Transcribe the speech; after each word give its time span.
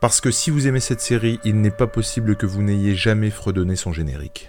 Parce 0.00 0.20
que 0.20 0.30
si 0.30 0.50
vous 0.50 0.68
aimez 0.68 0.80
cette 0.80 1.00
série, 1.00 1.40
il 1.44 1.60
n'est 1.60 1.70
pas 1.70 1.88
possible 1.88 2.36
que 2.36 2.46
vous 2.46 2.62
n'ayez 2.62 2.94
jamais 2.94 3.30
fredonné 3.30 3.74
son 3.74 3.92
générique. 3.92 4.48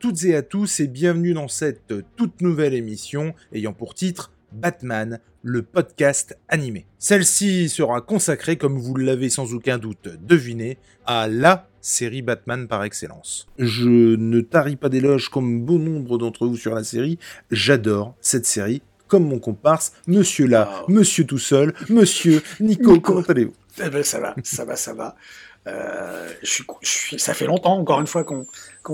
Toutes 0.00 0.24
et 0.24 0.34
à 0.34 0.40
tous 0.40 0.80
et 0.80 0.86
bienvenue 0.86 1.34
dans 1.34 1.46
cette 1.46 1.92
toute 2.16 2.40
nouvelle 2.40 2.72
émission 2.72 3.34
ayant 3.52 3.74
pour 3.74 3.94
titre 3.94 4.32
Batman, 4.50 5.20
le 5.42 5.60
podcast 5.60 6.38
animé. 6.48 6.86
Celle-ci 6.98 7.68
sera 7.68 8.00
consacrée, 8.00 8.56
comme 8.56 8.78
vous 8.78 8.96
l'avez 8.96 9.28
sans 9.28 9.52
aucun 9.52 9.76
doute 9.76 10.08
deviné, 10.22 10.78
à 11.04 11.28
la 11.28 11.68
série 11.82 12.22
Batman 12.22 12.66
par 12.66 12.82
excellence. 12.82 13.46
Je 13.58 14.16
ne 14.16 14.40
tarie 14.40 14.76
pas 14.76 14.88
d'éloges 14.88 15.28
comme 15.28 15.66
bon 15.66 15.78
nombre 15.78 16.16
d'entre 16.16 16.46
vous 16.46 16.56
sur 16.56 16.74
la 16.74 16.82
série, 16.82 17.18
j'adore 17.50 18.14
cette 18.22 18.46
série, 18.46 18.80
comme 19.06 19.28
mon 19.28 19.38
comparse, 19.38 19.92
monsieur 20.06 20.46
là, 20.46 20.82
monsieur 20.88 21.26
tout 21.26 21.38
seul, 21.38 21.74
monsieur 21.90 22.42
Nico, 22.58 22.94
Nico. 22.94 23.00
comment 23.02 23.20
allez-vous? 23.28 23.54
Eh 23.84 23.90
ben, 23.90 24.02
ça 24.02 24.18
va, 24.18 24.34
ça 24.42 24.64
va, 24.64 24.76
ça 24.76 24.94
va. 24.94 25.16
Euh, 25.66 26.32
je 26.42 26.62
je 26.82 27.16
ça 27.18 27.34
fait 27.34 27.46
longtemps, 27.46 27.76
encore 27.78 28.00
une 28.00 28.06
fois, 28.06 28.24
qu'on 28.24 28.46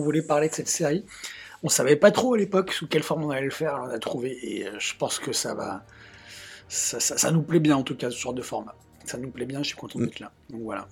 voulait 0.03 0.23
parler 0.23 0.49
de 0.49 0.55
cette 0.55 0.69
série. 0.69 1.05
On 1.63 1.69
savait 1.69 1.97
pas 1.97 2.11
trop 2.11 2.35
à 2.35 2.39
l'époque 2.39 2.73
sous 2.73 2.87
quelle 2.89 3.03
forme 3.03 3.25
on 3.25 3.31
allait 3.31 3.43
le 3.45 3.51
faire, 3.51 3.75
alors 3.77 3.87
on 3.89 3.91
a 3.95 3.99
trouvé, 3.99 4.39
et 4.43 4.67
euh, 4.69 4.79
je 4.79 4.95
pense 4.97 5.19
que 5.19 5.33
ça 5.33 5.55
va. 5.55 5.85
Ça, 6.69 7.01
ça- 7.01 7.19
ça 7.19 7.31
nous 7.31 7.43
plaît 7.43 7.61
bien, 7.61 7.77
en 7.77 7.83
tout 7.85 7.97
cas, 7.97 8.11
ce 8.11 8.19
genre 8.19 8.35
de 8.35 8.43
format. 8.43 8.75
Ça 9.05 9.19
nous 9.19 9.31
plaît 9.31 9.47
bien, 9.47 9.61
je 9.63 9.69
suis 9.69 9.77
content 9.77 9.99
d'être 10.01 10.21
là. 10.21 10.33
Donc 10.51 10.63
voilà. 10.63 10.89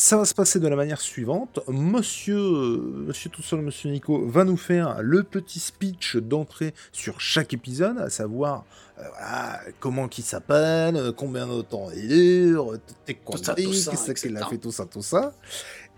Ça 0.00 0.16
va 0.16 0.24
se 0.24 0.32
passer 0.32 0.58
de 0.60 0.66
la 0.66 0.76
manière 0.76 1.02
suivante. 1.02 1.60
Monsieur, 1.68 2.38
euh, 2.38 3.04
monsieur 3.06 3.28
tout 3.28 3.42
seul, 3.42 3.60
monsieur 3.60 3.90
Nico, 3.90 4.26
va 4.26 4.44
nous 4.44 4.56
faire 4.56 5.02
le 5.02 5.22
petit 5.24 5.60
speech 5.60 6.16
d'entrée 6.16 6.72
sur 6.90 7.20
chaque 7.20 7.52
épisode, 7.52 7.98
à 7.98 8.08
savoir 8.08 8.64
euh, 8.98 9.02
voilà, 9.10 9.60
comment 9.78 10.08
qui 10.08 10.22
s'appelle, 10.22 10.96
euh, 10.96 11.12
combien 11.12 11.46
de 11.46 11.60
temps 11.60 11.88
il 11.94 12.08
dure, 12.08 12.78
t'es 13.04 13.18
ça, 13.42 13.54
qu'est-ce 13.54 14.14
qu'il 14.14 14.34
a 14.38 14.46
fait, 14.46 14.56
tout 14.56 14.72
ça, 14.72 14.86
tout 14.86 15.02
ça. 15.02 15.34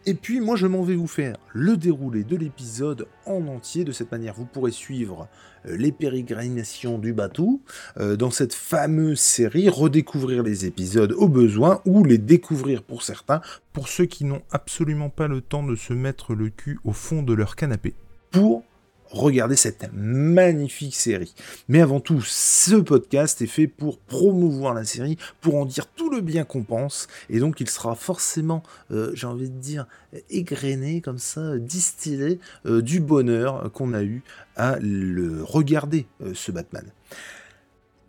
Et 0.04 0.14
puis 0.14 0.40
moi 0.40 0.56
je 0.56 0.66
m'en 0.66 0.82
vais 0.82 0.96
vous 0.96 1.06
faire 1.06 1.36
le 1.52 1.76
déroulé 1.76 2.24
de 2.24 2.36
l'épisode 2.36 3.06
en 3.24 3.46
entier. 3.46 3.84
De 3.84 3.92
cette 3.92 4.10
manière, 4.10 4.34
vous 4.34 4.46
pourrez 4.46 4.72
suivre 4.72 5.28
euh, 5.66 5.76
les 5.76 5.92
pérégrinations 5.92 6.98
du 6.98 7.12
bateau 7.12 7.60
euh, 7.98 8.16
dans 8.16 8.30
cette 8.30 8.54
fameuse 8.54 9.20
série, 9.20 9.68
redécouvrir 9.68 10.42
les 10.42 10.66
épisodes 10.66 11.12
au 11.12 11.28
besoin 11.28 11.80
ou 11.84 12.02
les 12.04 12.18
découvrir 12.18 12.82
pour 12.82 13.02
certains 13.02 13.40
pour 13.72 13.88
ceux 13.88 14.06
qui 14.06 14.24
n'ont 14.24 14.42
absolument 14.50 15.08
pas 15.08 15.28
le 15.28 15.40
temps 15.40 15.62
de 15.62 15.76
se 15.76 15.92
mettre 15.92 16.34
le 16.34 16.50
cul 16.50 16.80
au 16.84 16.92
fond 16.92 17.22
de 17.22 17.32
leur 17.32 17.54
canapé 17.54 17.94
pour 18.30 18.64
regarder 19.12 19.56
cette 19.56 19.90
magnifique 19.92 20.94
série. 20.94 21.34
Mais 21.68 21.80
avant 21.80 22.00
tout, 22.00 22.20
ce 22.22 22.76
podcast 22.76 23.40
est 23.42 23.46
fait 23.46 23.66
pour 23.66 23.98
promouvoir 23.98 24.74
la 24.74 24.84
série, 24.84 25.18
pour 25.40 25.56
en 25.56 25.66
dire 25.66 25.86
tout 25.86 26.10
le 26.10 26.20
bien 26.20 26.44
qu'on 26.44 26.62
pense, 26.62 27.08
et 27.30 27.38
donc 27.38 27.60
il 27.60 27.68
sera 27.68 27.94
forcément, 27.94 28.62
euh, 28.90 29.12
j'ai 29.14 29.26
envie 29.26 29.50
de 29.50 29.58
dire, 29.58 29.86
égrené 30.30 31.00
comme 31.00 31.18
ça, 31.18 31.58
distillé 31.58 32.40
euh, 32.66 32.82
du 32.82 33.00
bonheur 33.00 33.70
qu'on 33.72 33.92
a 33.92 34.02
eu 34.02 34.22
à 34.56 34.78
le 34.80 35.42
regarder, 35.42 36.06
euh, 36.22 36.32
ce 36.34 36.52
Batman. 36.52 36.84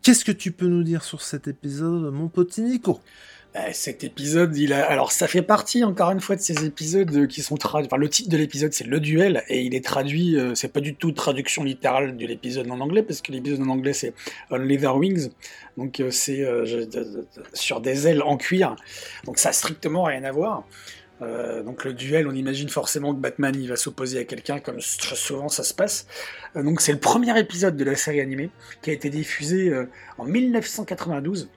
Qu'est-ce 0.02 0.26
que 0.26 0.34
tu 0.34 0.52
peux 0.52 0.68
nous 0.68 0.84
dire 0.84 1.04
sur 1.04 1.22
cet 1.22 1.48
épisode, 1.48 2.14
mon 2.14 2.28
petit 2.28 2.62
Nico? 2.62 3.00
Cet 3.72 4.04
épisode, 4.04 4.58
il 4.58 4.74
a... 4.74 4.84
alors 4.90 5.12
ça 5.12 5.28
fait 5.28 5.42
partie 5.44 5.84
encore 5.84 6.10
une 6.12 6.20
fois 6.20 6.36
de 6.36 6.42
ces 6.42 6.66
épisodes 6.66 7.28
qui 7.28 7.42
sont 7.42 7.56
traduits. 7.56 7.88
Enfin, 7.88 7.98
le 7.98 8.10
titre 8.10 8.30
de 8.30 8.38
l'épisode 8.38 8.74
c'est 8.74 8.88
le 8.88 9.00
duel 9.00 9.44
et 9.48 9.62
il 9.62 9.76
est 9.76 9.86
traduit. 9.86 10.38
euh, 10.38 10.56
c'est 10.56 10.74
pas 10.74 10.80
du 10.80 10.96
tout 10.96 11.12
traduction 11.12 11.64
littérale 11.64 12.18
de 12.18 12.26
l'épisode 12.26 12.70
en 12.72 12.80
anglais 12.80 13.04
parce 13.04 13.22
que 13.22 13.32
l'épisode 13.32 13.62
en 13.62 13.70
anglais 13.70 13.94
c'est 13.94 14.14
On 14.50 14.58
Leather 14.58 14.96
Wings, 14.96 15.30
donc 15.78 16.00
euh, 16.00 16.10
c'est 16.10 16.42
euh, 16.42 16.86
sur 17.54 17.80
des 17.80 18.08
ailes 18.08 18.24
en 18.24 18.38
cuir. 18.38 18.76
Donc 19.26 19.38
ça 19.38 19.50
a 19.50 19.54
strictement 19.54 20.04
rien 20.04 20.24
à 20.24 20.32
voir. 20.32 20.66
Euh, 21.22 21.64
donc 21.64 21.86
le 21.86 21.94
duel, 21.94 22.28
on 22.28 22.34
imagine 22.34 22.70
forcément 22.70 23.14
que 23.14 23.20
Batman 23.20 23.56
il 23.56 23.70
va 23.70 23.76
s'opposer 23.76 24.20
à 24.20 24.24
quelqu'un 24.24 24.60
comme 24.60 24.82
souvent 24.82 25.50
ça 25.50 25.64
se 25.64 25.74
passe. 25.74 26.08
Euh, 26.56 26.64
donc 26.64 26.82
c'est 26.82 26.92
le 26.92 27.00
premier 27.00 27.38
épisode 27.40 27.78
de 27.78 27.84
la 27.84 27.96
série 27.96 28.20
animée 28.20 28.50
qui 28.82 28.90
a 28.90 28.94
été 28.94 29.10
diffusé 29.10 29.70
euh, 29.70 29.86
en 30.18 30.26
1992. 30.26 31.50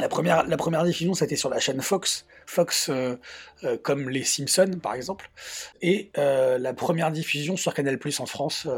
La 0.00 0.08
première, 0.08 0.46
la 0.46 0.56
première 0.56 0.84
diffusion, 0.84 1.14
c'était 1.14 1.34
sur 1.34 1.50
la 1.50 1.58
chaîne 1.58 1.80
Fox, 1.80 2.24
Fox 2.46 2.88
euh, 2.88 3.16
euh, 3.64 3.76
comme 3.82 4.08
les 4.08 4.22
Simpsons 4.22 4.78
par 4.80 4.94
exemple, 4.94 5.28
et 5.82 6.10
euh, 6.18 6.56
la 6.58 6.72
première 6.72 7.10
diffusion 7.10 7.56
sur 7.56 7.74
Canal 7.74 7.98
Plus 7.98 8.20
en 8.20 8.26
France 8.26 8.68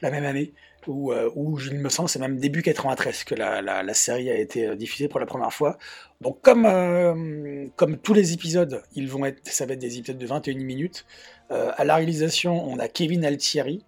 la 0.00 0.10
même 0.10 0.24
année, 0.24 0.52
où, 0.88 1.12
il 1.60 1.78
me 1.78 1.88
semble 1.88 2.08
c'est 2.08 2.18
même 2.18 2.38
début 2.38 2.62
93 2.62 3.22
que 3.24 3.34
la, 3.36 3.62
la- 3.62 3.94
série 3.94 4.28
a 4.30 4.36
été 4.36 4.74
diffusée 4.76 5.08
pour 5.08 5.20
la 5.20 5.26
première 5.26 5.52
fois. 5.52 5.78
Donc 6.20 6.42
comme, 6.42 7.70
comme 7.76 7.96
tous 7.96 8.12
les 8.12 8.32
épisodes, 8.32 8.82
ils 8.94 9.08
vont 9.08 9.24
être, 9.24 9.40
ça 9.44 9.66
va 9.66 9.74
être 9.74 9.78
des 9.78 9.98
épisodes 9.98 10.18
de 10.18 10.26
21 10.26 10.56
minutes. 10.56 11.06
À 11.50 11.84
la 11.84 11.94
réalisation, 11.96 12.68
on 12.68 12.78
a 12.78 12.88
Kevin 12.88 13.24
Altieri, 13.24 13.84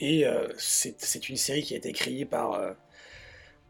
et 0.00 0.24
c'est 0.56 1.28
une 1.28 1.36
série 1.36 1.62
qui 1.62 1.74
a 1.74 1.78
été 1.78 1.92
créée 1.92 2.26
par 2.26 2.60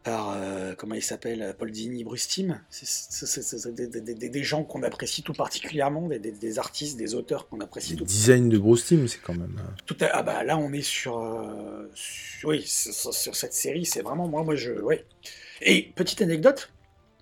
par 0.04 0.34
euh, 0.36 0.74
comment 0.76 0.94
il 0.94 1.02
s'appelle 1.02 1.54
Paul 1.58 1.70
Dini, 1.70 2.04
Bruce 2.04 2.28
Timm. 2.28 2.60
C'est 2.70 3.74
des, 3.74 3.86
des- 3.88 4.00
des- 4.14 4.28
des 4.28 4.42
gens 4.44 4.62
qu'on 4.62 4.82
apprécie 4.82 5.22
tout 5.22 5.32
particulièrement, 5.32 6.08
des, 6.08 6.58
artistes, 6.58 6.96
des 6.98 7.14
auteurs 7.14 7.48
qu'on 7.48 7.60
apprécie 7.60 7.96
Le 7.96 8.04
design 8.04 8.48
de 8.50 8.58
Bruce 8.58 8.84
Timm, 8.86 9.08
c'est 9.08 9.20
quand 9.22 9.32
même... 9.34 9.56
euh, 9.58 9.70
tout 9.86 9.96
à- 10.00 10.10
Ah 10.12 10.22
bah 10.22 10.44
là 10.44 10.58
on 10.58 10.72
est 10.72 10.82
sur, 10.82 11.18
euh, 11.18 11.90
sur- 11.94 12.48
oui 12.50 12.62
sur, 12.66 12.92
sur 13.14 13.34
cette 13.34 13.54
série, 13.54 13.84
c'est 13.86 14.02
vraiment 14.02 14.28
moi 14.28 14.44
moi 14.44 14.54
je 14.54 14.72
ouais. 14.72 15.06
Et 15.62 15.90
petite 15.96 16.20
anecdote, 16.20 16.70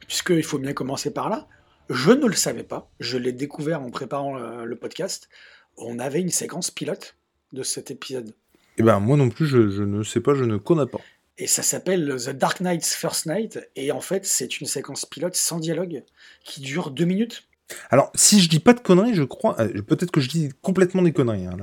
puisqu'il 0.08 0.42
faut 0.42 0.58
bien 0.58 0.72
commencer 0.72 1.12
par 1.12 1.28
là, 1.30 1.46
je 1.88 2.10
ne 2.10 2.26
le 2.26 2.34
savais 2.34 2.64
pas, 2.64 2.90
je 3.00 3.16
l'ai 3.16 3.32
découvert 3.32 3.80
en 3.82 3.90
préparant 3.90 4.34
le, 4.36 4.64
le 4.64 4.76
podcast. 4.76 5.28
On 5.76 5.98
avait 5.98 6.20
une 6.20 6.30
séquence 6.30 6.70
pilote 6.70 7.16
de 7.52 7.62
cet 7.62 7.90
épisode. 7.90 8.34
Eh 8.78 8.82
ben, 8.82 8.98
moi 9.00 9.16
non 9.16 9.28
plus, 9.28 9.46
je, 9.46 9.68
je 9.70 9.82
ne 9.82 10.02
sais 10.02 10.20
pas, 10.20 10.34
je 10.34 10.44
ne 10.44 10.56
connais 10.56 10.86
pas. 10.86 11.00
Et 11.38 11.46
ça 11.46 11.62
s'appelle 11.62 12.16
The 12.16 12.30
Dark 12.30 12.60
Knight's 12.60 12.94
First 12.94 13.26
Night. 13.26 13.58
Et 13.76 13.90
en 13.92 14.00
fait, 14.00 14.26
c'est 14.26 14.60
une 14.60 14.66
séquence 14.66 15.06
pilote 15.06 15.34
sans 15.34 15.58
dialogue 15.58 16.04
qui 16.44 16.60
dure 16.60 16.90
deux 16.90 17.04
minutes. 17.04 17.44
Alors, 17.90 18.10
si 18.14 18.40
je 18.40 18.48
dis 18.48 18.60
pas 18.60 18.72
de 18.72 18.80
conneries, 18.80 19.14
je 19.14 19.22
crois, 19.22 19.60
euh, 19.60 19.82
peut-être 19.82 20.10
que 20.10 20.20
je 20.20 20.28
dis 20.28 20.50
complètement 20.62 21.02
des 21.02 21.12
conneries, 21.12 21.46
hein, 21.46 21.56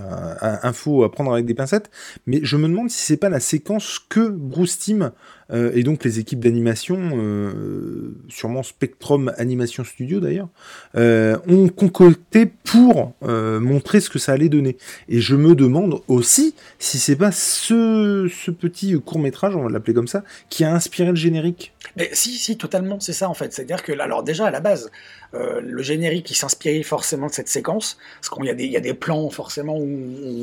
info 0.64 1.04
à 1.04 1.12
prendre 1.12 1.34
avec 1.34 1.46
des 1.46 1.54
pincettes, 1.54 1.90
mais 2.26 2.40
je 2.44 2.58
me 2.58 2.68
demande 2.68 2.90
si 2.90 3.02
c'est 3.02 3.18
pas 3.18 3.30
la 3.30 3.40
séquence 3.40 4.00
que 4.10 4.30
Bruce 4.30 4.78
Timm 4.80 5.12
euh, 5.52 5.72
et 5.74 5.84
donc 5.84 6.04
les 6.04 6.20
équipes 6.20 6.42
d'animation, 6.42 6.98
euh, 7.14 8.16
sûrement 8.28 8.62
Spectrum 8.62 9.34
Animation 9.38 9.84
Studio 9.84 10.20
d'ailleurs, 10.20 10.50
ont 10.96 11.70
concocté 11.70 12.46
pour 12.46 13.16
montrer 13.22 14.00
ce 14.00 14.10
que 14.10 14.20
ça 14.20 14.34
allait 14.34 14.50
donner. 14.50 14.78
Et 15.08 15.20
je 15.20 15.36
me 15.36 15.56
demande 15.56 16.02
aussi 16.08 16.54
si 16.78 17.00
c'est 17.00 17.16
pas 17.16 17.32
ce, 17.32 18.30
ce 18.30 18.52
petit 18.52 19.00
court 19.02 19.20
métrage, 19.20 19.56
on 19.56 19.64
va 19.64 19.70
l'appeler 19.70 19.94
comme 19.94 20.08
ça, 20.08 20.24
qui 20.50 20.64
a 20.64 20.74
inspiré 20.74 21.10
le 21.10 21.16
générique. 21.16 21.74
Mais 21.96 22.10
si, 22.14 22.32
si, 22.32 22.58
totalement, 22.58 23.00
c'est 23.00 23.14
ça 23.14 23.30
en 23.30 23.34
fait. 23.34 23.54
C'est-à-dire 23.54 23.84
que, 23.84 23.92
alors 24.00 24.24
déjà 24.24 24.48
à 24.48 24.52
la 24.52 24.60
base, 24.60 24.92
le 25.34 25.82
générique 25.82 25.99
il 26.02 26.36
s'inspirait 26.36 26.84
forcément 26.84 27.28
de 27.28 27.32
cette 27.34 27.50
séquence, 27.50 27.98
parce 28.16 28.30
qu'il 28.30 28.46
y, 28.46 28.78
a 28.78 28.80
des- 28.80 28.94
plans 28.94 29.30
forcément 29.30 29.78
où 29.78 29.88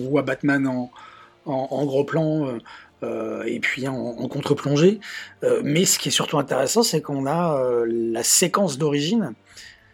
on 0.06 0.08
voit 0.08 0.22
Batman 0.22 0.66
en, 1.46 1.84
gros 1.86 2.04
plan. 2.04 2.46
euh, 2.48 2.58
euh, 3.02 3.42
et 3.44 3.60
puis 3.60 3.86
en, 3.88 3.94
en 3.94 4.26
contre-plongée. 4.26 5.00
Euh, 5.44 5.60
mais 5.62 5.84
ce 5.84 5.98
qui 5.98 6.08
est 6.08 6.12
surtout 6.12 6.38
intéressant, 6.38 6.82
c'est 6.82 7.02
qu'on 7.02 7.26
a 7.26 7.62
la 7.86 8.22
séquence 8.22 8.78
d'origine 8.78 9.34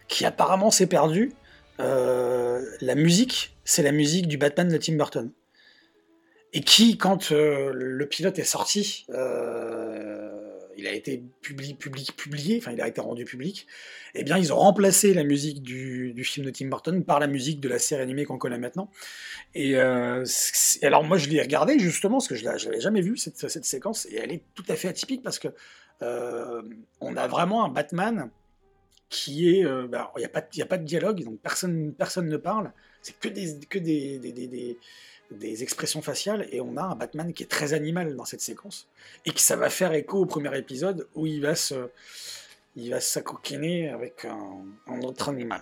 qui 0.09 0.25
apparemment 0.25 0.71
s'est 0.71 0.87
perdue. 0.87 1.33
La 1.79 2.95
musique, 2.95 3.57
c'est 3.65 3.83
la 3.83 3.91
musique 3.93 4.29
du 4.29 4.39
Batman 4.39 4.69
de 4.69 4.77
Tim 4.77 4.95
Burton. 4.95 5.31
et 6.53 6.61
qui, 6.61 6.97
quand 6.97 7.31
le 7.31 8.07
pilote 8.07 8.39
est 8.39 8.45
sorti, 8.45 9.05
il 10.77 10.87
a 10.87 10.93
été 10.93 11.23
publié, 11.41 11.75
publié, 11.75 12.59
enfin 12.59 12.73
il 12.73 12.81
a 12.81 12.89
été 12.89 13.01
rendu 13.01 13.25
public, 13.25 13.67
eh 14.15 14.25
bien 14.25 14.39
ils 14.39 14.53
ont 14.53 14.57
remplacé 14.57 15.15
la 15.15 15.25
musique 15.25 15.63
du, 15.63 16.15
film 16.25 16.47
de 16.47 16.51
Tim 16.51 16.67
Burton 16.67 17.05
par 17.05 17.21
la 17.21 17.27
musique 17.27 17.61
de 17.61 17.69
la 17.69 17.79
série 17.79 18.03
animée 18.03 18.25
qu'on 18.25 18.39
connaît 18.39 18.59
maintenant. 18.59 18.91
Et 19.55 19.77
euh, 19.77 20.25
alors 20.83 21.05
moi 21.05 21.19
je 21.19 21.29
l'ai 21.29 21.41
regardé 21.41 21.79
justement 21.79 22.17
parce 22.17 22.29
que 22.29 22.35
je 22.35 22.45
l'avais 22.45 22.81
jamais 22.81 23.01
vu 23.01 23.17
cette, 23.17 23.65
séquence 23.65 24.07
et 24.07 24.17
elle 24.17 24.33
est 24.33 24.43
tout 24.55 24.65
à 24.69 24.77
fait 24.77 24.89
atypique 24.89 25.23
parce 25.23 25.39
que 25.39 25.49
euh, 26.03 26.63
on 27.01 27.17
a 27.17 27.27
vraiment 27.27 27.65
un 27.65 27.69
Batman 27.69 28.31
qui 29.09 29.57
est, 29.57 29.65
euh, 29.65 29.87
bah, 29.87 30.11
il 30.17 30.21
n'y 30.21 30.63
a 30.63 30.67
pas, 30.67 30.79
de 30.79 30.85
dialogue 30.85 31.23
donc 31.23 31.39
personne 31.41 31.93
personne 31.93 32.29
ne 32.29 32.37
parle, 32.39 32.73
c'est 33.03 33.19
que 33.19 33.29
des 33.29 33.61
que 33.69 33.79
des 33.79 34.79
expressions 35.63 36.03
faciales 36.03 36.47
et 36.53 36.61
on 36.61 36.77
a 36.77 36.83
un 36.83 36.95
Batman 36.95 37.33
qui 37.33 37.43
est 37.43 37.47
très 37.47 37.73
animal 37.73 38.17
dans 38.17 38.25
cette 38.25 38.41
séquence 38.41 38.89
et 39.27 39.33
que 39.33 39.41
ça 39.41 39.57
va 39.57 39.71
faire 39.71 39.93
écho 39.93 40.19
au 40.19 40.27
premier 40.27 40.57
épisode 40.57 41.07
où 41.15 41.27
il 41.27 41.41
va 41.41 41.55
se 41.55 41.89
il 42.77 42.91
va 42.91 43.01
s'acoquiner 43.01 43.91
avec 43.91 44.25
un, 44.25 45.03
autre 45.03 45.29
animal. 45.29 45.61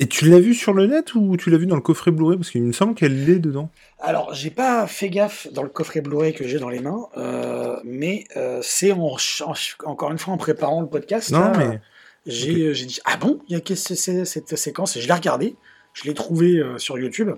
Et 0.00 0.08
tu 0.08 0.28
l'as 0.28 0.40
vu 0.40 0.54
sur 0.54 0.72
le 0.72 0.86
net 0.86 1.14
ou 1.14 1.36
tu 1.36 1.50
l'as 1.50 1.58
vu 1.58 1.66
dans 1.66 1.76
le 1.76 1.80
coffret 1.80 2.10
Blu-ray? 2.10 2.36
Parce 2.36 2.50
qu'il 2.50 2.62
me 2.62 2.72
semble 2.72 2.94
qu'elle 2.94 3.24
l'est 3.24 3.38
dedans. 3.38 3.70
Alors, 4.00 4.34
j'ai 4.34 4.50
pas 4.50 4.88
fait 4.88 5.08
gaffe 5.08 5.46
dans 5.52 5.62
le 5.62 5.68
coffret 5.68 6.00
Blu-ray 6.00 6.34
que 6.34 6.48
j'ai 6.48 6.58
dans 6.58 6.68
les 6.68 6.80
mains, 6.80 7.06
euh, 7.16 7.76
mais 7.84 8.24
euh, 8.36 8.58
c'est 8.62 8.90
encore 8.90 10.10
une 10.10 10.18
fois 10.18 10.34
en 10.34 10.36
préparant 10.36 10.80
le 10.80 10.88
podcast. 10.88 11.30
Non, 11.30 11.52
mais. 11.56 11.80
J'ai 12.26 12.72
dit 12.72 13.00
Ah 13.04 13.16
bon, 13.16 13.38
il 13.48 13.56
y 13.56 13.60
a 13.60 13.76
cette 13.76 14.56
séquence, 14.56 14.96
et 14.96 15.00
je 15.00 15.06
l'ai 15.06 15.14
regardé, 15.14 15.56
je 15.92 16.04
l'ai 16.04 16.14
trouvé 16.14 16.56
euh, 16.56 16.78
sur 16.78 16.98
YouTube. 16.98 17.30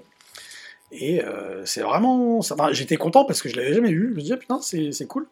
Et 0.98 1.22
c'est 1.64 1.82
vraiment. 1.82 2.40
J'étais 2.72 2.96
content 2.96 3.25
parce 3.25 3.43
que 3.43 3.48
je 3.48 3.56
l'avais 3.56 3.75
jamais 3.75 3.93
vu. 3.93 4.08
Je 4.10 4.14
me 4.14 4.20
disais, 4.20 4.34
ah, 4.34 4.38
putain, 4.38 4.60
c'est 4.60 5.06
cool. 5.06 5.26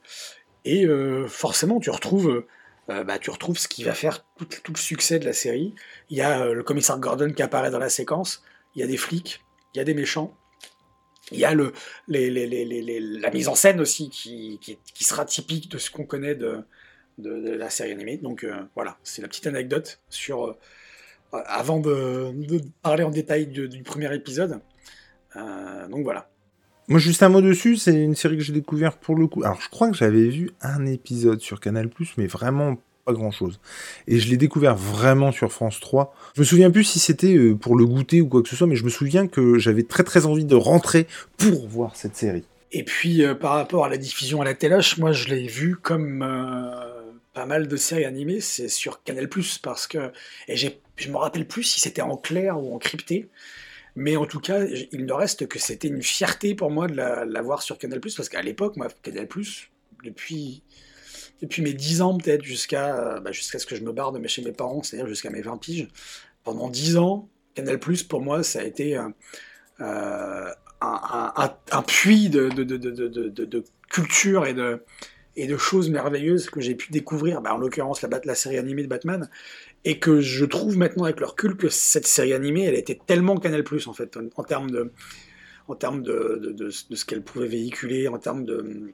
Et 0.64 0.86
forcément, 1.26 1.80
tu 1.80 1.90
retrouves 1.90 2.44
euh, 2.90 3.02
bah, 3.02 3.18
tu 3.18 3.30
retrouves 3.30 3.58
ce 3.58 3.68
qui 3.68 3.82
va 3.84 3.94
faire 3.94 4.24
tout, 4.36 4.72
le 4.72 4.78
succès 4.78 5.18
de 5.18 5.24
la 5.24 5.32
série. 5.32 5.74
Il 6.10 6.18
y 6.18 6.20
a 6.20 6.42
euh, 6.42 6.54
le 6.54 6.62
commissaire 6.62 6.98
Gordon 6.98 7.32
qui 7.32 7.42
apparaît 7.42 7.70
dans 7.70 7.78
la 7.78 7.88
séquence, 7.88 8.42
il 8.74 8.80
y 8.80 8.82
a 8.82 8.86
des 8.86 8.98
flics, 8.98 9.40
il 9.74 9.78
y 9.78 9.80
a 9.80 9.84
des 9.84 9.94
méchants, 9.94 10.36
il 11.32 11.38
y 11.38 11.46
a 11.46 11.54
le, 11.54 11.72
la 12.08 13.30
mise 13.30 13.48
en 13.48 13.54
scène 13.54 13.80
aussi 13.80 14.10
qui, 14.10 14.60
qui, 14.60 15.04
sera 15.04 15.24
typique 15.24 15.70
de 15.70 15.78
ce 15.78 15.90
qu'on 15.90 16.04
connaît 16.04 16.34
de, 16.34 16.62
de, 17.16 17.52
la 17.52 17.70
série 17.70 17.92
animée. 17.92 18.18
Donc 18.18 18.44
euh, 18.44 18.62
voilà, 18.74 18.98
c'est 19.02 19.22
la 19.22 19.28
petite 19.28 19.46
anecdote 19.46 20.00
sur... 20.10 20.58
avant 21.32 21.80
de, 21.80 22.34
parler 22.82 23.04
en 23.04 23.10
détail 23.10 23.46
du 23.46 23.82
premier 23.82 24.14
épisode. 24.14 24.60
Donc 25.34 26.04
voilà. 26.04 26.28
Moi, 26.86 26.98
juste 26.98 27.22
un 27.22 27.30
mot 27.30 27.40
dessus, 27.40 27.76
c'est 27.76 27.94
une 27.94 28.14
série 28.14 28.36
que 28.36 28.42
j'ai 28.42 28.52
découvert 28.52 28.98
pour 28.98 29.16
le 29.16 29.26
coup. 29.26 29.42
Alors, 29.42 29.60
je 29.60 29.70
crois 29.70 29.90
que 29.90 29.96
j'avais 29.96 30.28
vu 30.28 30.50
un 30.60 30.84
épisode 30.84 31.40
sur 31.40 31.58
Canal+, 31.58 31.88
mais 32.18 32.26
vraiment 32.26 32.76
pas 33.04 33.12
grand 33.12 33.30
chose. 33.30 33.60
Et 34.06 34.18
je 34.18 34.28
l'ai 34.28 34.36
découvert 34.36 34.74
vraiment 34.76 35.32
sur 35.32 35.52
France 35.52 35.80
3. 35.80 36.14
Je 36.34 36.40
me 36.40 36.44
souviens 36.44 36.70
plus 36.70 36.84
si 36.84 36.98
c'était 36.98 37.36
euh, 37.36 37.54
pour 37.54 37.76
le 37.76 37.86
goûter 37.86 38.20
ou 38.20 38.28
quoi 38.28 38.42
que 38.42 38.48
ce 38.48 38.56
soit, 38.56 38.66
mais 38.66 38.76
je 38.76 38.84
me 38.84 38.90
souviens 38.90 39.26
que 39.26 39.58
j'avais 39.58 39.82
très 39.82 40.04
très 40.04 40.26
envie 40.26 40.44
de 40.44 40.54
rentrer 40.54 41.06
pour 41.36 41.66
voir 41.68 41.96
cette 41.96 42.16
série. 42.16 42.44
Et 42.72 42.82
puis, 42.82 43.24
euh, 43.24 43.34
par 43.34 43.52
rapport 43.52 43.84
à 43.84 43.88
la 43.88 43.96
diffusion 43.96 44.40
à 44.40 44.44
la 44.44 44.54
téloche, 44.54 44.98
moi 44.98 45.12
je 45.12 45.28
l'ai 45.28 45.46
vu 45.46 45.76
comme 45.76 46.22
euh, 46.22 46.70
pas 47.32 47.46
mal 47.46 47.68
de 47.68 47.76
séries 47.76 48.04
animées, 48.04 48.40
c'est 48.40 48.68
sur 48.68 49.02
Canal+, 49.02 49.28
parce 49.62 49.86
que... 49.86 50.10
Et 50.48 50.56
je 50.56 51.10
me 51.10 51.16
rappelle 51.16 51.46
plus 51.46 51.62
si 51.62 51.80
c'était 51.80 52.02
en 52.02 52.16
clair 52.16 52.62
ou 52.62 52.74
en 52.74 52.78
crypté. 52.78 53.28
Mais 53.96 54.16
en 54.16 54.26
tout 54.26 54.40
cas, 54.40 54.64
il 54.64 55.06
ne 55.06 55.12
reste 55.12 55.46
que 55.46 55.58
c'était 55.58 55.88
une 55.88 56.02
fierté 56.02 56.54
pour 56.54 56.70
moi 56.70 56.88
de 56.88 56.96
la, 56.96 57.42
voir 57.42 57.62
sur 57.62 57.78
Canal+, 57.78 58.00
parce 58.00 58.28
qu'à 58.28 58.42
l'époque, 58.42 58.76
moi, 58.76 58.88
Canal+, 59.02 59.28
depuis, 60.02 60.62
depuis 61.40 61.62
mes 61.62 61.72
10 61.72 62.02
ans 62.02 62.18
peut-être, 62.18 62.42
jusqu'à 62.42 63.20
bah, 63.20 63.30
jusqu'à 63.30 63.58
ce 63.58 63.66
que 63.66 63.76
je 63.76 63.82
me 63.82 63.92
barre 63.92 64.12
de 64.12 64.26
chez 64.26 64.42
mes 64.42 64.52
parents, 64.52 64.82
c'est-à-dire 64.82 65.06
jusqu'à 65.06 65.30
mes 65.30 65.42
20 65.42 65.58
piges, 65.58 65.88
pendant 66.42 66.68
10 66.68 66.96
ans, 66.96 67.28
Canal+, 67.54 67.78
pour 68.08 68.20
moi, 68.20 68.42
ça 68.42 68.60
a 68.60 68.64
été 68.64 68.96
euh, 68.96 69.08
un, 69.80 70.52
un, 70.80 71.56
un, 71.70 71.82
puits 71.82 72.28
de, 72.30 72.48
de, 72.48 72.64
de, 72.64 72.76
de, 73.28 73.64
culture 73.90 74.44
et 74.46 74.54
de, 74.54 74.82
et 75.36 75.46
de 75.46 75.56
choses 75.56 75.90
merveilleuses 75.90 76.48
que 76.50 76.60
j'ai 76.60 76.74
pu 76.74 76.92
découvrir, 76.92 77.40
bah, 77.40 77.54
en 77.54 77.58
l'occurrence 77.58 78.02
la, 78.02 78.08
la 78.24 78.34
série 78.34 78.58
animée 78.58 78.82
de 78.82 78.88
Batman, 78.88 79.28
et 79.84 79.98
que 79.98 80.20
je 80.20 80.44
trouve 80.44 80.76
maintenant 80.76 81.04
avec 81.04 81.20
le 81.20 81.26
recul 81.26 81.56
que 81.56 81.68
cette 81.68 82.06
série 82.06 82.32
animée, 82.32 82.64
elle 82.64 82.74
était 82.74 82.98
tellement 83.06 83.36
Canal 83.36 83.64
Plus 83.64 83.86
en 83.86 83.92
fait, 83.92 84.16
en, 84.36 84.44
termes 84.44 84.70
de, 84.70 84.92
en 85.68 85.74
termes 85.74 86.02
de, 86.02 86.54
de, 86.56 86.70
ce 86.70 87.04
qu'elle 87.04 87.22
pouvait 87.22 87.48
véhiculer, 87.48 88.08
en 88.08 88.18
termes 88.18 88.44
de, 88.44 88.92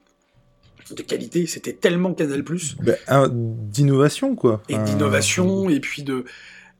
de 0.91 1.01
qualité, 1.03 1.47
c'était 1.47 1.73
tellement 1.73 2.13
Canal 2.13 2.43
Plus. 2.43 2.75
Ben, 2.77 2.97
d'innovation 3.29 4.35
quoi. 4.35 4.61
Et 4.67 4.77
d'innovation 4.77 5.69
et 5.69 5.79
puis 5.79 6.03
de 6.03 6.25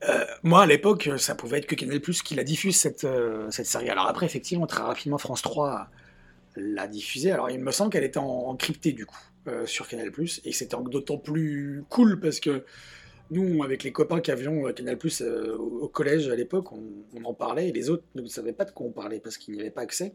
euh, 0.09 0.25
moi, 0.41 0.63
à 0.63 0.65
l'époque, 0.65 1.09
ça 1.17 1.35
pouvait 1.35 1.59
être 1.59 1.67
que 1.67 1.75
Canal 1.75 1.99
Plus 1.99 2.23
qui 2.23 2.35
la 2.35 2.43
diffuse, 2.43 2.75
cette, 2.75 3.03
euh, 3.03 3.49
cette 3.51 3.67
série. 3.67 3.89
Alors 3.89 4.07
après, 4.07 4.25
effectivement, 4.25 4.65
très 4.65 4.81
rapidement, 4.81 5.17
France 5.17 5.41
3 5.43 5.89
l'a 6.55 6.87
diffusée. 6.87 7.31
Alors, 7.31 7.49
il 7.49 7.59
me 7.59 7.71
semble 7.71 7.91
qu'elle 7.91 8.03
était 8.03 8.17
en, 8.17 8.25
en, 8.25 8.55
crypté, 8.55 8.93
du 8.93 9.05
coup, 9.05 9.19
euh, 9.47 9.65
sur 9.65 9.87
Canal. 9.87 10.11
Et 10.43 10.51
c'était 10.51 10.77
d'autant 10.89 11.17
plus 11.17 11.83
cool 11.89 12.19
parce 12.19 12.39
que 12.39 12.63
nous, 13.31 13.63
avec 13.63 13.83
les 13.83 13.93
copains 13.93 14.19
qui 14.19 14.29
avions 14.29 14.67
euh, 14.67 14.73
Canal 14.73 14.97
euh, 15.21 15.55
au 15.55 15.87
collège 15.87 16.27
à 16.27 16.35
l'époque, 16.35 16.71
on, 16.73 17.23
en 17.23 17.33
parlait 17.33 17.69
et 17.69 17.71
les 17.71 17.89
autres 17.89 18.03
ne 18.13 18.27
savaient 18.27 18.53
pas 18.53 18.65
de 18.65 18.71
quoi 18.71 18.85
on 18.85 18.91
parlait 18.91 19.19
parce 19.19 19.37
qu'ils 19.37 19.53
n'y 19.53 19.61
avaient 19.61 19.71
pas 19.71 19.81
accès. 19.81 20.13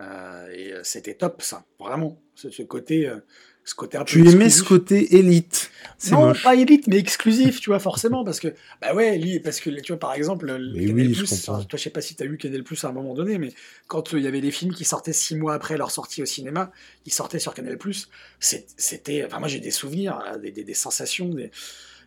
Euh, 0.00 0.48
et 0.50 0.72
c'était 0.82 1.14
top, 1.14 1.42
ça, 1.42 1.66
vraiment. 1.78 2.20
Ce, 2.34 2.62
côté, 2.62 3.12
ce 3.64 3.74
côté 3.74 3.96
un 3.96 4.00
peu. 4.00 4.06
Tu 4.06 4.28
aimais 4.28 4.50
ce 4.50 4.62
côté 4.62 5.16
élite 5.16 5.70
Non, 6.10 6.34
pas 6.34 6.54
élite, 6.54 6.86
mais 6.86 6.98
exclusif, 6.98 7.60
tu 7.60 7.70
vois, 7.70 7.78
forcément, 7.78 8.24
parce 8.24 8.40
que, 8.40 8.48
bah 8.82 8.94
ouais, 8.94 9.40
parce 9.42 9.60
que, 9.60 9.70
tu 9.70 9.92
vois, 9.92 9.98
par 9.98 10.12
exemple, 10.12 10.46
Canal 10.46 11.12
Plus, 11.12 11.44
toi, 11.44 11.66
je 11.72 11.76
sais 11.76 11.90
pas 11.90 12.02
si 12.02 12.14
tu 12.14 12.22
as 12.22 12.26
eu 12.26 12.36
Canal 12.36 12.62
Plus 12.62 12.84
à 12.84 12.88
un 12.88 12.92
moment 12.92 13.14
donné, 13.14 13.38
mais 13.38 13.52
quand 13.88 14.12
il 14.12 14.20
y 14.20 14.26
avait 14.26 14.42
des 14.42 14.50
films 14.50 14.74
qui 14.74 14.84
sortaient 14.84 15.14
six 15.14 15.36
mois 15.36 15.54
après 15.54 15.78
leur 15.78 15.90
sortie 15.90 16.22
au 16.22 16.26
cinéma, 16.26 16.70
ils 17.06 17.12
sortaient 17.12 17.38
sur 17.38 17.54
Canal 17.54 17.78
Plus, 17.78 18.08
c'était. 18.38 19.24
Enfin, 19.24 19.38
moi, 19.38 19.48
j'ai 19.48 19.60
des 19.60 19.70
souvenirs, 19.70 20.20
des, 20.42 20.50
des, 20.50 20.64
des 20.64 20.74
sensations, 20.74 21.28
des 21.28 21.50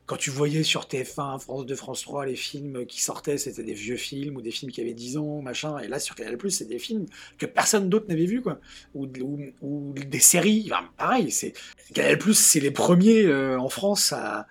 quand 0.07 0.15
tu 0.15 0.31
voyais 0.31 0.63
sur 0.63 0.85
TF1, 0.85 1.39
France 1.39 1.65
2, 1.65 1.75
France 1.75 2.01
3, 2.01 2.25
les 2.25 2.37
films 2.37 2.85
qui 2.85 3.01
sortaient, 3.01 3.37
c'était 3.37 3.63
des 3.63 3.73
vieux 3.73 3.97
films 3.97 4.37
ou 4.37 4.41
des 4.41 4.51
films 4.51 4.71
qui 4.71 4.79
avaient 4.79 4.93
10 4.93 5.17
ans, 5.17 5.41
machin. 5.41 5.77
Et 5.79 5.89
là, 5.89 5.99
sur 5.99 6.15
Canal+, 6.15 6.37
c'est 6.49 6.67
des 6.67 6.79
films 6.79 7.05
que 7.37 7.45
personne 7.45 7.89
d'autre 7.89 8.05
n'avait 8.07 8.25
vu, 8.25 8.41
quoi. 8.41 8.59
Ou, 8.95 9.05
des 9.05 10.19
séries. 10.19 10.71
pareil, 10.95 11.29
c'est 11.29 11.53
Canal+, 11.93 12.17
c'est 12.33 12.61
les 12.61 12.71
premiers 12.71 13.25
euh, 13.25 13.59
en 13.59 13.67
France 13.67 14.13
à, 14.13 14.47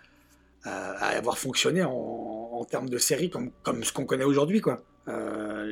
avoir 0.65 1.39
fonctionné 1.39 1.85
en, 1.85 2.67
termes 2.69 2.89
de 2.89 2.99
séries 2.99 3.31
comme, 3.31 3.85
ce 3.85 3.93
qu'on 3.93 4.05
connaît 4.05 4.25
aujourd'hui, 4.25 4.61
quoi. 4.61 4.83
Euh, 5.09 5.65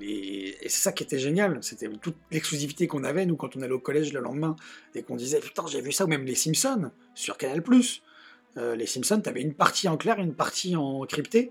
et 0.00 0.68
c'est 0.68 0.82
ça 0.82 0.92
qui 0.92 1.02
était 1.02 1.18
génial, 1.18 1.58
c'était 1.62 1.88
toute 2.00 2.16
l'exclusivité 2.30 2.86
qu'on 2.86 3.02
avait, 3.04 3.26
nous, 3.26 3.36
quand 3.36 3.56
on 3.56 3.62
allait 3.62 3.72
au 3.72 3.80
collège 3.80 4.12
le 4.12 4.20
lendemain, 4.20 4.56
et 4.94 5.02
qu'on 5.02 5.16
disait, 5.16 5.40
putain, 5.40 5.64
j'ai 5.66 5.82
vu 5.82 5.92
ça, 5.92 6.04
ou 6.04 6.08
même 6.08 6.24
les 6.24 6.36
Simpsons, 6.36 6.90
sur 7.14 7.36
Canal+. 7.36 7.62
Euh, 8.56 8.76
les 8.76 8.86
Simpsons, 8.86 9.20
tu 9.20 9.28
avais 9.28 9.42
une 9.42 9.54
partie 9.54 9.88
en 9.88 9.96
clair, 9.96 10.18
une 10.18 10.34
partie 10.34 10.76
en 10.76 11.00
crypté. 11.02 11.50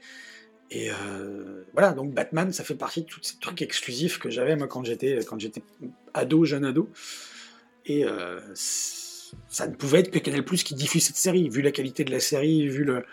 Et 0.71 0.89
euh, 0.89 1.63
voilà, 1.73 1.93
donc 1.93 2.13
Batman, 2.13 2.51
ça 2.51 2.63
fait 2.63 2.75
partie 2.75 3.01
de 3.01 3.07
tous 3.07 3.19
ces 3.21 3.37
trucs 3.37 3.61
exclusifs 3.61 4.17
que 4.17 4.31
j'avais 4.31 4.55
moi 4.55 4.67
quand 4.67 4.83
j'étais 4.83 5.19
quand 5.23 5.39
j'étais 5.39 5.61
ado, 6.13 6.43
jeune 6.45 6.65
ado. 6.65 6.89
Et 7.85 8.03
euh, 8.05 8.39
ça 8.55 9.67
ne 9.67 9.75
pouvait 9.75 9.99
être 9.99 10.09
que 10.09 10.17
Canal 10.17 10.43
Plus 10.43 10.63
qui 10.63 10.73
diffuse 10.73 11.05
cette 11.05 11.17
série, 11.17 11.49
vu 11.49 11.61
la 11.61 11.71
qualité 11.71 12.03
de 12.03 12.11
la 12.11 12.19
série, 12.19 12.67
vu 12.67 12.83
le. 12.83 13.05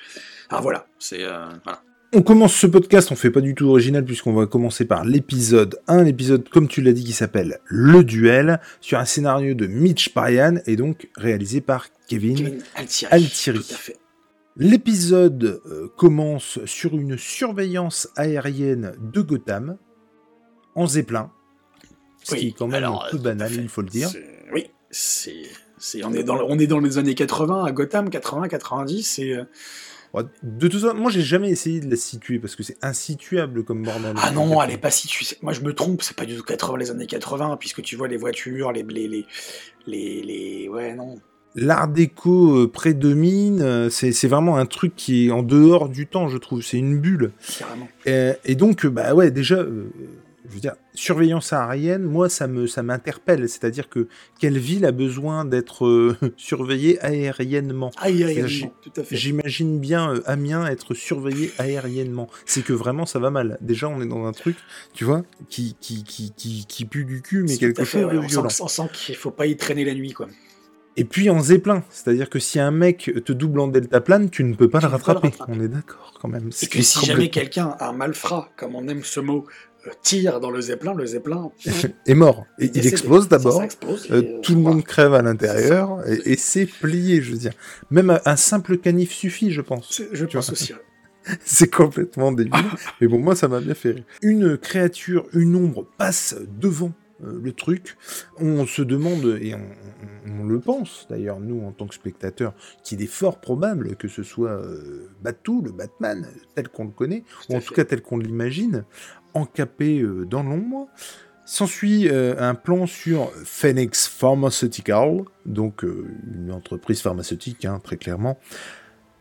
Ah 0.49 0.61
voilà, 0.63 0.87
c'est 0.99 1.25
voilà. 1.65 1.83
On 2.15 2.21
commence 2.21 2.55
ce 2.55 2.67
podcast, 2.67 3.11
on 3.11 3.17
fait 3.17 3.31
pas 3.31 3.41
du 3.41 3.55
tout 3.55 3.69
original 3.69 4.05
puisqu'on 4.05 4.35
va 4.35 4.47
commencer 4.47 4.85
par 4.85 5.03
l'épisode 5.03 5.81
1, 5.89 6.03
l'épisode 6.03 6.47
comme 6.47 6.69
tu 6.69 6.83
l'as 6.83 6.93
dit 6.93 7.05
qui 7.05 7.15
s'appelle 7.15 7.61
Le 7.65 8.05
Duel, 8.05 8.61
sur 8.83 8.99
un 8.99 9.07
scénario 9.07 9.55
de 9.55 9.67
Mitch 9.67 10.11
Parian 10.11 10.57
et 10.67 10.77
donc 10.77 11.09
réalisé 11.17 11.63
par 11.63 11.87
Kevin, 12.09 12.63
Altieri. 13.11 13.61
L'épisode 14.59 15.63
euh, 15.65 15.89
commence 15.97 16.63
sur 16.67 16.93
une 16.93 17.17
surveillance 17.17 18.11
aérienne 18.17 18.93
de 19.01 19.23
Gotham 19.23 19.79
en 20.75 20.87
zeppelin, 20.87 21.31
ce 22.25 22.35
qui 22.35 22.49
est 22.49 22.53
quand 22.53 22.69
même 22.69 22.85
un 22.85 22.99
peu 23.11 23.17
banal, 23.17 23.55
il 23.55 23.71
faut 23.71 23.81
le 23.81 23.89
dire. 23.89 24.11
Oui, 24.53 24.67
c'est, 24.91 25.45
on, 26.05 26.13
est 26.13 26.25
dans, 26.25 26.43
on 26.47 26.59
est 26.59 26.67
dans 26.67 26.79
les 26.79 26.99
années 26.99 27.15
80 27.15 27.65
à 27.65 27.73
Gotham, 27.73 28.11
80-90, 28.11 29.47
de 30.43 30.69
tout 30.69 30.81
ça, 30.81 30.93
moi 30.93 31.11
j'ai 31.11 31.23
jamais 31.23 31.49
essayé 31.49 31.81
de 31.81 31.91
la 31.91 31.97
situer 31.97 32.39
parce 32.39 32.55
que 32.55 32.63
c'est 32.63 32.77
insituable 32.83 33.65
comme 33.65 33.83
bordel. 33.83 34.15
Ah 34.23 34.31
non, 34.31 34.63
elle 34.63 34.73
est 34.73 34.79
pas 34.79 34.91
située. 34.91 35.27
Moi 35.41 35.53
je 35.53 35.63
me 35.63 35.73
trompe, 35.73 36.03
c'est 36.03 36.17
pas 36.17 36.27
du 36.27 36.37
tout 36.37 36.43
80, 36.43 36.79
les 36.79 36.91
années 36.91 37.07
80, 37.07 37.57
puisque 37.59 37.83
tu 37.83 37.97
vois 37.97 38.09
les 38.09 38.19
voitures, 38.19 38.73
les. 38.73 38.83
les, 38.83 39.09
les, 39.87 40.23
les, 40.23 40.69
Ouais, 40.69 40.95
non. 40.95 41.19
L'art 41.55 41.89
déco 41.89 42.63
euh, 42.63 42.71
prédomine, 42.71 43.61
euh, 43.61 43.91
c'est 43.91 44.27
vraiment 44.27 44.57
un 44.57 44.65
truc 44.65 44.97
qui 44.97 45.27
est 45.27 45.31
en 45.31 45.43
dehors 45.43 45.91
du 45.91 46.07
temps, 46.07 46.29
je 46.29 46.39
trouve. 46.39 46.63
C'est 46.63 46.79
une 46.79 46.99
bulle. 46.99 47.33
Carrément. 47.59 47.89
Et, 48.07 48.55
donc, 48.55 48.87
bah 48.87 49.15
ouais, 49.15 49.31
déjà, 49.31 49.63
je 50.53 50.57
veux 50.57 50.61
dire, 50.61 50.75
surveillance 50.93 51.55
aérienne, 51.55 52.03
moi, 52.03 52.29
ça 52.29 52.47
me, 52.47 52.67
ça 52.67 52.83
m'interpelle. 52.83 53.49
C'est-à-dire 53.49 53.89
que 53.89 54.07
quelle 54.39 54.59
ville 54.59 54.85
a 54.85 54.93
besoin 54.93 55.47
d'être 55.47 55.87
euh, 55.87 56.15
surveillée 56.37 57.01
aériennement? 57.01 57.91
Aériennement, 57.97 58.75
tout 58.83 58.93
à 59.01 59.03
fait. 59.03 59.17
J'imagine 59.17 59.81
bien 59.81 60.13
euh, 60.13 60.23
Amiens 60.27 60.67
être 60.67 60.93
surveillé 60.93 61.53
aériennement. 61.59 62.29
C'est 62.45 62.63
que 62.63 62.75
vraiment, 62.75 63.07
ça 63.07 63.19
va 63.19 63.31
mal. 63.31 63.57
Déjà, 63.63 63.89
on 63.89 64.03
est 64.03 64.07
dans 64.07 64.27
un 64.27 64.33
truc, 64.33 64.57
tu 64.93 65.05
vois, 65.05 65.23
qui, 65.49 65.75
qui, 65.81 66.05
qui, 66.05 66.33
qui, 66.37 66.67
qui 66.67 66.85
pue 66.85 67.07
du 67.07 67.23
cul, 67.23 67.45
mais 67.45 67.57
quelque 67.57 67.85
chose 67.85 68.03
de 68.13 68.19
violent. 68.19 68.49
On 68.61 68.69
sent, 68.69 68.89
qu'il 68.93 69.17
faut 69.17 69.31
pas 69.31 69.47
y 69.47 69.57
traîner 69.57 69.87
la 69.87 69.95
nuit, 69.95 70.13
quoi. 70.13 70.29
Et 70.97 71.05
puis 71.05 71.31
en 71.31 71.41
zeppelin, 71.41 71.85
c'est-à-dire 71.89 72.29
que 72.29 72.39
si 72.39 72.61
un 72.61 72.71
mec 72.71 73.11
te 73.25 73.33
double 73.33 73.61
en 73.61 73.69
deltaplane, 73.69 74.29
tu 74.29 74.45
ne 74.45 74.55
peux 74.55 74.69
pas, 74.69 74.81
le 74.81 74.89
rattraper. 74.89 75.31
On 75.49 75.59
est 75.59 75.69
d'accord 75.69 76.13
quand 76.21 76.29
même. 76.29 76.51
Et 76.61 76.67
que 76.67 76.83
si 76.83 77.07
jamais 77.07 77.31
quelqu'un, 77.31 77.77
un 77.81 77.93
malfrat, 77.93 78.51
comme 78.57 78.75
on 78.75 78.87
aime 78.89 79.03
ce 79.03 79.21
mot, 79.21 79.47
tire 80.03 80.41
dans 80.41 80.51
le 80.51 80.61
zeppelin, 80.61 80.95
le 80.95 81.07
zeppelin 81.07 81.51
est 82.07 82.15
mort. 82.15 82.47
Et, 82.59 82.71
il 82.75 82.87
explose 82.87 83.29
d'abord. 83.29 83.63
Euh, 84.11 84.41
tout 84.43 84.55
le 84.55 84.61
monde 84.61 84.85
crève 84.85 85.15
à 85.15 85.23
l'intérieur 85.23 85.99
et, 86.09 86.37
c'est 86.37 86.67
plié, 86.67 87.23
je 87.23 87.33
veux 87.33 87.39
dire. 87.39 87.53
Même 87.91 88.19
un 88.25 88.37
simple 88.37 88.79
canif 88.79 89.13
suffit, 89.13 89.51
je 89.51 89.61
pense. 89.61 90.03
Je 90.13 90.25
pense 90.25 90.51
aussi. 90.51 90.73
c'est 91.45 91.71
complètement 91.71 92.33
débile. 92.33 92.65
mais 93.01 93.07
bon, 93.07 93.19
moi, 93.19 93.37
ça 93.37 93.49
m'a 93.49 93.61
bien 93.61 93.75
fait 93.75 93.93
rire. 93.93 94.05
Une 94.23 94.57
créature, 94.57 95.27
une 95.33 95.55
ombre 95.57 95.87
passe 95.99 96.37
devant 96.59 96.93
euh, 97.25 97.41
le 97.43 97.53
truc. 97.53 97.97
On 98.39 98.67
se 98.67 98.83
demande, 98.83 99.39
et 99.41 99.55
on, 99.55 100.45
le 100.45 100.59
pense 100.61 101.07
d'ailleurs, 101.09 101.41
nous, 101.41 101.65
en 101.65 101.73
tant 101.73 101.87
que 101.87 101.95
spectateurs, 101.95 102.55
qu'il 102.83 103.03
est 103.03 103.07
fort 103.07 103.41
probable 103.41 103.97
que 103.97 104.09
ce 104.09 104.23
soit 104.23 104.51
euh, 104.51 105.09
Batou, 105.23 105.63
le 105.63 105.73
Batman, 105.73 106.27
tel 106.55 106.69
qu'on 106.69 106.85
le 106.85 106.91
connaît, 106.91 107.25
ou 107.49 107.57
en 107.57 107.61
tout 107.61 107.75
cas 107.75 107.85
tel 107.85 108.03
qu'on 108.03 108.19
l'imagine, 108.19 108.85
encapé 109.35 110.01
euh, 110.01 110.25
dans 110.25 110.43
l'ombre. 110.43 110.89
S'ensuit 111.45 112.09
un 112.09 112.55
plan 112.55 112.87
sur 112.87 113.31
Phoenix 113.45 114.07
Pharmaceutical, 114.07 115.23
donc 115.45 115.83
une 115.83 116.53
entreprise 116.53 117.03
pharmaceutique, 117.03 117.65
hein, 117.65 117.81
très 117.83 117.97
clairement, 117.97 118.39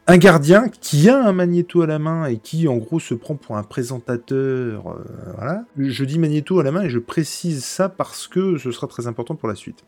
un 0.07 0.17
gardien 0.17 0.67
qui 0.67 1.09
a 1.09 1.23
un 1.23 1.31
magnéto 1.31 1.83
à 1.83 1.87
la 1.87 1.99
main 1.99 2.25
et 2.25 2.37
qui 2.37 2.67
en 2.67 2.77
gros 2.77 2.99
se 2.99 3.13
prend 3.13 3.35
pour 3.35 3.57
un 3.57 3.63
présentateur. 3.63 4.89
Euh, 4.89 5.05
voilà. 5.35 5.63
Je 5.77 6.03
dis 6.03 6.19
magnéto 6.19 6.59
à 6.59 6.63
la 6.63 6.71
main 6.71 6.81
et 6.83 6.89
je 6.89 6.99
précise 6.99 7.63
ça 7.63 7.87
parce 7.87 8.27
que 8.27 8.57
ce 8.57 8.71
sera 8.71 8.87
très 8.87 9.07
important 9.07 9.35
pour 9.35 9.47
la 9.47 9.55
suite. 9.55 9.83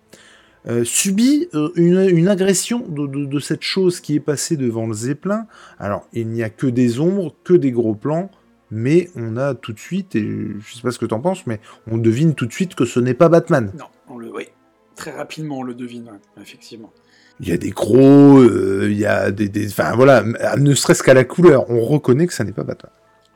Euh, 0.65 0.85
subit 0.85 1.49
euh, 1.55 1.71
une, 1.75 2.29
agression 2.29 2.85
de, 2.87 3.39
cette 3.39 3.63
chose 3.63 3.99
qui 3.99 4.15
est 4.15 4.21
passée 4.21 4.55
devant 4.55 4.87
le 4.87 4.93
Zeppelin. 4.93 5.45
Alors, 5.77 6.07
il 6.13 6.29
n'y 6.29 6.41
a 6.41 6.49
que 6.49 6.67
des 6.67 7.01
ombres, 7.01 7.35
que 7.43 7.53
des 7.53 7.71
gros 7.71 7.95
plans, 7.95 8.31
mais 8.73 9.09
on 9.15 9.37
a 9.37 9.55
tout 9.55 9.73
de 9.73 9.79
suite, 9.79 10.15
et 10.15 10.21
je 10.59 10.73
sais 10.73 10.81
pas 10.81 10.91
ce 10.91 10.99
que 10.99 11.05
tu 11.05 11.13
en 11.13 11.21
penses, 11.21 11.47
mais 11.47 11.59
on 11.89 11.97
devine 11.97 12.35
tout 12.35 12.45
de 12.45 12.53
suite 12.53 12.75
que 12.75 12.85
ce 12.85 12.99
n'est 12.99 13.13
pas 13.13 13.29
Batman. 13.29 13.71
Non, 13.77 13.85
on 14.09 14.17
le, 14.17 14.31
oui, 14.33 14.47
très 14.95 15.11
rapidement 15.11 15.59
on 15.59 15.63
le 15.63 15.73
devine, 15.73 16.19
effectivement 16.41 16.91
il 17.39 17.49
y 17.49 17.51
a 17.51 17.57
des 17.57 17.71
gros, 17.71 18.39
euh, 18.39 18.87
il 18.89 18.97
y 18.97 19.05
a 19.05 19.31
des, 19.31 19.67
enfin 19.67 19.95
voilà, 19.95 20.23
ne 20.57 20.73
serait-ce 20.75 21.03
qu'à 21.03 21.13
la 21.13 21.23
couleur, 21.23 21.69
on 21.69 21.81
reconnaît 21.81 22.27
que 22.27 22.33
ça 22.33 22.43
n'est 22.43 22.51
pas 22.51 22.63
Batman. 22.63 22.91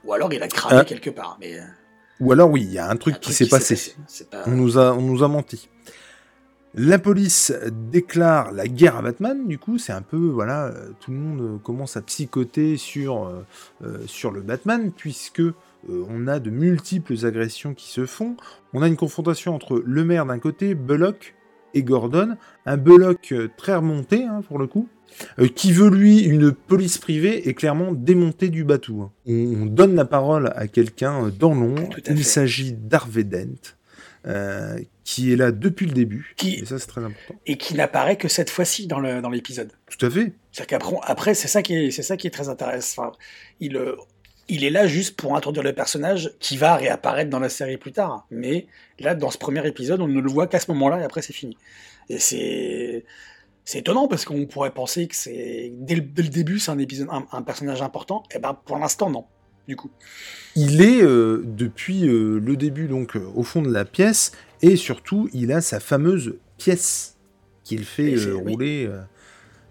Ou 0.05 0.13
alors 0.13 0.31
il 0.31 0.41
a 0.41 0.47
cramé 0.47 0.77
hein 0.77 0.83
quelque 0.83 1.09
part, 1.09 1.37
mais. 1.39 1.59
Euh, 1.59 1.63
Ou 2.21 2.31
alors 2.31 2.49
oui, 2.49 2.61
il 2.63 2.71
y 2.71 2.77
a 2.77 2.89
un 2.89 2.95
truc, 2.95 3.19
qui 3.19 3.33
s'est 3.33 3.47
passé. 3.47 3.95
On 4.45 4.51
nous 4.51 4.77
a, 4.77 4.93
on 4.93 5.01
nous 5.01 5.23
a 5.23 5.27
menti. 5.27 5.69
La 6.77 6.99
police 6.99 7.51
déclare 7.91 8.51
la 8.51 8.67
guerre 8.67 8.97
à 8.97 9.01
Batman, 9.01 9.47
du 9.47 9.57
coup, 9.57 9.79
c'est 9.79 9.93
un 9.93 10.03
peu, 10.03 10.27
voilà, 10.27 10.71
tout 10.99 11.11
le 11.11 11.17
monde 11.17 11.61
commence 11.63 11.97
à 11.97 12.01
psychoter 12.01 12.77
sur, 12.77 13.25
euh, 13.83 13.97
sur 14.05 14.31
le 14.31 14.41
Batman, 14.41 14.91
puisque 14.95 15.41
on 15.89 16.27
a 16.27 16.39
de 16.39 16.49
multiples 16.49 17.25
agressions 17.25 17.73
qui 17.73 17.89
se 17.89 18.05
font. 18.05 18.35
On 18.73 18.81
a 18.81 18.87
une 18.87 18.97
confrontation 18.97 19.55
entre 19.55 19.81
le 19.83 20.03
maire 20.03 20.25
d'un 20.25 20.39
côté, 20.39 20.75
Bullock, 20.75 21.35
et 21.73 21.83
Gordon, 21.83 22.35
un 22.65 22.77
Belloc 22.77 23.31
euh, 23.31 23.49
très 23.57 23.75
remonté 23.75 24.23
hein, 24.23 24.41
pour 24.47 24.59
le 24.59 24.67
coup, 24.67 24.87
euh, 25.39 25.47
qui 25.47 25.71
veut 25.71 25.89
lui 25.89 26.19
une 26.19 26.51
police 26.51 26.97
privée 26.97 27.47
et 27.47 27.53
clairement 27.53 27.93
démonter 27.93 28.49
du 28.49 28.63
bateau. 28.63 29.01
Hein. 29.01 29.11
On, 29.27 29.65
donne 29.65 29.95
la 29.95 30.05
parole 30.05 30.51
à 30.55 30.67
quelqu'un 30.67 31.25
euh, 31.25 31.31
dans 31.31 31.53
l'ombre. 31.53 31.89
Il 32.07 32.25
s'agit 32.25 32.73
d'Harvey 32.73 33.23
Dent. 33.23 33.76
Qui 35.03 35.31
est 35.31 35.35
là 35.35 35.51
depuis 35.51 35.85
le 35.85 35.93
début. 35.93 36.33
Qui... 36.37 36.55
Et 36.55 36.65
ça, 36.65 36.79
c'est 36.79 36.87
très 36.87 37.01
important. 37.01 37.35
Et 37.45 37.57
qui 37.57 37.75
n'apparaît 37.75 38.17
que 38.17 38.27
cette 38.27 38.49
fois-ci 38.49 38.87
dans 38.87 38.99
l'épisode. 38.99 39.67
Dans 39.67 39.97
Tout 39.97 40.05
à 40.05 40.09
fait. 40.09 40.33
C'est-à-dire 40.51 40.67
qu'après, 40.67 40.95
après, 41.03 41.33
c'est 41.33 41.47
ça, 41.47 41.61
qui 41.61 41.75
est, 41.75 41.91
ça 41.91 42.17
qui 42.17 42.27
est 42.27 42.31
très 42.31 42.49
intéressant. 42.49 43.11
il, 43.59 43.77
il 44.49 44.63
est 44.63 44.69
là 44.69 44.87
juste 44.87 45.15
pour 45.15 45.35
introduire 45.35 45.63
le 45.63 45.73
personnage 45.73 46.31
qui 46.39 46.57
va 46.57 46.75
réapparaître 46.75 47.29
dans 47.29 47.39
la 47.39 47.49
série 47.49 47.77
plus 47.77 47.91
tard. 47.91 48.25
Mais 48.31 48.67
là, 48.99 49.15
dans 49.15 49.29
ce 49.29 49.37
premier 49.37 49.65
épisode, 49.67 50.01
on 50.01 50.07
ne 50.07 50.21
le 50.21 50.29
voit 50.29 50.47
qu'à 50.47 50.59
ce 50.59 50.71
moment-là 50.71 51.01
et 51.01 51.03
après 51.03 51.21
c'est 51.21 51.33
fini. 51.33 51.57
Et 52.09 52.19
c'est 52.19 53.05
c'est 53.65 53.79
étonnant 53.79 54.07
parce 54.07 54.23
qu'on 54.23 54.45
pourrait 54.45 54.71
penser 54.71 55.07
que 55.07 55.15
c'est 55.15 55.73
dès, 55.73 55.95
le 55.95 56.01
début 56.01 56.57
c'est 56.59 56.71
un 56.71 56.77
épisode 56.77 57.09
un, 57.11 57.41
personnage 57.41 57.81
important. 57.81 58.23
Et 58.31 58.35
eh 58.37 58.39
ben 58.39 58.53
pour 58.53 58.77
l'instant 58.77 59.09
non. 59.09 59.25
Du 59.67 59.75
coup. 59.75 59.91
Il 60.55 60.81
est 60.81 61.03
euh, 61.03 61.43
depuis 61.45 62.07
euh, 62.07 62.39
le 62.39 62.55
début 62.55 62.87
donc 62.87 63.15
euh, 63.15 63.21
au 63.35 63.43
fond 63.43 63.61
de 63.61 63.71
la 63.71 63.85
pièce 63.85 64.31
et 64.61 64.75
surtout 64.75 65.29
il 65.33 65.51
a 65.51 65.61
sa 65.61 65.79
fameuse 65.79 66.35
pièce 66.57 67.17
qu'il 67.63 67.83
fait 67.83 68.15
rouler. 68.31 68.89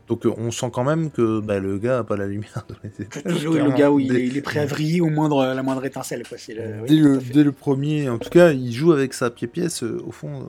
Donc 0.07 0.25
on 0.25 0.53
sent 0.53 0.71
quand 0.73 0.85
même 0.85 1.11
que 1.11 1.41
bah, 1.41 1.59
le 1.59 1.79
gars 1.79 1.99
a 1.99 2.05
pas 2.05 2.17
la 2.17 2.26
lumière 2.26 2.65
dans 2.69 2.76
les 2.85 3.05
étages. 3.05 3.45
le 3.45 3.76
gars, 3.76 3.91
où 3.91 3.99
il, 3.99 4.37
est 4.37 4.43
prêt 4.43 4.61
à 4.61 4.67
vriller 4.67 5.00
au 5.00 5.09
moindre, 5.09 5.45
la 5.45 5.62
moindre 5.62 5.85
étincelle. 5.85 6.23
Quoi. 6.29 6.38
dès, 6.47 7.43
le, 7.43 7.50
premier, 7.50 8.09
en 8.09 8.19
tout 8.19 8.31
cas, 8.31 8.53
il 8.53 8.73
joue 8.73 8.93
avec 8.93 9.15
sa 9.15 9.31
pied-pièce 9.31 9.83
au 9.83 10.12
fond 10.12 10.47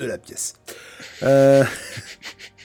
de 0.00 0.04
la 0.04 0.18
pièce. 0.18 0.54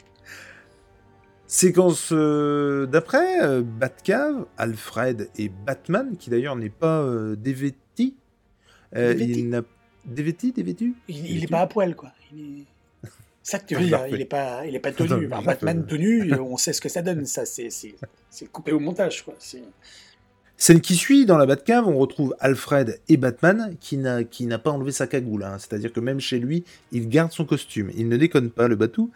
Séquence 1.53 2.11
d'après, 2.11 3.61
Batcave, 3.61 4.47
Alfred 4.57 5.29
et 5.37 5.49
Batman, 5.49 6.17
qui 6.17 6.31
d'ailleurs 6.31 6.55
n'est 6.55 6.69
pas 6.69 7.07
dévêti. 7.37 8.15
il 8.95 9.49
n'a 9.49 9.61
dévêti, 10.03 10.51
dévêtu 10.51 10.95
Il 11.07 11.41
n'est 11.41 11.47
pas 11.47 11.61
à 11.61 11.67
poil, 11.67 11.95
quoi. 11.95 12.11
Il 12.33 12.61
est... 12.61 12.65
Ça 13.43 13.59
que 13.59 13.65
tu 13.65 13.75
veux 13.79 13.85
dire, 13.85 14.07
il 14.07 14.17
n'est 14.17 14.25
pas, 14.25 14.65
il 14.65 14.75
est 14.75 14.79
pas 14.79 14.91
tenu. 14.93 15.27
Batman 15.27 15.85
tenu, 15.85 16.33
on 16.39 16.57
sait 16.57 16.73
ce 16.73 16.81
que 16.81 16.89
ça 16.89 17.01
donne. 17.01 17.25
Ça, 17.25 17.43
c'est 17.45 17.71
coupé 18.51 18.71
au 18.71 18.79
montage, 18.79 19.23
quoi. 19.23 19.35
Scène 20.55 20.81
qui 20.81 20.95
suit, 20.95 21.25
dans 21.25 21.37
la 21.37 21.45
Batcave, 21.45 21.87
on 21.87 21.97
retrouve 21.97 22.35
Alfred 22.39 23.01
et 23.09 23.17
Batman 23.17 23.75
qui 23.79 23.97
n'a 23.97 24.59
pas 24.59 24.71
enlevé 24.71 24.91
sa 24.91 25.07
cagoule. 25.07 25.43
Hein. 25.43 25.57
C'est-à-dire 25.59 25.91
que 25.91 25.99
même 25.99 26.19
chez 26.19 26.39
lui, 26.39 26.63
il 26.91 27.09
garde 27.09 27.31
son 27.31 27.43
costume. 27.45 27.91
Il 27.95 28.07
ne 28.07 28.17
déconne 28.17 28.49
pas, 28.49 28.67
le 28.67 28.75
batou. 28.75 29.11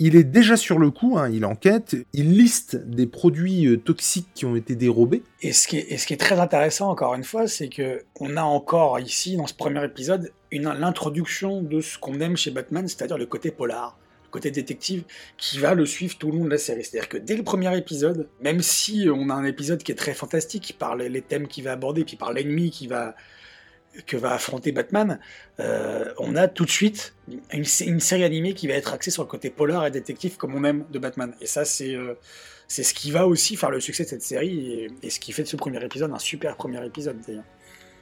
Il 0.00 0.14
est 0.14 0.24
déjà 0.24 0.56
sur 0.56 0.78
le 0.78 0.90
coup, 0.90 1.18
hein, 1.18 1.28
il 1.28 1.44
enquête, 1.44 1.96
il 2.12 2.36
liste 2.36 2.76
des 2.76 3.08
produits 3.08 3.66
euh, 3.66 3.76
toxiques 3.76 4.28
qui 4.32 4.46
ont 4.46 4.54
été 4.54 4.76
dérobés. 4.76 5.24
Et 5.42 5.52
ce, 5.52 5.66
qui 5.66 5.76
est, 5.76 6.20
très 6.20 6.38
intéressant, 6.38 6.88
encore 6.88 7.14
une 7.14 7.24
fois, 7.24 7.48
c'est 7.48 7.68
que 7.68 8.04
on 8.20 8.36
a 8.36 8.42
encore 8.42 9.00
ici, 9.00 9.36
dans 9.36 9.48
ce 9.48 9.54
premier 9.54 9.84
épisode, 9.84 10.32
l'introduction 10.52 11.62
de 11.62 11.80
ce 11.80 11.98
qu'on 11.98 12.20
aime 12.20 12.36
chez 12.36 12.52
Batman, 12.52 12.86
c'est-à-dire 12.86 13.18
le 13.18 13.26
côté 13.26 13.50
polar, 13.50 13.98
le 14.26 14.30
côté 14.30 14.52
détective, 14.52 15.02
qui 15.36 15.58
va 15.58 15.74
le 15.74 15.84
suivre 15.84 16.16
tout 16.16 16.30
le 16.30 16.38
long 16.38 16.44
de 16.44 16.50
la 16.50 16.58
série. 16.58 16.84
C'est-à-dire 16.84 17.08
que 17.08 17.18
dès 17.18 17.36
le 17.36 17.42
premier 17.42 17.76
épisode, 17.76 18.28
même 18.40 18.62
si 18.62 19.08
on 19.12 19.30
a 19.30 19.34
un 19.34 19.44
épisode 19.44 19.82
qui 19.82 19.90
est 19.90 19.96
très 19.96 20.14
fantastique, 20.14 20.76
par 20.78 20.94
les 20.94 21.22
thèmes 21.22 21.48
qu'il 21.48 21.64
va 21.64 21.72
aborder, 21.72 22.04
puis 22.04 22.16
par 22.16 22.32
l'ennemi 22.32 22.70
qui 22.70 22.86
va 22.86 23.16
que 24.06 24.16
va 24.16 24.32
affronter 24.32 24.72
Batman, 24.72 25.18
euh, 25.60 26.12
on 26.18 26.36
a 26.36 26.48
tout 26.48 26.64
de 26.64 26.70
suite 26.70 27.14
une, 27.52 27.64
série 27.64 28.24
animée 28.24 28.54
qui 28.54 28.68
va 28.68 28.74
être 28.74 28.92
axée 28.92 29.10
sur 29.10 29.22
le 29.22 29.28
côté 29.28 29.50
polar 29.50 29.86
et 29.86 29.90
détective 29.90 30.36
comme 30.36 30.54
on 30.54 30.64
aime 30.64 30.84
de 30.90 30.98
Batman. 30.98 31.34
Et 31.40 31.46
ça, 31.46 31.64
c'est 31.64 31.94
euh, 31.94 32.14
c'est 32.68 32.82
ce 32.82 32.92
qui 32.92 33.10
va 33.10 33.26
aussi 33.26 33.56
faire 33.56 33.70
le 33.70 33.80
succès 33.80 34.04
de 34.04 34.10
cette 34.10 34.22
série 34.22 34.90
et, 35.02 35.10
ce 35.10 35.18
qui 35.18 35.32
fait 35.32 35.42
de 35.42 35.48
ce 35.48 35.56
premier 35.56 35.82
épisode 35.82 36.12
un 36.12 36.18
super 36.18 36.56
premier 36.56 36.84
épisode 36.84 37.16
d'ailleurs. 37.26 37.44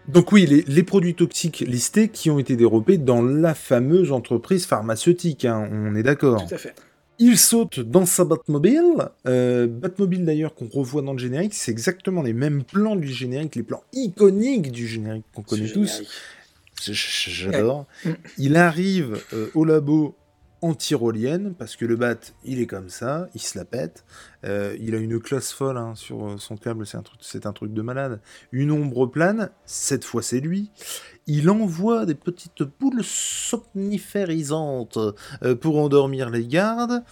Donc 0.08 0.30
oui, 0.30 0.64
les, 0.66 0.82
produits 0.84 1.14
toxiques 1.14 1.60
listés 1.66 2.08
qui 2.08 2.30
ont 2.30 2.38
été 2.38 2.54
dérobés 2.54 2.96
dans 2.96 3.22
la 3.22 3.54
fameuse 3.54 4.12
entreprise 4.12 4.64
pharmaceutique, 4.64 5.44
hein, 5.44 5.68
on 5.72 5.96
est 5.96 6.04
d'accord. 6.04 6.46
Tout 6.46 6.54
à 6.54 6.58
fait. 6.58 6.74
Il 7.18 7.38
saute 7.38 7.80
dans 7.80 8.06
sa 8.06 8.24
Batmobile. 8.24 9.08
Euh, 9.26 9.66
Batmobile 9.66 10.24
d'ailleurs 10.24 10.54
qu'on 10.54 10.68
revoit 10.68 11.02
dans 11.02 11.12
le 11.12 11.18
générique, 11.18 11.54
c'est 11.54 11.70
exactement 11.70 12.22
les 12.22 12.32
mêmes 12.32 12.62
plans 12.62 12.96
du 12.96 13.08
générique, 13.08 13.56
les 13.56 13.62
plans 13.62 13.82
iconiques 13.92 14.70
du 14.70 14.86
générique 14.86 15.24
qu'on 15.34 15.42
connaît 15.42 15.70
tous. 15.70 16.02
J'adore. 16.82 17.86
Il 18.38 18.56
arrive 18.56 19.18
euh, 19.32 19.48
au 19.54 19.64
labo 19.64 20.14
en 20.62 20.74
tyrolienne, 20.74 21.54
parce 21.54 21.76
que 21.76 21.84
le 21.84 21.96
bat, 21.96 22.16
il 22.44 22.60
est 22.60 22.66
comme 22.66 22.88
ça, 22.88 23.28
il 23.34 23.40
se 23.40 23.58
la 23.58 23.64
pète. 23.64 24.04
Euh, 24.44 24.76
il 24.80 24.94
a 24.94 24.98
une 24.98 25.20
classe 25.20 25.52
folle 25.52 25.76
hein, 25.76 25.94
sur 25.94 26.26
euh, 26.26 26.36
son 26.38 26.56
câble, 26.56 26.86
c'est 26.86 26.96
un, 26.96 27.02
truc, 27.02 27.20
un 27.44 27.52
truc 27.52 27.74
de 27.74 27.82
malade. 27.82 28.20
Une 28.52 28.70
ombre 28.70 29.06
plane, 29.06 29.50
cette 29.64 30.04
fois 30.04 30.22
c'est 30.22 30.40
lui. 30.40 30.70
Il 31.26 31.50
envoie 31.50 32.06
des 32.06 32.14
petites 32.14 32.62
boules 32.80 33.04
somniférisantes 33.04 34.98
euh, 35.42 35.54
pour 35.54 35.78
endormir 35.78 36.30
les 36.30 36.46
gardes 36.46 37.02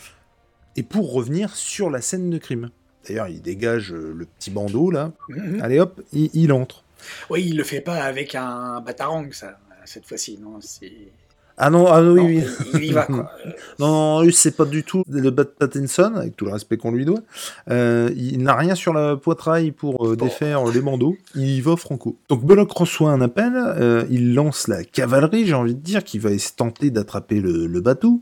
et 0.77 0.83
pour 0.83 1.13
revenir 1.13 1.55
sur 1.55 1.91
la 1.91 2.01
scène 2.01 2.31
de 2.31 2.39
crime. 2.39 2.71
D'ailleurs, 3.07 3.29
il 3.29 3.43
dégage 3.43 3.93
le 3.93 4.25
petit 4.25 4.51
bandeau 4.51 4.91
là. 4.91 5.13
Mhm. 5.29 5.61
Allez 5.61 5.79
hop, 5.81 6.01
il, 6.13 6.51
entre. 6.53 6.85
Oui, 7.29 7.45
il 7.47 7.59
le 7.59 7.65
fait 7.65 7.83
pas 7.83 8.03
avec 8.05 8.35
un 8.35 8.81
batarang, 8.81 9.31
ça, 9.33 9.59
cette 9.85 10.07
fois-ci, 10.07 10.39
non 10.39 10.61
C'est. 10.63 11.13
Ah 11.57 11.71
non, 11.71 11.87
ah 11.87 12.03
oui, 12.03 12.21
oui. 12.21 12.43
Il, 12.75 12.85
y 12.85 12.93
va, 12.93 13.07
quoi. 13.07 13.31
non, 13.79 14.23
non, 14.23 14.31
c'est 14.33 14.57
pas 14.57 14.65
du 14.65 14.83
tout 14.83 15.05
le 15.09 15.31
Bat 15.31 15.45
Pattinson, 15.45 16.15
avec 16.17 16.37
tout 16.37 16.45
le 16.47 16.53
respect 16.53 16.77
qu'on 16.77 16.91
lui 16.91 17.05
doit. 17.05 17.21
Euh, 17.71 18.11
il 18.17 18.43
n'a 18.43 18.55
rien 18.55 18.75
sur 18.75 18.93
la 18.93 19.17
poitrail 19.17 19.71
pour 19.71 20.07
euh, 20.07 20.17
défaire 20.17 20.65
les 20.65 20.81
bandeaux. 20.81 21.17
Il 21.37 21.49
y 21.49 21.61
va 21.61 21.77
franco. 21.77 22.19
Donc 22.29 22.45
Belloc 22.45 22.73
reçoit 22.73 23.13
un 23.13 23.21
appel, 23.21 23.53
euh, 23.55 24.05
il 24.11 24.35
lance 24.35 24.67
la 24.67 24.83
cavalerie, 24.83 25.47
j'ai 25.47 25.55
envie 25.55 25.75
de 25.75 25.81
dire, 25.81 26.03
qui 26.03 26.19
va 26.19 26.31
tenter 26.57 26.91
d'attraper 26.91 27.41
le, 27.41 27.67
le, 27.67 27.81
bateau. 27.81 28.21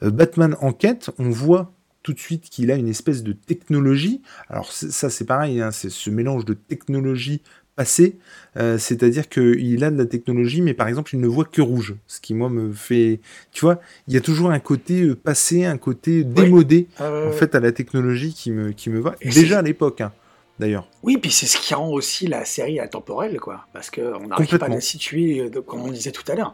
Batman 0.00 0.56
enquête, 0.60 1.10
on 1.18 1.30
voit 1.30 1.70
tout 2.02 2.12
de 2.12 2.18
suite 2.18 2.44
qu'il 2.50 2.70
a 2.70 2.74
une 2.74 2.88
espèce 2.88 3.22
de 3.22 3.32
technologie. 3.32 4.22
Alors 4.48 4.72
ça 4.72 5.10
c'est 5.10 5.24
pareil, 5.24 5.60
hein, 5.60 5.70
c'est 5.70 5.90
ce 5.90 6.10
mélange 6.10 6.44
de 6.44 6.54
technologie 6.54 7.42
passé, 7.76 8.18
euh, 8.56 8.78
c'est-à-dire 8.78 9.28
qu'il 9.28 9.84
a 9.84 9.90
de 9.90 9.96
la 9.96 10.06
technologie, 10.06 10.60
mais 10.60 10.74
par 10.74 10.88
exemple, 10.88 11.14
il 11.14 11.20
ne 11.20 11.26
voit 11.26 11.44
que 11.44 11.62
rouge, 11.62 11.94
ce 12.06 12.20
qui, 12.20 12.34
moi, 12.34 12.48
me 12.48 12.72
fait... 12.72 13.20
Tu 13.52 13.64
vois, 13.64 13.80
il 14.08 14.14
y 14.14 14.16
a 14.16 14.20
toujours 14.20 14.50
un 14.50 14.60
côté 14.60 15.02
euh, 15.02 15.14
passé, 15.14 15.64
un 15.64 15.78
côté 15.78 16.24
démodé, 16.24 16.88
ah, 16.98 17.10
en 17.28 17.32
fait, 17.32 17.54
à 17.54 17.60
la 17.60 17.72
technologie 17.72 18.34
qui 18.34 18.50
me, 18.50 18.72
qui 18.72 18.90
me 18.90 19.00
va, 19.00 19.14
déjà 19.24 19.60
à 19.60 19.62
l'époque, 19.62 20.00
hein, 20.00 20.12
d'ailleurs. 20.58 20.88
Oui, 21.02 21.16
puis 21.16 21.30
c'est 21.30 21.46
ce 21.46 21.56
qui 21.58 21.74
rend 21.74 21.88
aussi 21.90 22.26
la 22.26 22.44
série 22.44 22.78
intemporelle, 22.78 23.40
quoi, 23.40 23.66
parce 23.72 23.90
qu'on 23.90 24.26
n'arrive 24.26 24.58
pas 24.58 24.66
à 24.66 24.68
la 24.68 24.80
situer, 24.80 25.40
euh, 25.40 25.62
comme 25.62 25.80
on 25.80 25.90
disait 25.90 26.12
tout 26.12 26.30
à 26.30 26.34
l'heure. 26.34 26.52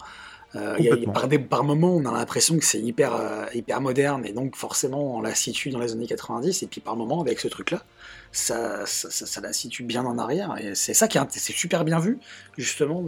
Euh, 0.56 1.04
par, 1.12 1.28
des, 1.28 1.38
par 1.38 1.62
moments, 1.62 1.94
on 1.94 2.06
a 2.06 2.12
l'impression 2.12 2.56
que 2.56 2.64
c'est 2.64 2.80
hyper, 2.80 3.14
euh, 3.14 3.44
hyper 3.54 3.82
moderne 3.82 4.24
et 4.24 4.32
donc 4.32 4.56
forcément 4.56 5.16
on 5.16 5.20
la 5.20 5.34
situe 5.34 5.68
dans 5.70 5.78
les 5.78 5.92
années 5.92 6.06
90 6.06 6.62
et 6.62 6.66
puis 6.66 6.80
par 6.80 6.96
moments 6.96 7.20
avec 7.20 7.38
ce 7.38 7.48
truc-là, 7.48 7.82
ça, 8.32 8.84
ça, 8.86 9.40
la 9.40 9.52
situe 9.52 9.84
bien 9.84 10.04
en 10.04 10.18
arrière 10.18 10.56
et 10.58 10.74
c'est 10.74 10.94
ça 10.94 11.08
qui 11.08 11.18
est, 11.18 11.22
c'est 11.30 11.52
super 11.52 11.84
bien 11.84 11.98
vu 11.98 12.18
justement 12.56 13.04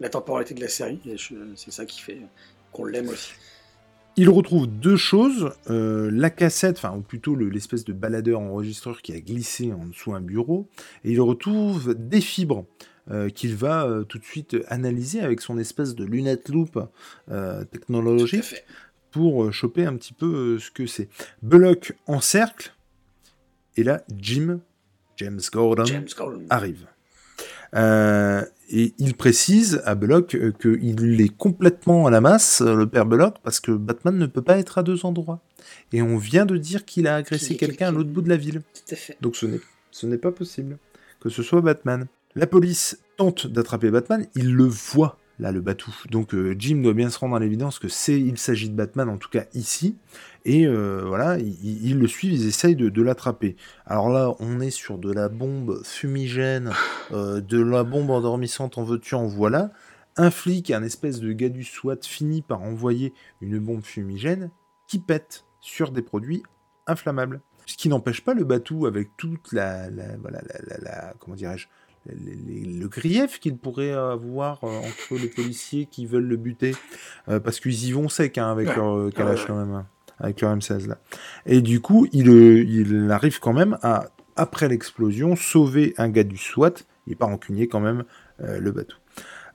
la 0.00 0.08
temporalité 0.08 0.54
de 0.54 0.60
la 0.60 0.68
série 0.68 1.00
et 1.06 1.16
c'est 1.54 1.72
ça 1.72 1.86
qui 1.86 2.00
fait 2.00 2.18
qu'on 2.72 2.84
l'aime 2.84 3.08
aussi. 3.08 3.32
Il 4.18 4.30
retrouve 4.30 4.66
deux 4.66 4.96
choses, 4.96 5.52
euh, 5.68 6.10
la 6.10 6.30
cassette, 6.30 6.78
enfin 6.78 6.96
ou 6.96 7.02
plutôt 7.02 7.36
l'espèce 7.36 7.84
de 7.84 7.92
baladeur 7.92 8.40
enregistreur 8.40 9.02
qui 9.02 9.12
a 9.12 9.20
glissé 9.20 9.74
en 9.74 9.84
dessous 9.84 10.14
un 10.14 10.22
bureau, 10.22 10.70
et 11.04 11.12
il 11.12 11.20
retrouve 11.20 11.94
des 11.94 12.20
fibres. 12.20 12.64
Euh, 13.08 13.28
qu'il 13.28 13.54
va 13.54 13.84
euh, 13.84 14.02
tout 14.02 14.18
de 14.18 14.24
suite 14.24 14.56
analyser 14.66 15.20
avec 15.20 15.40
son 15.40 15.58
espèce 15.58 15.94
de 15.94 16.04
lunette 16.04 16.48
loupe 16.48 16.80
technologique 17.70 18.64
pour 19.12 19.52
choper 19.52 19.84
un 19.84 19.94
petit 19.94 20.12
peu 20.12 20.58
ce 20.58 20.72
que 20.72 20.88
c'est. 20.88 21.08
Belloc 21.40 21.92
en 22.08 22.20
cercle, 22.20 22.74
et 23.76 23.82
là, 23.82 24.02
Jim, 24.16 24.60
James 25.16 25.40
Gordon, 25.52 25.84
arrive. 26.50 26.86
et 27.74 28.94
il 28.98 29.14
précise 29.14 29.82
à 29.84 29.94
Belloc 29.94 30.36
qu'il 30.60 31.20
est 31.20 31.36
complètement 31.36 32.06
à 32.06 32.10
la 32.10 32.20
masse, 32.20 32.60
le 32.60 32.86
père 32.86 33.06
Belloc, 33.06 33.36
parce 33.42 33.60
que 33.60 33.72
Batman 33.72 34.16
ne 34.16 34.26
peut 34.26 34.42
pas 34.42 34.58
être 34.58 34.78
à 34.78 34.82
deux 34.82 35.04
endroits. 35.04 35.40
Et 35.92 36.02
on 36.02 36.16
vient 36.16 36.46
de 36.46 36.56
dire 36.56 36.84
qu'il 36.84 37.06
a 37.06 37.16
agressé 37.16 37.56
quelqu'un 37.56 37.88
à 37.88 37.90
l'autre 37.90 38.10
bout 38.10 38.22
de 38.22 38.28
la 38.28 38.36
ville. 38.36 38.62
Donc 39.20 39.36
ce 39.36 40.06
n'est 40.06 40.18
pas 40.18 40.32
possible 40.32 40.78
que 41.20 41.28
ce 41.28 41.42
soit 41.42 41.60
Batman. 41.60 42.06
La 42.34 42.46
police 42.46 43.00
tente 43.16 43.46
d'attraper 43.46 43.90
Batman, 43.90 44.26
il 44.34 44.52
le 44.52 44.64
voit 44.64 45.18
là 45.38 45.52
le 45.52 45.60
Batou. 45.60 45.94
Donc 46.10 46.34
euh, 46.34 46.54
Jim 46.58 46.76
doit 46.76 46.94
bien 46.94 47.10
se 47.10 47.18
rendre 47.18 47.36
à 47.36 47.40
l'évidence 47.40 47.78
que 47.78 47.88
c'est, 47.88 48.20
il 48.20 48.38
s'agit 48.38 48.70
de 48.70 48.74
Batman 48.74 49.08
en 49.08 49.18
tout 49.18 49.28
cas 49.28 49.44
ici, 49.54 49.96
et 50.46 50.64
euh, 50.64 51.02
voilà, 51.04 51.38
ils, 51.38 51.98
le 51.98 52.06
suivent, 52.06 52.32
ils 52.32 52.46
essayent 52.46 52.76
de, 52.76 53.02
l'attraper. 53.02 53.56
Alors 53.84 54.10
là, 54.10 54.32
on 54.38 54.60
est 54.60 54.70
sur 54.70 54.96
de 54.96 55.12
la 55.12 55.28
bombe 55.28 55.82
fumigène, 55.82 56.72
euh, 57.12 57.40
de 57.40 57.60
la 57.60 57.82
bombe 57.82 58.10
endormissante 58.10 58.78
en 58.78 58.84
veux-tu 58.84 59.16
en 59.16 59.26
voilà. 59.26 59.72
Un 60.16 60.30
flic, 60.30 60.70
un 60.70 60.84
espèce 60.84 61.18
de 61.18 61.32
gars 61.32 61.48
du 61.48 61.64
SWAT 61.64 61.98
finit 62.02 62.42
par 62.42 62.62
envoyer 62.62 63.12
une 63.40 63.58
bombe 63.58 63.82
fumigène 63.82 64.50
qui 64.86 65.00
pète 65.00 65.44
sur 65.60 65.90
des 65.90 66.00
produits 66.00 66.44
inflammables. 66.86 67.40
Ce 67.66 67.76
qui 67.76 67.88
n'empêche 67.88 68.22
pas 68.22 68.32
le 68.32 68.44
Batou 68.44 68.86
avec 68.86 69.16
toute 69.16 69.52
la, 69.52 69.88
voilà, 70.20 70.40
la 70.80 71.12
comment 71.18 71.36
dirais-je, 71.36 71.66
le 72.14 72.86
grief 72.86 73.40
qu'il 73.40 73.56
pourrait 73.56 73.92
avoir 73.92 74.62
euh, 74.64 74.78
entre 74.78 75.20
les 75.20 75.28
policiers 75.28 75.86
qui 75.86 76.06
veulent 76.06 76.26
le 76.26 76.36
buter, 76.36 76.74
euh, 77.28 77.40
parce 77.40 77.60
qu'ils 77.60 77.84
y 77.84 77.92
vont 77.92 78.08
sec 78.08 78.38
hein, 78.38 78.50
avec 78.50 78.74
leur 78.76 78.96
euh, 78.96 79.10
Kalash 79.10 79.46
quand 79.46 79.56
même, 79.56 79.84
avec 80.18 80.40
leur 80.40 80.54
M16 80.56 80.88
là. 80.88 80.98
Et 81.44 81.60
du 81.62 81.80
coup, 81.80 82.06
il, 82.12 82.28
il 82.28 83.10
arrive 83.10 83.40
quand 83.40 83.52
même 83.52 83.78
à, 83.82 84.06
après 84.36 84.68
l'explosion, 84.68 85.36
sauver 85.36 85.94
un 85.98 86.08
gars 86.08 86.24
du 86.24 86.36
SWAT, 86.36 86.74
il 87.06 87.10
n'est 87.10 87.16
pas 87.16 87.26
rancunier 87.26 87.68
quand 87.68 87.80
même, 87.80 88.04
le 88.38 88.70
bateau. 88.70 88.96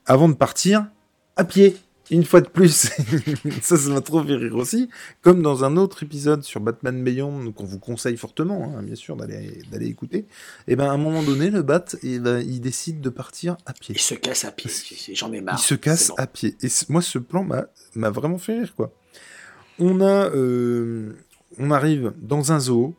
Avant 0.06 0.28
de 0.28 0.34
partir, 0.34 0.88
à 1.36 1.43
pied, 1.43 1.78
une 2.12 2.26
fois 2.26 2.41
de 2.41 2.50
plus, 2.50 2.89
ça, 3.62 3.78
ça 3.78 3.89
m'a 3.89 4.02
trop 4.02 4.24
fait 4.24 4.36
rire 4.36 4.56
aussi, 4.56 4.89
comme 5.21 5.41
dans 5.41 5.63
un 5.63 5.78
autre 5.78 6.04
épisode 6.04 6.43
sur 6.43 6.60
Batman 6.60 7.04
Beyond, 7.04 7.52
qu'on 7.54 7.63
vous 7.63 7.80
conseille 7.80 8.17
fortement, 8.17 8.76
hein, 8.78 8.84
bien 8.84 8.95
sûr, 8.95 9.15
d'aller 9.15 9.88
écouter, 9.88 10.17
et 10.17 10.26
eh 10.67 10.76
ben 10.76 10.86
à 10.86 10.91
un 10.91 10.97
moment 10.97 11.24
donné, 11.24 11.50
le 11.50 11.62
Bat, 11.62 11.86
et 12.04 12.15
eh 12.15 12.19
ben, 12.19 12.39
il 12.39 12.60
décide 12.60 13.00
de 13.00 13.10
partir 13.10 13.56
à 13.65 13.74
pied. 13.74 13.95
Il 13.95 14.02
se 14.02 14.13
casse 14.13 14.43
à 14.43 14.52
pied, 14.52 14.69
j'en 15.13 15.32
ai 15.32 15.41
marre. 15.41 15.58
Il 15.58 15.63
se 15.63 15.76
casse 15.76 16.12
à 16.17 16.28
pied. 16.28 16.58
Et 16.62 16.67
moi, 16.89 17.02
ce 17.02 17.17
plan 17.17 17.47
m'a 17.95 18.10
vraiment 18.10 18.38
fait 18.38 18.60
rire, 18.60 18.74
quoi. 18.76 18.91
On 19.82 20.00
a... 20.00 20.30
Euh, 20.30 21.13
on 21.58 21.72
arrive 21.72 22.13
dans 22.17 22.52
un 22.52 22.60
zoo, 22.60 22.96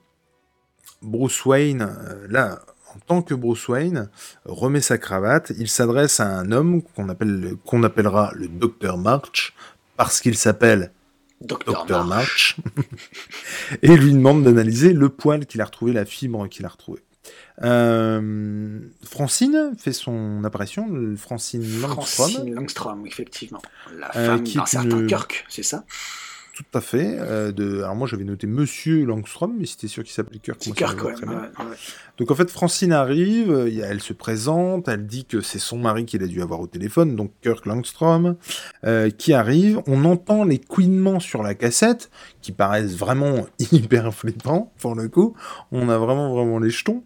Bruce 1.01 1.45
Wayne, 1.47 1.83
euh, 1.83 2.27
là, 2.29 2.61
en 2.95 2.99
tant 3.07 3.23
que 3.23 3.35
Bruce 3.35 3.68
Wayne, 3.68 4.11
remet 4.45 4.81
sa 4.81 4.99
cravate, 4.99 5.53
il 5.59 5.68
s'adresse 5.68 6.21
à 6.21 6.27
un 6.27 6.53
homme 6.53 6.83
qu'on 6.83 7.09
appelle, 7.09 7.55
qu'on 7.64 7.83
appellera 7.83 8.33
le 8.35 8.49
Docteur 8.49 8.99
March, 8.99 9.55
parce 9.97 10.21
qu'il 10.21 10.37
s'appelle 10.37 10.92
Docteur 11.40 12.05
March, 12.05 12.57
et 13.83 13.97
lui 13.97 14.12
demande 14.12 14.45
d'analyser 14.45 14.92
le 14.92 15.09
poil 15.09 15.47
qu'il 15.47 15.61
a 15.61 15.64
retrouvé, 15.64 15.92
la 15.92 16.05
fibre 16.05 16.47
qu'il 16.49 16.66
a 16.66 16.68
retrouvée. 16.68 17.03
Euh, 17.62 18.81
Francine 19.05 19.75
fait 19.79 19.92
son 19.92 20.42
apparition, 20.45 20.88
Francine 21.16 21.62
Langstrom. 21.81 22.31
Francine 22.31 22.55
Langstrom, 22.55 23.07
effectivement. 23.07 23.62
La 23.97 24.09
euh, 24.16 24.27
femme 24.27 24.45
d'un 24.45 24.66
certain 24.66 25.07
Kirk, 25.07 25.45
c'est 25.49 25.62
ça? 25.62 25.85
Tout 26.70 26.79
à 26.79 26.81
fait. 26.81 27.16
Euh, 27.18 27.53
de... 27.53 27.79
Alors 27.83 27.96
moi 27.96 28.07
j'avais 28.07 28.25
noté 28.25 28.46
Monsieur 28.46 29.05
Langstrom, 29.05 29.55
mais 29.59 29.66
c'était 29.66 29.88
sûr 29.88 30.03
qu'il 30.03 30.12
s'appelait 30.12 30.38
Kirk. 30.38 30.59
Kirk, 30.59 30.98
Donc 32.18 32.31
en 32.31 32.35
fait 32.35 32.51
Francine 32.51 32.92
arrive, 32.92 33.70
elle 33.83 34.01
se 34.01 34.12
présente, 34.12 34.88
elle 34.88 35.07
dit 35.07 35.25
que 35.25 35.40
c'est 35.40 35.59
son 35.59 35.79
mari 35.79 36.05
qu'il 36.05 36.22
a 36.22 36.27
dû 36.27 36.42
avoir 36.42 36.61
au 36.61 36.66
téléphone, 36.66 37.16
donc 37.16 37.33
Kirk 37.42 37.66
Langstrom, 37.66 38.37
euh, 38.85 39.11
qui 39.11 39.33
arrive. 39.33 39.81
On 39.87 40.05
entend 40.05 40.44
les 40.44 40.59
couinements 40.59 41.20
sur 41.20 41.42
la 41.42 41.55
cassette, 41.55 42.11
qui 42.40 42.53
paraissent 42.53 42.96
vraiment 42.96 43.46
hyper 43.72 44.12
flippants 44.14 44.72
pour 44.79 44.94
le 44.94 45.09
coup. 45.09 45.35
On 45.70 45.88
a 45.88 45.98
vraiment 45.98 46.35
vraiment 46.35 46.59
les 46.59 46.70
jetons. 46.70 47.03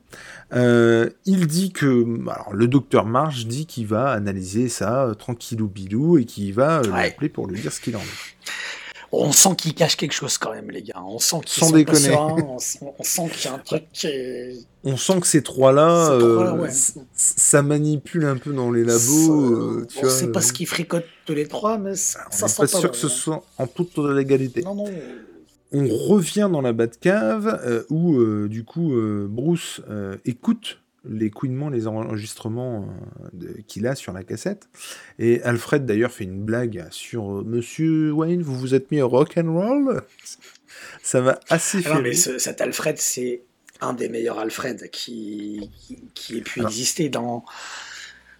Euh, 0.54 1.10
il 1.24 1.46
dit 1.46 1.72
que, 1.72 2.04
alors 2.30 2.52
le 2.52 2.68
docteur 2.68 3.04
March 3.04 3.46
dit 3.46 3.66
qu'il 3.66 3.86
va 3.86 4.10
analyser 4.10 4.68
ça 4.68 5.12
tranquillou 5.18 5.68
bilou 5.68 6.18
et 6.18 6.24
qu'il 6.24 6.52
va 6.54 6.82
l'appeler 6.82 7.28
pour 7.28 7.46
lui 7.46 7.60
dire 7.60 7.72
ce 7.72 7.80
qu'il 7.80 7.96
en 7.96 8.00
est 8.00 8.36
on 9.12 9.32
sent 9.32 9.56
qu'il 9.56 9.74
cache 9.74 9.96
quelque 9.96 10.12
chose 10.12 10.38
quand 10.38 10.52
même, 10.52 10.70
les 10.70 10.82
gars. 10.82 11.02
On 11.06 11.18
sent 11.18 11.36
qu'ils 11.44 11.64
sont 11.64 11.70
déconner. 11.70 12.14
on, 12.14 12.58
sent 12.58 13.28
qu'il 13.32 13.44
y 13.44 13.48
a 13.48 13.54
un 13.54 13.58
truc 13.64 13.84
qui 13.92 14.06
est... 14.06 14.56
On 14.84 14.96
sent 14.96 15.20
que 15.20 15.26
ces 15.26 15.42
trois-là, 15.42 16.10
euh, 16.12 16.68
ça 17.14 17.62
manipule 17.62 18.24
un 18.24 18.36
peu 18.36 18.52
dans 18.52 18.70
les 18.70 18.84
labos. 18.84 19.80
Euh, 19.80 19.86
tu 19.88 20.04
on 20.04 20.08
sait 20.08 20.30
pas 20.30 20.40
ce 20.40 20.52
qui 20.52 20.64
fricote 20.64 21.06
tous 21.24 21.34
les 21.34 21.48
trois, 21.48 21.78
mais 21.78 21.96
ça, 21.96 22.20
on 22.32 22.46
n'est 22.46 22.52
pas 22.54 22.66
sûr 22.66 22.90
que 22.90 22.96
ce 22.96 23.08
soit 23.08 23.42
en 23.58 23.66
toute 23.66 23.98
légalité. 23.98 24.62
Non, 24.62 24.74
non. 24.74 24.84
On 25.72 25.88
revient 25.88 26.48
dans 26.50 26.60
la 26.60 26.72
Batcave 26.72 27.60
euh, 27.64 27.82
où, 27.90 28.46
du 28.48 28.64
coup, 28.64 28.92
Bruce 29.28 29.80
écoute 30.24 30.78
les 31.08 31.30
couinements, 31.30 31.68
les 31.68 31.86
enregistrements 31.86 32.88
euh, 33.42 33.48
qu'il 33.66 33.86
a 33.86 33.94
sur 33.94 34.12
la 34.12 34.24
cassette. 34.24 34.68
Et 35.18 35.42
Alfred 35.42 35.84
d'ailleurs 35.86 36.12
fait 36.12 36.24
une 36.24 36.42
blague 36.42 36.86
sur 36.90 37.38
euh, 37.38 37.44
Monsieur 37.44 38.12
Wayne, 38.12 38.42
vous 38.42 38.56
vous 38.56 38.74
êtes 38.74 38.90
mis 38.90 39.00
au 39.00 39.08
rock 39.08 39.34
and 39.36 39.52
roll? 39.52 40.02
Ça 41.02 41.20
va 41.20 41.40
assez 41.48 41.82
ah 41.86 42.00
mais 42.00 42.12
cet 42.12 42.60
Alfred, 42.60 42.98
c'est 42.98 43.42
un 43.80 43.94
des 43.94 44.08
meilleurs 44.08 44.38
Alfred 44.38 44.90
qui, 44.90 45.70
qui, 46.14 46.38
ait 46.38 46.42
pu 46.42 46.62
exister 46.62 47.08
dans, 47.08 47.44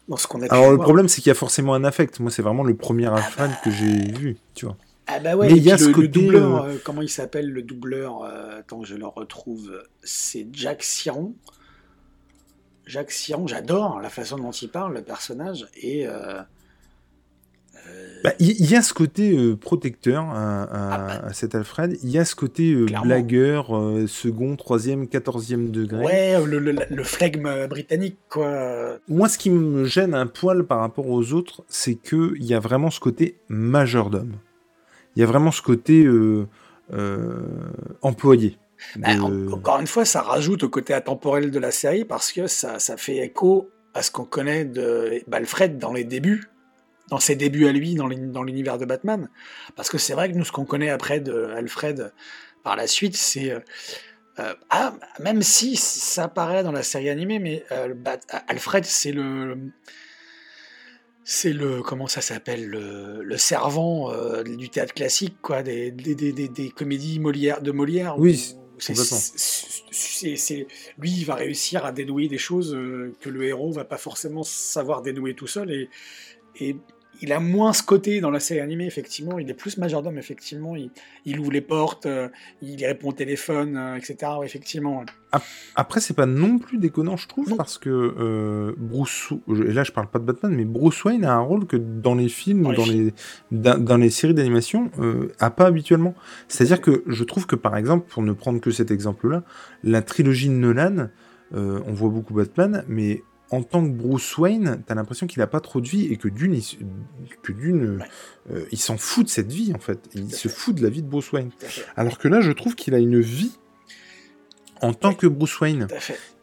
dans 0.09 0.17
ce 0.17 0.27
qu'on 0.27 0.43
a 0.43 0.53
Alors 0.53 0.73
le 0.73 0.79
problème, 0.79 1.09
c'est 1.09 1.23
qu'il 1.23 1.31
y 1.31 1.33
a 1.33 1.37
forcément 1.37 1.75
un 1.75 1.85
affect. 1.85 2.21
Moi, 2.21 2.31
c'est 2.31 2.43
vraiment 2.43 2.65
le 2.65 2.75
premier 2.75 3.07
ah 3.07 3.15
Alfred 3.15 3.51
bah. 3.51 3.61
que 3.65 3.71
j'ai 3.71 4.13
vu, 4.13 4.37
tu 4.55 4.67
vois. 4.67 4.77
Ah 5.07 5.21
bah 5.21 5.37
ouais, 5.37 5.49
mais 5.49 5.57
il 5.57 5.63
y 5.63 5.71
a 5.71 5.79
ce 5.79 5.89
le, 5.89 6.09
doubleur, 6.09 6.65
euh, 6.65 6.75
comment 6.85 7.01
il 7.01 7.09
s'appelle 7.09 7.49
le 7.49 7.63
doubleur 7.63 8.29
Tant 8.67 8.81
que 8.81 8.87
je 8.87 8.97
le 8.97 9.07
retrouve, 9.07 9.83
c'est 10.03 10.47
Jack 10.53 10.83
Siron. 10.83 11.35
Jacques 12.87 13.11
Siron, 13.11 13.47
j'adore 13.47 14.01
la 14.01 14.09
façon 14.09 14.37
dont 14.39 14.53
il 14.53 14.69
parle, 14.69 14.95
le 14.95 15.03
personnage, 15.03 15.67
et 15.75 16.07
euh, 16.07 16.41
Bah, 18.23 18.33
il 18.39 18.71
y, 18.71 18.77
a 18.77 18.83
ce 18.83 18.95
côté 18.95 19.37
euh, 19.37 19.57
protecteur 19.57 20.25
à, 20.31 21.33
cet 21.33 21.55
Alfred, 21.57 21.99
il 22.03 22.11
y 22.11 22.19
a 22.19 22.25
ce 22.25 22.37
côté 22.37 22.73
euh, 22.73 22.87
blagueur, 23.03 23.77
euh, 23.77 24.07
second, 24.07 24.55
troisième, 24.55 25.09
quatorzième 25.09 25.71
degré. 25.71 26.05
Ouais, 26.05 26.45
le, 26.45 26.59
le, 26.59 27.05
flegme 27.05 27.67
britannique, 27.67 28.19
quoi. 28.29 28.99
Moi, 29.09 29.29
ce 29.29 29.39
qui 29.39 29.51
me 29.51 29.85
gêne 29.85 30.15
un 30.15 30.27
poil 30.27 30.65
par 30.65 30.79
rapport 30.79 31.09
aux 31.09 31.33
autres, 31.33 31.65
c'est 31.69 31.97
qu'il 31.97 32.43
y 32.45 32.55
a 32.55 32.61
vraiment 32.61 32.91
ce 32.91 33.01
côté 33.01 33.37
majordome. 33.49 34.33
Il 35.17 35.21
y 35.21 35.23
a 35.23 35.27
vraiment 35.27 35.51
ce 35.51 35.63
côté 35.63 36.09
employé. 38.03 38.59
Bah, 38.95 39.09
encore 39.19 39.81
une 39.81 39.87
fois, 39.87 40.05
ça 40.05 40.23
rajoute 40.23 40.63
au 40.63 40.69
côté 40.69 40.95
intemporel 40.95 41.51
de 41.51 41.59
la 41.59 41.71
série 41.71 42.05
parce 42.05 42.33
que 42.33 42.47
ça, 42.47 42.79
ça 42.79 42.97
fait 42.97 43.17
écho 43.17 43.71
à 43.95 44.03
ce 44.03 44.11
qu'on 44.11 44.25
connaît 44.25 44.65
de 44.65 45.23
Alfred 45.33 45.79
dans 45.79 45.93
les 45.93 46.05
débuts 46.05 46.45
dans 47.09 47.21
ses 47.21 47.37
débuts 47.37 47.67
à 47.67 47.73
lui 47.73 47.95
dans 47.95 48.43
l'univers 48.43 48.79
de 48.79 48.85
Batman. 48.85 49.29
Parce 49.75 49.89
que 49.89 49.99
c'est 49.99 50.15
vrai 50.15 50.31
que 50.31 50.37
nous, 50.37 50.45
ce 50.45 50.53
qu'on 50.53 50.65
connaît 50.65 50.91
après 50.91 51.21
de 51.21 51.45
Alfred 51.57 52.13
par 52.63 52.77
la 52.77 52.87
suite, 52.87 53.17
c'est. 53.17 53.53
Euh, 53.53 53.61
euh, 54.39 54.55
ah, 54.69 54.95
même 55.21 55.41
si 55.41 55.77
ça 55.77 56.25
apparaît 56.25 56.63
dans 56.63 56.73
la 56.73 56.83
série 56.83 57.09
animée, 57.09 57.39
mais 57.39 57.65
euh, 57.73 57.95
Alfred, 58.49 58.85
c'est 58.85 59.13
le. 59.13 59.57
C'est 61.25 61.53
le. 61.53 61.81
Comment 61.83 62.07
ça 62.07 62.21
s'appelle 62.21 62.67
le, 62.67 63.37
servant 63.39 64.13
du 64.43 64.69
théâtre 64.69 64.95
classique, 64.95 65.37
quoi, 65.43 65.63
des, 65.63 65.91
des, 65.91 66.15
des, 66.15 66.33
des 66.49 66.71
comédies 66.71 67.19
Molière, 67.19 67.63
de 67.63 67.73
Molière. 67.73 68.19
Oui. 68.19 68.57
C'est, 68.79 70.67
lui, 70.99 71.11
il 71.11 71.25
va 71.25 71.35
réussir 71.35 71.85
à 71.85 71.93
dénouer 71.93 72.29
des 72.29 72.39
choses 72.39 72.77
que 73.21 73.29
le 73.29 73.45
héros 73.45 73.73
va 73.73 73.85
pas 73.85 73.99
forcément 73.99 74.43
savoir 74.43 75.03
dénouer 75.03 75.35
tout 75.35 75.47
seul. 75.47 75.71
Et, 75.71 75.89
et 76.59 76.77
il 77.23 77.33
a 77.33 77.41
moins 77.41 77.73
ce 77.73 77.83
côté 77.83 78.21
dans 78.21 78.31
la 78.31 78.41
série 78.41 78.61
animée, 78.61 78.87
effectivement. 78.87 79.39
Il 79.39 79.49
est 79.49 79.55
plus 79.55 79.79
majordome, 79.79 80.19
effectivement. 80.19 80.75
Il, 81.25 81.41
ouvre 81.41 81.53
les 81.53 81.61
portes, 81.61 82.07
euh, 82.07 82.29
il 82.63 82.85
répond 82.85 83.09
au 83.09 83.13
téléphone, 83.13 83.77
euh, 83.77 83.97
etc. 83.97 84.33
effectivement. 84.45 85.05
Après, 85.75 86.01
c'est 86.01 86.15
pas 86.15 86.27
non 86.27 86.59
plus 86.59 86.79
déconnant, 86.79 87.17
je 87.17 87.29
trouve, 87.29 87.57
parce 87.57 87.79
que 87.79 87.91
euh, 87.91 88.73
Bruce, 88.79 89.31
et 89.49 89.73
là 89.73 89.85
je 89.85 89.93
parle 89.93 90.09
pas 90.09 90.19
de 90.19 90.25
Batman, 90.25 90.55
mais 90.55 90.65
Bruce 90.65 91.05
Wayne 91.05 91.25
a 91.25 91.35
un 91.35 91.41
rôle 91.41 91.67
que 91.67 91.77
dans 91.77 92.15
les 92.15 92.29
films 92.29 92.67
ou 92.67 92.73
dans 92.73 92.87
les, 92.87 93.13
dans, 93.51 93.97
les 93.97 94.11
séries 94.11 94.35
d'animation 94.35 94.91
a 95.39 95.51
pas 95.51 95.67
habituellement. 95.67 96.15
C'est-à-dire 96.49 96.81
que 96.81 97.03
je 97.07 97.25
trouve 97.25 97.47
que, 97.47 97.57
par 97.57 97.77
exemple, 97.77 98.07
pour 98.09 98.23
ne 98.23 98.33
prendre 98.33 98.61
que 98.61 98.71
cet 98.71 98.91
exemple-là, 98.91 99.43
la 99.83 100.01
trilogie 100.01 100.49
de 100.49 100.55
Nolan, 100.55 101.09
on 101.53 101.93
voit 101.93 102.11
beaucoup 102.11 102.35
Batman, 102.35 102.85
mais 102.89 103.23
en 103.51 103.63
tant 103.63 103.85
que 103.85 103.91
Bruce 103.91 104.37
Wayne, 104.39 104.83
t'as 104.87 104.95
l'impression 104.95 105.27
qu'il 105.27 105.41
a 105.43 105.47
pas 105.47 105.61
trop 105.61 105.81
de 105.81 105.89
vie 105.89 106.07
et 106.13 106.17
que 106.17 106.29
d'une, 106.29 106.55
il, 106.55 106.65
que 107.43 107.53
d'une, 107.53 108.05
euh, 108.51 108.65
il 108.73 108.79
s'en 108.79 108.97
fout 108.97 109.27
de 109.27 109.31
cette 109.31 109.53
vie 109.53 109.73
en 109.75 109.79
fait. 109.79 110.01
Il 110.15 110.33
se 110.33 110.49
fout 110.49 110.75
de 110.75 110.83
la 110.83 110.91
vie 110.91 111.03
de 111.03 111.09
Bruce 111.09 111.31
Wayne. 111.33 111.51
Alors 111.97 112.19
que 112.19 112.29
là, 112.29 112.41
je 112.41 112.51
trouve 112.53 112.75
qu'il 112.75 112.95
a 112.95 112.99
une 112.99 113.21
vie 113.21 113.57
en 114.83 114.93
tant 114.95 115.15
que 115.15 115.27
Bruce 115.27 115.61
Wayne. 115.61 115.87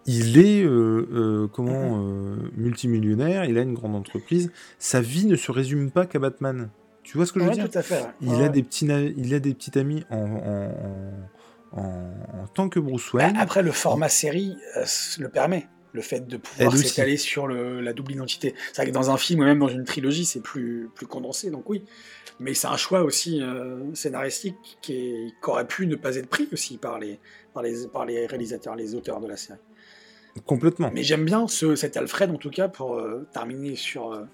Il 0.05 0.37
est 0.37 0.63
euh, 0.63 1.07
euh, 1.13 1.47
comment 1.47 1.99
mm-hmm. 1.99 2.51
multimillionnaire, 2.57 3.45
il 3.45 3.57
a 3.57 3.61
une 3.61 3.73
grande 3.73 3.95
entreprise. 3.95 4.51
Sa 4.79 5.01
vie 5.01 5.25
ne 5.25 5.35
se 5.35 5.51
résume 5.51 5.91
pas 5.91 6.05
qu'à 6.05 6.19
Batman. 6.19 6.69
Tu 7.03 7.17
vois 7.17 7.25
ce 7.25 7.33
que 7.33 7.41
je 7.41 7.45
veux 7.45 7.51
dire? 7.51 7.67
Il 8.21 8.41
a 8.41 8.47
des 8.47 8.63
petits, 8.63 8.85
il 8.85 9.33
a 9.33 9.39
des 9.39 9.53
petits 9.53 9.77
amis 9.77 10.05
en, 10.09 10.69
en, 11.73 12.47
tant 12.53 12.69
que 12.69 12.79
Bruce 12.79 13.09
bah, 13.13 13.25
Wayne. 13.25 13.37
Après, 13.37 13.61
le 13.61 13.73
format 13.73 14.07
série 14.07 14.55
le 15.19 15.27
permet 15.27 15.67
le 15.93 16.01
fait 16.01 16.27
de 16.27 16.37
pouvoir 16.37 16.75
s'étaler 16.75 17.17
sur 17.17 17.47
la 17.47 17.93
double 17.93 18.13
identité. 18.13 18.55
C'est 18.67 18.81
vrai 18.81 18.87
que 18.87 18.91
dans 18.91 19.11
un 19.11 19.17
film 19.17 19.41
ou 19.41 19.43
même 19.43 19.59
dans 19.59 19.67
une 19.69 19.85
trilogie, 19.85 20.25
c'est 20.25 20.41
plus, 20.41 20.89
plus 20.93 21.05
condensé, 21.05 21.49
donc 21.51 21.69
oui. 21.69 21.83
Mais 22.39 22.55
c'est 22.55 22.67
un 22.67 22.77
choix 22.77 23.03
aussi 23.03 23.41
euh, 23.41 23.93
scénaristique 23.93 24.55
qui, 24.81 25.33
aurait 25.43 25.67
pu 25.67 25.85
ne 25.85 25.95
pas 25.95 26.15
être 26.15 26.27
pris 26.27 26.49
aussi 26.51 26.77
par 26.77 26.97
les, 26.97 27.19
par, 27.53 27.61
les, 27.61 27.87
par 27.87 28.05
les 28.05 28.25
réalisateurs, 28.25 28.75
les 28.75 28.95
auteurs 28.95 29.21
de 29.21 29.27
la 29.27 29.37
série. 29.37 29.59
Complètement. 30.47 30.89
Mais 30.91 31.03
j'aime 31.03 31.25
bien 31.25 31.47
ce, 31.47 31.75
cet 31.75 31.95
Alfred, 31.95 32.31
en 32.31 32.37
tout 32.37 32.49
cas, 32.49 32.67
pour 32.67 32.95
euh, 32.95 33.27
terminer 33.31 33.75
sur. 33.75 34.11
Euh, 34.11 34.25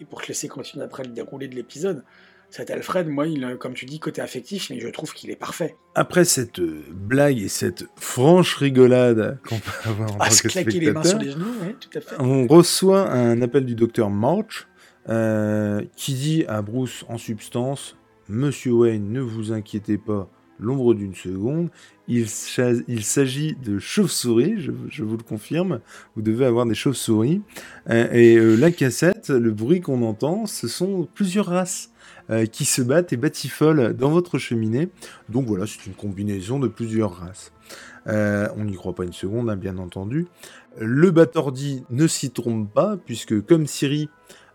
et 0.00 0.04
pour 0.04 0.22
te 0.22 0.28
laisser 0.28 0.48
continuer 0.48 0.84
après 0.84 1.02
le 1.02 1.10
déroulé 1.10 1.48
de 1.48 1.54
l'épisode. 1.54 2.04
Cet 2.52 2.70
Alfred, 2.70 3.08
moi, 3.08 3.26
il, 3.26 3.56
comme 3.58 3.72
tu 3.72 3.86
dis, 3.86 3.98
côté 3.98 4.20
affectif, 4.20 4.68
mais 4.68 4.78
je 4.78 4.88
trouve 4.88 5.14
qu'il 5.14 5.30
est 5.30 5.36
parfait. 5.36 5.74
Après 5.94 6.26
cette 6.26 6.58
euh, 6.58 6.84
blague 6.90 7.38
et 7.38 7.48
cette 7.48 7.86
franche 7.96 8.56
rigolade 8.56 9.38
qu'on 9.48 9.58
peut 9.58 9.70
avoir 9.88 10.12
en 10.12 10.18
tant 10.18 10.24
que 10.28 10.50
spectateur, 10.50 10.80
les 10.80 10.92
mains 10.92 11.02
sur 11.02 11.18
les 11.18 11.30
genoux, 11.30 11.54
tout 11.80 11.98
à 11.98 12.00
fait. 12.02 12.16
on 12.18 12.46
reçoit 12.46 13.10
un 13.10 13.40
appel 13.40 13.64
du 13.64 13.74
docteur 13.74 14.10
March 14.10 14.68
euh, 15.08 15.82
qui 15.96 16.12
dit 16.12 16.44
à 16.46 16.60
Bruce 16.60 17.06
en 17.08 17.16
substance 17.16 17.96
Monsieur 18.28 18.72
Wayne, 18.72 19.10
ne 19.10 19.22
vous 19.22 19.52
inquiétez 19.52 19.96
pas, 19.96 20.28
l'ombre 20.60 20.92
d'une 20.92 21.14
seconde. 21.14 21.70
Il, 22.06 22.26
il 22.86 23.02
s'agit 23.02 23.56
de 23.64 23.78
chauves-souris, 23.78 24.56
je, 24.58 25.02
vous 25.02 25.16
le 25.16 25.22
confirme. 25.22 25.80
Vous 26.16 26.22
devez 26.22 26.44
avoir 26.44 26.66
des 26.66 26.74
chauves-souris. 26.74 27.40
Euh, 27.88 28.12
et 28.12 28.56
la 28.58 28.70
cassette, 28.70 29.30
le 29.30 29.52
bruit 29.52 29.80
qu'on 29.80 30.02
entend, 30.02 30.44
ce 30.44 30.68
sont 30.68 31.08
plusieurs 31.14 31.46
races. 31.46 31.91
Euh, 32.32 32.46
qui 32.46 32.64
se 32.64 32.80
battent 32.80 33.12
et 33.12 33.18
batifolent 33.18 33.92
dans 33.92 34.08
votre 34.08 34.38
cheminée. 34.38 34.88
Donc 35.28 35.46
voilà, 35.46 35.66
c'est 35.66 35.84
une 35.84 35.92
combinaison 35.92 36.58
de 36.58 36.66
plusieurs 36.66 37.12
races. 37.12 37.52
Euh, 38.06 38.48
on 38.56 38.64
n'y 38.64 38.74
croit 38.74 38.94
pas 38.94 39.04
une 39.04 39.12
seconde, 39.12 39.50
hein, 39.50 39.56
bien 39.56 39.76
entendu. 39.76 40.28
Le 40.78 41.10
Batordi 41.10 41.84
ne 41.90 42.06
s'y 42.06 42.30
trompe 42.30 42.72
pas, 42.72 42.96
puisque 42.96 43.44
comme 43.44 43.66
Siri... 43.66 44.08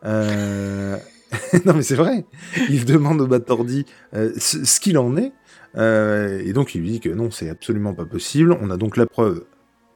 Euh, 0.06 0.98
non 1.66 1.74
mais 1.74 1.84
c'est 1.84 1.96
vrai, 1.96 2.26
il 2.70 2.86
demande 2.86 3.20
au 3.20 3.28
Batordi 3.28 3.86
ce, 4.14 4.80
qu'il 4.80 4.98
en 4.98 5.18
est, 5.18 5.34
et 5.76 6.54
donc 6.54 6.74
il 6.74 6.82
lui 6.82 6.92
dit 6.92 7.00
que 7.02 7.10
non, 7.10 7.32
c'est 7.32 7.50
absolument 7.50 7.94
pas 7.94 8.06
possible. 8.06 8.58
On 8.62 8.72
a 8.72 8.78
donc 8.78 8.96
la 8.96 9.06
preuve 9.06 9.44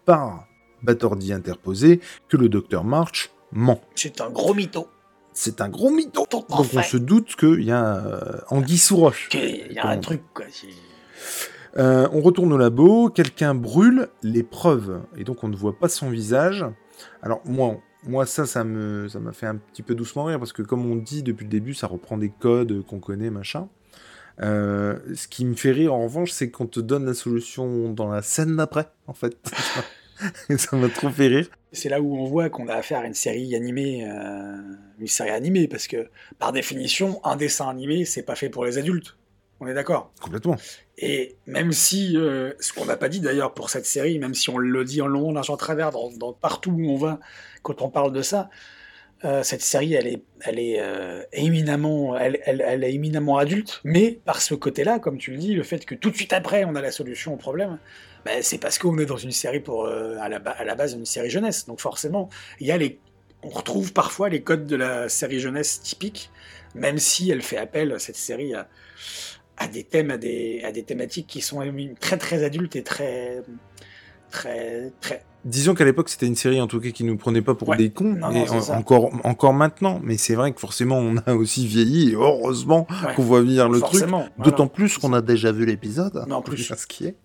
par 0.05 0.45
Batordi 0.83 1.31
interposé 1.31 2.01
que 2.27 2.35
le 2.35 2.49
docteur 2.49 2.83
March 2.83 3.31
ment. 3.53 3.79
C'est 3.95 4.19
un 4.19 4.29
gros 4.29 4.53
mytho 4.53 4.89
c'est 5.33 5.61
un 5.61 5.69
gros 5.69 5.89
mytho. 5.89 6.25
Donc 6.29 6.45
on 6.49 6.63
se 6.63 6.97
doute 6.97 7.35
qu'il 7.35 7.63
y 7.63 7.71
a 7.71 7.97
euh, 7.97 8.37
Anguille 8.49 8.77
sous 8.77 8.97
roche. 8.97 9.29
Il 9.33 9.73
y 9.73 9.79
a 9.79 9.87
un 9.87 9.97
truc, 9.97 10.21
quoi. 10.33 10.45
Euh, 11.77 12.07
on 12.11 12.21
retourne 12.21 12.51
au 12.51 12.57
labo, 12.57 13.09
quelqu'un 13.09 13.55
brûle 13.55 14.09
les 14.23 14.43
preuves, 14.43 15.01
et 15.15 15.23
donc 15.23 15.43
on 15.43 15.47
ne 15.47 15.55
voit 15.55 15.77
pas 15.77 15.87
son 15.87 16.09
visage. 16.09 16.65
Alors 17.21 17.41
moi, 17.45 17.77
moi 18.03 18.25
ça, 18.25 18.45
ça 18.45 18.63
me, 18.63 19.07
ça 19.07 19.19
m'a 19.19 19.31
fait 19.31 19.45
un 19.45 19.55
petit 19.55 19.81
peu 19.81 19.95
doucement 19.95 20.25
rire, 20.25 20.37
parce 20.37 20.51
que 20.51 20.63
comme 20.63 20.85
on 20.85 20.95
dit 20.95 21.23
depuis 21.23 21.45
le 21.45 21.49
début, 21.49 21.73
ça 21.73 21.87
reprend 21.87 22.17
des 22.17 22.29
codes 22.29 22.85
qu'on 22.85 22.99
connaît, 22.99 23.29
machin. 23.29 23.69
Euh, 24.41 24.97
ce 25.15 25.27
qui 25.27 25.45
me 25.45 25.55
fait 25.55 25.71
rire 25.71 25.93
en 25.93 26.03
revanche, 26.03 26.31
c'est 26.31 26.49
qu'on 26.49 26.67
te 26.67 26.79
donne 26.79 27.05
la 27.05 27.13
solution 27.13 27.93
dans 27.93 28.09
la 28.09 28.21
scène 28.21 28.55
d'après, 28.55 28.89
en 29.07 29.13
fait. 29.13 29.37
ça 30.57 30.75
m'a 30.75 30.89
trop 30.89 31.09
fait 31.09 31.27
rire. 31.27 31.47
C'est 31.71 31.89
là 31.89 32.01
où 32.01 32.17
on 32.17 32.25
voit 32.25 32.49
qu'on 32.49 32.67
a 32.67 32.75
affaire 32.75 32.99
à 32.99 33.05
une 33.05 33.13
série 33.13 33.55
animée, 33.55 34.05
euh, 34.05 34.57
une 34.99 35.07
série 35.07 35.29
animée, 35.29 35.67
parce 35.67 35.87
que 35.87 36.09
par 36.37 36.51
définition, 36.51 37.21
un 37.23 37.35
dessin 37.35 37.69
animé, 37.69 38.05
c'est 38.05 38.23
pas 38.23 38.35
fait 38.35 38.49
pour 38.49 38.65
les 38.65 38.77
adultes. 38.77 39.17
On 39.59 39.67
est 39.67 39.73
d'accord? 39.73 40.11
Complètement. 40.19 40.57
Et 40.97 41.35
même 41.45 41.71
si, 41.71 42.17
euh, 42.17 42.51
ce 42.59 42.73
qu'on 42.73 42.85
n'a 42.85 42.97
pas 42.97 43.09
dit 43.09 43.19
d'ailleurs 43.19 43.53
pour 43.53 43.69
cette 43.69 43.85
série, 43.85 44.17
même 44.19 44.33
si 44.33 44.49
on 44.49 44.57
le 44.57 44.83
dit 44.83 45.01
en 45.01 45.07
long, 45.07 45.35
en 45.35 45.57
travers, 45.57 45.91
dans, 45.91 46.33
partout 46.33 46.71
où 46.71 46.89
on 46.89 46.97
va, 46.97 47.19
quand 47.61 47.81
on 47.81 47.89
parle 47.89 48.11
de 48.11 48.21
ça, 48.21 48.49
euh, 49.23 49.43
cette 49.43 49.61
série, 49.61 49.93
elle 49.93 50.07
est, 50.07 50.23
elle 50.41 50.57
est 50.57 50.81
éminemment, 51.31 52.17
elle, 52.17 52.39
elle, 52.43 52.83
est 52.83 52.93
éminemment 52.93 53.37
adulte, 53.37 53.81
mais 53.83 54.19
par 54.25 54.41
ce 54.41 54.55
côté-là, 54.55 54.97
comme 54.97 55.19
tu 55.19 55.31
le 55.31 55.37
dis, 55.37 55.53
le 55.53 55.63
fait 55.63 55.85
que 55.85 55.93
tout 55.93 56.09
de 56.09 56.15
suite 56.15 56.33
après, 56.33 56.65
on 56.65 56.75
a 56.75 56.81
la 56.81 56.91
solution 56.91 57.35
au 57.35 57.37
problème, 57.37 57.77
ben, 58.25 58.41
c'est 58.41 58.57
parce 58.57 58.77
qu'on 58.77 58.97
est 58.97 59.05
dans 59.05 59.17
une 59.17 59.31
série 59.31 59.59
pour, 59.59 59.85
euh, 59.85 60.15
à, 60.19 60.29
la, 60.29 60.37
à, 60.37 60.63
la, 60.63 60.75
base 60.75 60.93
une 60.93 61.05
série 61.05 61.29
jeunesse. 61.29 61.65
Donc 61.65 61.79
forcément, 61.79 62.29
il 62.59 62.67
y 62.67 62.71
a 62.71 62.77
les, 62.77 62.99
on 63.43 63.49
retrouve 63.49 63.93
parfois 63.93 64.29
les 64.29 64.41
codes 64.41 64.67
de 64.67 64.75
la 64.75 65.09
série 65.09 65.39
jeunesse 65.39 65.81
typique, 65.81 66.29
même 66.75 66.97
si 66.97 67.31
elle 67.31 67.41
fait 67.41 67.57
appel, 67.57 67.95
cette 67.99 68.15
série, 68.15 68.53
à, 68.53 68.67
à 69.57 69.67
des 69.67 69.83
thèmes, 69.83 70.11
à 70.11 70.17
des, 70.17 70.61
à 70.63 70.71
des 70.71 70.83
thématiques 70.83 71.27
qui 71.27 71.41
sont 71.41 71.61
très 71.99 72.17
très 72.17 72.43
adultes 72.43 72.75
et 72.75 72.83
très... 72.83 73.41
très, 74.29 74.91
très 75.01 75.23
Disons 75.43 75.73
qu'à 75.73 75.85
l'époque, 75.85 76.09
c'était 76.09 76.27
une 76.27 76.35
série 76.35 76.61
en 76.61 76.67
tout 76.67 76.79
cas 76.79 76.91
qui 76.91 77.03
nous 77.03 77.17
prenait 77.17 77.41
pas 77.41 77.55
pour 77.55 77.75
des 77.75 77.89
cons, 77.89 78.15
et 78.31 78.47
encore, 78.71 79.09
encore 79.23 79.53
maintenant. 79.53 79.99
Mais 80.03 80.17
c'est 80.17 80.35
vrai 80.35 80.51
que 80.51 80.59
forcément, 80.59 80.99
on 80.99 81.17
a 81.17 81.33
aussi 81.33 81.65
vieilli, 81.65 82.11
et 82.11 82.13
heureusement 82.13 82.85
qu'on 83.15 83.23
voit 83.23 83.41
venir 83.41 83.67
le 83.67 83.79
truc. 83.79 84.05
D'autant 84.37 84.67
plus 84.67 84.99
qu'on 84.99 85.13
a 85.13 85.21
déjà 85.21 85.51
vu 85.51 85.65
l'épisode. 85.65 86.25
Non, 86.27 86.43
plus. 86.43 86.71
Ce 86.77 86.85
qui 86.85 87.07
est 87.07 87.15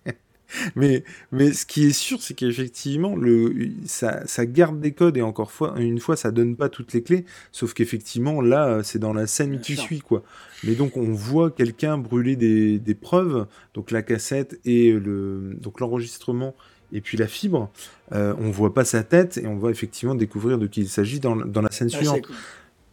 mais, 0.75 1.03
mais 1.31 1.51
ce 1.51 1.65
qui 1.65 1.85
est 1.85 1.93
sûr, 1.93 2.21
c'est 2.21 2.33
qu'effectivement, 2.33 3.15
le, 3.15 3.69
ça, 3.85 4.25
ça, 4.25 4.45
garde 4.45 4.79
des 4.79 4.91
codes 4.91 5.17
et 5.17 5.21
encore 5.21 5.51
fois, 5.51 5.75
une 5.77 5.99
fois, 5.99 6.15
ça 6.15 6.31
donne 6.31 6.55
pas 6.55 6.69
toutes 6.69 6.93
les 6.93 7.03
clés. 7.03 7.25
Sauf 7.51 7.73
qu'effectivement, 7.73 8.41
là, 8.41 8.81
c'est 8.83 8.99
dans 8.99 9.13
la 9.13 9.27
scène 9.27 9.59
qui 9.59 9.75
suit, 9.75 9.99
quoi. 9.99 10.23
Mais 10.63 10.75
donc, 10.75 10.97
on 10.97 11.11
voit 11.11 11.51
quelqu'un 11.51 11.97
brûler 11.97 12.35
des, 12.35 12.79
des, 12.79 12.95
preuves, 12.95 13.45
donc 13.73 13.91
la 13.91 14.01
cassette 14.01 14.59
et 14.65 14.91
le, 14.91 15.55
donc 15.61 15.79
l'enregistrement 15.79 16.55
et 16.93 17.01
puis 17.01 17.17
la 17.17 17.27
fibre. 17.27 17.69
Euh, 18.13 18.33
on 18.39 18.49
voit 18.49 18.73
pas 18.73 18.85
sa 18.85 19.03
tête 19.03 19.37
et 19.37 19.47
on 19.47 19.57
va 19.57 19.69
effectivement 19.69 20.15
découvrir 20.15 20.57
de 20.57 20.67
qui 20.67 20.81
il 20.81 20.89
s'agit 20.89 21.19
dans, 21.19 21.35
dans 21.35 21.61
la 21.61 21.71
scène 21.71 21.89
suivante. 21.89 22.27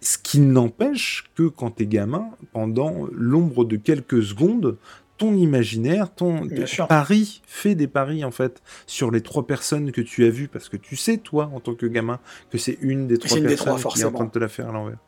Ce 0.00 0.18
qui 0.18 0.40
n'empêche 0.40 1.24
que 1.34 1.44
quand 1.48 1.70
t'es 1.70 1.86
gamin, 1.86 2.28
pendant 2.52 3.06
l'ombre 3.12 3.64
de 3.64 3.76
quelques 3.76 4.22
secondes, 4.22 4.76
ton 5.16 5.34
imaginaire, 5.34 6.12
ton 6.12 6.48
pari 6.88 7.42
fait 7.46 7.74
des 7.74 7.86
paris 7.86 8.24
en 8.24 8.30
fait 8.30 8.62
sur 8.86 9.10
les 9.10 9.20
trois 9.20 9.46
personnes 9.46 9.92
que 9.92 10.00
tu 10.00 10.24
as 10.24 10.30
vues 10.30 10.48
parce 10.48 10.68
que 10.68 10.76
tu 10.76 10.96
sais 10.96 11.18
toi 11.18 11.50
en 11.54 11.60
tant 11.60 11.74
que 11.74 11.86
gamin 11.86 12.18
que 12.50 12.58
c'est 12.58 12.78
une 12.80 13.06
des 13.06 13.18
trois 13.18 13.40
personnes 13.40 13.92
qui 13.92 14.00
est 14.00 14.04
en 14.04 14.12
train 14.12 14.24
de 14.24 14.30
te 14.30 14.38
la 14.38 14.48
faire 14.48 14.68
à 14.68 14.72
l'envers. 14.72 14.98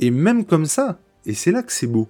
Et 0.00 0.10
même 0.10 0.44
comme 0.44 0.66
ça, 0.66 0.98
et 1.26 1.34
c'est 1.34 1.50
là 1.50 1.62
que 1.62 1.72
c'est 1.72 1.88
beau, 1.88 2.08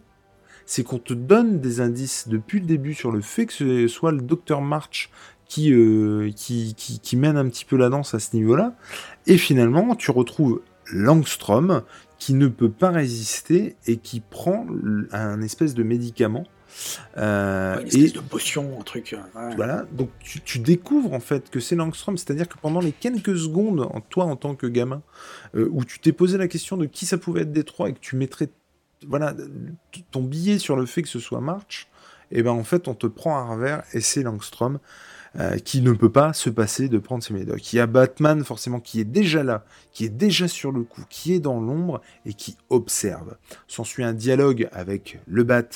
c'est 0.66 0.84
qu'on 0.84 0.98
te 0.98 1.14
donne 1.14 1.60
des 1.60 1.80
indices 1.80 2.28
depuis 2.28 2.60
le 2.60 2.66
début 2.66 2.92
sur 2.92 3.10
le 3.10 3.22
fait 3.22 3.46
que 3.46 3.54
ce 3.54 3.88
soit 3.88 4.12
le 4.12 4.20
docteur 4.20 4.60
March 4.60 5.10
qui, 5.46 5.72
euh, 5.72 6.30
qui, 6.36 6.74
qui, 6.76 7.00
qui, 7.00 7.16
mène 7.16 7.38
un 7.38 7.48
petit 7.48 7.64
peu 7.64 7.76
la 7.76 7.88
danse 7.88 8.12
à 8.12 8.18
ce 8.18 8.36
niveau-là. 8.36 8.74
Et 9.26 9.38
finalement, 9.38 9.94
tu 9.96 10.10
retrouves 10.10 10.60
Langstrom 10.92 11.82
qui 12.18 12.34
ne 12.34 12.48
peut 12.48 12.70
pas 12.70 12.90
résister 12.90 13.76
et 13.86 13.96
qui 13.96 14.20
prend 14.20 14.66
un 15.12 15.40
espèce 15.40 15.74
de 15.74 15.82
médicament. 15.82 16.44
Euh, 17.16 17.80
une 17.80 17.86
espèce 17.86 18.12
de 18.12 18.20
potion, 18.20 18.78
un 18.80 18.82
truc. 18.82 19.16
Voilà, 19.56 19.86
donc 19.92 20.10
tu, 20.20 20.58
découvres 20.58 21.12
en 21.12 21.20
fait 21.20 21.50
que 21.50 21.60
c'est 21.60 21.76
Langstrom, 21.76 22.16
c'est-à-dire 22.16 22.48
que 22.48 22.58
pendant 22.60 22.80
les 22.80 22.92
quelques 22.92 23.36
secondes, 23.36 23.88
toi 24.08 24.24
en 24.24 24.36
tant 24.36 24.54
que 24.54 24.66
gamin, 24.66 25.02
euh, 25.54 25.68
où 25.70 25.84
tu 25.84 25.98
t'es 25.98 26.12
posé 26.12 26.38
la 26.38 26.48
question 26.48 26.76
de 26.76 26.86
qui 26.86 27.06
ça 27.06 27.18
pouvait 27.18 27.42
être 27.42 27.52
des 27.52 27.64
trois 27.64 27.88
et 27.88 27.92
que 27.92 28.00
tu 28.00 28.16
mettrais 28.16 28.48
voilà, 29.06 29.34
ton 30.10 30.22
billet 30.22 30.58
sur 30.58 30.76
le 30.76 30.84
fait 30.84 31.02
que 31.02 31.08
ce 31.08 31.20
soit 31.20 31.40
March, 31.40 31.88
et 32.30 32.40
eh 32.40 32.42
ben 32.42 32.50
en 32.50 32.64
fait 32.64 32.88
on 32.88 32.94
te 32.94 33.06
prend 33.06 33.38
un 33.38 33.44
revers 33.44 33.82
et 33.92 34.00
c'est 34.00 34.22
Langstrom 34.22 34.78
euh, 35.38 35.58
qui 35.58 35.82
ne 35.82 35.92
peut 35.92 36.10
pas 36.10 36.32
se 36.32 36.48
passer 36.48 36.88
de 36.88 36.98
prendre 36.98 37.22
ses 37.22 37.34
médocs. 37.34 37.72
Il 37.72 37.76
y 37.76 37.80
a 37.80 37.86
Batman 37.86 38.42
forcément 38.44 38.80
qui 38.80 38.98
est 38.98 39.04
déjà 39.04 39.42
là, 39.42 39.64
qui 39.92 40.04
est 40.04 40.08
déjà 40.08 40.48
sur 40.48 40.72
le 40.72 40.82
coup, 40.82 41.02
qui 41.10 41.34
est 41.34 41.38
dans 41.38 41.60
l'ombre 41.60 42.00
et 42.24 42.32
qui 42.32 42.56
observe. 42.70 43.36
S'ensuit 43.66 44.04
un 44.04 44.14
dialogue 44.14 44.68
avec 44.72 45.20
le 45.26 45.44
Bat 45.44 45.68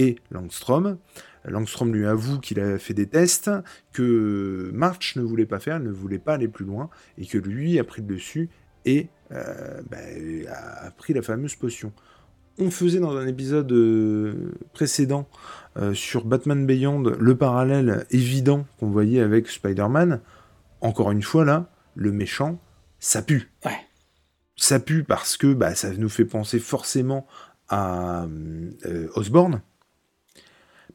et 0.00 0.16
Langstrom. 0.30 0.96
Langstrom 1.44 1.92
lui 1.92 2.06
avoue 2.06 2.40
qu'il 2.40 2.58
a 2.58 2.78
fait 2.78 2.94
des 2.94 3.06
tests, 3.06 3.50
que 3.92 4.70
March 4.72 5.16
ne 5.16 5.22
voulait 5.22 5.46
pas 5.46 5.60
faire, 5.60 5.78
ne 5.78 5.90
voulait 5.90 6.18
pas 6.18 6.34
aller 6.34 6.48
plus 6.48 6.64
loin, 6.64 6.88
et 7.18 7.26
que 7.26 7.38
lui 7.38 7.78
a 7.78 7.84
pris 7.84 8.00
le 8.00 8.08
dessus 8.08 8.48
et 8.86 9.08
euh, 9.32 9.82
ben, 9.90 10.46
a 10.48 10.90
pris 10.90 11.12
la 11.12 11.22
fameuse 11.22 11.54
potion 11.54 11.92
on 12.58 12.70
faisait 12.70 12.98
dans 12.98 13.16
un 13.16 13.26
épisode 13.26 13.72
euh, 13.72 14.52
précédent 14.74 15.26
euh, 15.78 15.94
sur 15.94 16.26
Batman 16.26 16.66
Beyond 16.66 17.02
le 17.18 17.34
parallèle 17.34 18.04
évident 18.10 18.66
qu'on 18.78 18.90
voyait 18.90 19.20
avec 19.20 19.48
Spider-Man, 19.48 20.20
encore 20.82 21.10
une 21.10 21.22
fois 21.22 21.46
là, 21.46 21.70
le 21.94 22.12
méchant, 22.12 22.60
ça 22.98 23.22
pue. 23.22 23.50
Ouais. 23.64 23.78
Ça 24.56 24.78
pue 24.78 25.04
parce 25.04 25.38
que 25.38 25.54
bah, 25.54 25.74
ça 25.74 25.90
nous 25.94 26.10
fait 26.10 26.26
penser 26.26 26.58
forcément 26.58 27.26
à 27.70 28.26
Osborne, 29.14 29.62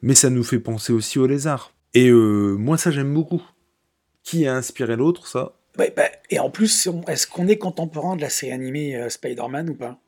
mais 0.02 0.14
ça 0.14 0.30
nous 0.30 0.44
fait 0.44 0.58
penser 0.58 0.92
aussi 0.92 1.18
au 1.18 1.26
lézard. 1.26 1.72
Et 1.94 2.10
moi, 2.10 2.76
ça 2.78 2.90
j'aime 2.90 3.12
beaucoup. 3.12 3.42
Qui 4.22 4.46
a 4.46 4.54
inspiré 4.54 4.96
l'autre, 4.96 5.26
ça? 5.26 5.52
Bah, 5.78 5.84
Et 6.30 6.38
en 6.38 6.50
plus, 6.50 6.88
est-ce 7.06 7.26
qu'on 7.26 7.48
est 7.48 7.58
contemporain 7.58 8.16
de 8.16 8.20
la 8.20 8.28
série 8.28 8.52
animée 8.52 9.08
Spider-Man 9.08 9.70
ou 9.70 9.74
pas? 9.74 10.00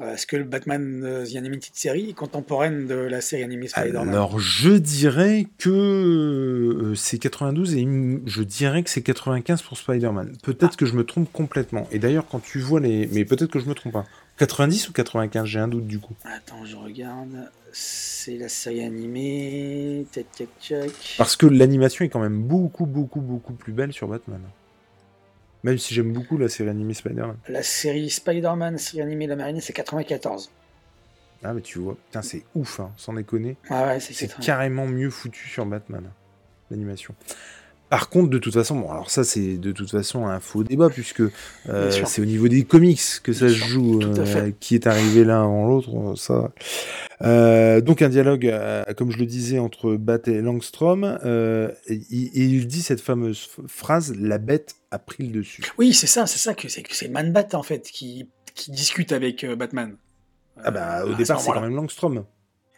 Euh, 0.00 0.14
est-ce 0.14 0.26
que 0.26 0.36
le 0.36 0.44
Batman 0.44 1.02
euh, 1.04 1.26
The 1.26 1.36
Animated 1.36 1.74
Series 1.74 2.10
est 2.10 2.14
contemporaine 2.14 2.86
de 2.86 2.94
la 2.94 3.20
série 3.20 3.42
animée 3.42 3.68
Spider-Man? 3.68 4.08
Alors, 4.08 4.38
je 4.38 4.70
dirais 4.70 5.46
que 5.58 5.68
euh, 5.68 6.94
c'est 6.94 7.18
92 7.18 7.74
et 7.74 7.86
je 8.24 8.42
dirais 8.42 8.82
que 8.82 8.88
c'est 8.88 9.02
95 9.02 9.62
pour 9.62 9.76
Spider-Man. 9.76 10.38
Peut-être 10.42 10.76
que 10.76 10.86
je 10.86 10.94
me 10.94 11.04
trompe 11.04 11.30
complètement. 11.32 11.86
Et 11.90 11.98
d'ailleurs, 11.98 12.26
quand 12.30 12.42
tu 12.42 12.60
vois 12.60 12.80
les. 12.80 13.08
Mais 13.12 13.24
peut-être 13.24 13.50
que 13.50 13.58
je 13.58 13.66
me 13.66 13.74
trompe 13.74 13.92
pas. 13.92 14.06
90 14.40 14.88
ou 14.88 14.92
95 14.92 15.44
J'ai 15.46 15.58
un 15.58 15.68
doute 15.68 15.86
du 15.86 15.98
coup. 15.98 16.14
Attends, 16.24 16.64
je 16.64 16.74
regarde. 16.74 17.50
C'est 17.72 18.38
la 18.38 18.48
série 18.48 18.82
animée. 18.82 20.06
Tac, 20.12 20.24
tac, 20.32 20.48
tac. 20.66 21.14
Parce 21.18 21.36
que 21.36 21.44
l'animation 21.44 22.06
est 22.06 22.08
quand 22.08 22.20
même 22.20 22.42
beaucoup, 22.42 22.86
beaucoup, 22.86 23.20
beaucoup 23.20 23.52
plus 23.52 23.74
belle 23.74 23.92
sur 23.92 24.08
Batman. 24.08 24.40
Même 25.62 25.76
si 25.76 25.92
j'aime 25.92 26.14
beaucoup 26.14 26.38
la 26.38 26.48
série 26.48 26.70
animée 26.70 26.94
Spider-Man. 26.94 27.36
La 27.48 27.62
série 27.62 28.08
Spider-Man, 28.08 28.78
série 28.78 29.02
animée 29.02 29.26
La 29.26 29.36
Marine, 29.36 29.60
c'est 29.60 29.74
94. 29.74 30.50
Ah, 31.44 31.52
mais 31.52 31.60
tu 31.60 31.78
vois, 31.78 31.96
putain, 32.06 32.22
c'est 32.22 32.44
ouf, 32.54 32.80
hein, 32.80 32.92
sans 32.96 33.12
déconner. 33.12 33.58
Ah 33.68 33.88
ouais, 33.88 34.00
c'est 34.00 34.34
carrément 34.40 34.86
mieux 34.86 35.10
foutu 35.10 35.48
sur 35.48 35.66
Batman, 35.66 36.04
l'animation. 36.70 37.14
Par 37.90 38.08
contre, 38.08 38.30
de 38.30 38.38
toute 38.38 38.54
façon, 38.54 38.76
bon, 38.76 38.88
alors 38.88 39.10
ça, 39.10 39.24
c'est 39.24 39.58
de 39.58 39.72
toute 39.72 39.90
façon 39.90 40.28
un 40.28 40.38
faux 40.38 40.62
débat, 40.62 40.88
puisque 40.90 41.22
euh, 41.68 41.90
c'est 41.90 42.22
au 42.22 42.24
niveau 42.24 42.46
des 42.46 42.62
comics 42.62 43.00
que 43.24 43.32
ça 43.32 43.48
se 43.48 43.54
joue, 43.54 44.00
euh, 44.00 44.52
qui 44.60 44.76
est 44.76 44.86
arrivé 44.86 45.24
l'un 45.24 45.42
avant 45.42 45.66
l'autre, 45.66 46.14
ça. 46.16 46.52
Euh, 47.22 47.80
donc 47.80 48.00
un 48.00 48.08
dialogue, 48.08 48.48
comme 48.96 49.10
je 49.10 49.18
le 49.18 49.26
disais, 49.26 49.58
entre 49.58 49.96
Bat 49.96 50.20
et 50.28 50.40
Langstrom, 50.40 51.18
et, 51.88 52.00
il 52.10 52.68
dit 52.68 52.80
cette 52.80 53.00
fameuse 53.00 53.48
phrase 53.66 54.14
"La 54.16 54.38
bête 54.38 54.76
a 54.92 55.00
pris 55.00 55.26
le 55.26 55.40
dessus". 55.40 55.64
Oui, 55.76 55.92
c'est 55.92 56.06
ça, 56.06 56.28
c'est 56.28 56.38
ça 56.38 56.54
que 56.54 56.68
c'est, 56.68 56.84
c'est 56.92 57.08
Man 57.08 57.32
Bat 57.32 57.48
en 57.54 57.64
fait 57.64 57.90
qui, 57.90 58.28
qui 58.54 58.70
discute 58.70 59.10
avec 59.10 59.44
Batman. 59.44 59.96
Ah 60.62 60.70
bah 60.70 61.04
au 61.06 61.14
départ, 61.14 61.40
c'est 61.40 61.50
quand 61.50 61.60
même 61.60 61.74
Langstrom. 61.74 62.24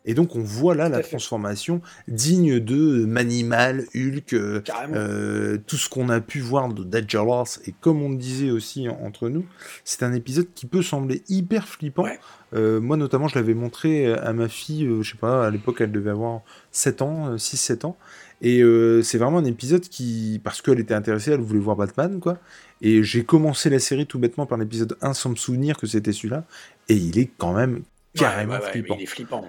Et 0.05 0.15
donc 0.15 0.35
on 0.35 0.41
voit 0.41 0.75
là 0.75 0.88
la 0.88 1.01
transformation 1.01 1.81
digne 2.09 2.59
de 2.59 3.05
Manimal, 3.05 3.85
Hulk, 3.95 4.33
euh, 4.33 4.62
euh, 4.95 5.59
tout 5.67 5.77
ce 5.77 5.88
qu'on 5.88 6.09
a 6.09 6.21
pu 6.21 6.41
voir 6.41 6.73
de 6.73 6.83
Dangerous. 6.83 7.61
Et 7.67 7.75
comme 7.81 8.03
on 8.03 8.11
le 8.11 8.17
disait 8.17 8.51
aussi 8.51 8.88
entre 8.88 9.29
nous, 9.29 9.45
c'est 9.85 10.03
un 10.03 10.12
épisode 10.12 10.49
qui 10.55 10.67
peut 10.67 10.83
sembler 10.83 11.23
hyper 11.29 11.69
flippant. 11.69 12.07
Euh, 12.55 12.81
moi 12.81 12.97
notamment, 12.97 13.29
je 13.29 13.37
l'avais 13.37 13.55
montré 13.55 14.12
à 14.12 14.33
ma 14.33 14.49
fille, 14.49 14.88
je 15.01 15.11
sais 15.11 15.19
pas, 15.19 15.47
à 15.47 15.51
l'époque 15.51 15.81
elle 15.81 15.93
devait 15.93 16.11
avoir 16.11 16.41
7 16.73 17.03
ans, 17.03 17.37
6-7 17.37 17.87
ans. 17.87 17.97
Et 18.45 18.61
c'est 19.05 19.19
vraiment 19.19 19.38
un 19.38 19.45
épisode 19.45 19.83
qui, 19.83 20.41
parce 20.43 20.62
qu'elle 20.62 20.81
était 20.81 20.95
intéressée, 20.95 21.31
elle 21.31 21.41
voulait 21.41 21.61
voir 21.61 21.77
Batman, 21.77 22.19
quoi. 22.19 22.38
Et 22.81 23.05
j'ai 23.05 23.23
commencé 23.23 23.71
la 23.71 23.79
série 23.79 24.07
tout 24.07 24.19
bêtement 24.19 24.47
par 24.47 24.59
l'épisode 24.59 24.97
1 25.01 25.15
sans 25.15 25.31
me 25.31 25.37
souvenir 25.37 25.79
que 25.79 25.87
c'était 25.87 26.12
celui-là. 26.12 26.45
Et 26.88 26.97
il 26.97 27.17
est 27.21 27.31
quand 27.38 27.53
même 27.53 27.83
carrément 28.14 28.61
flippant. 28.61 29.44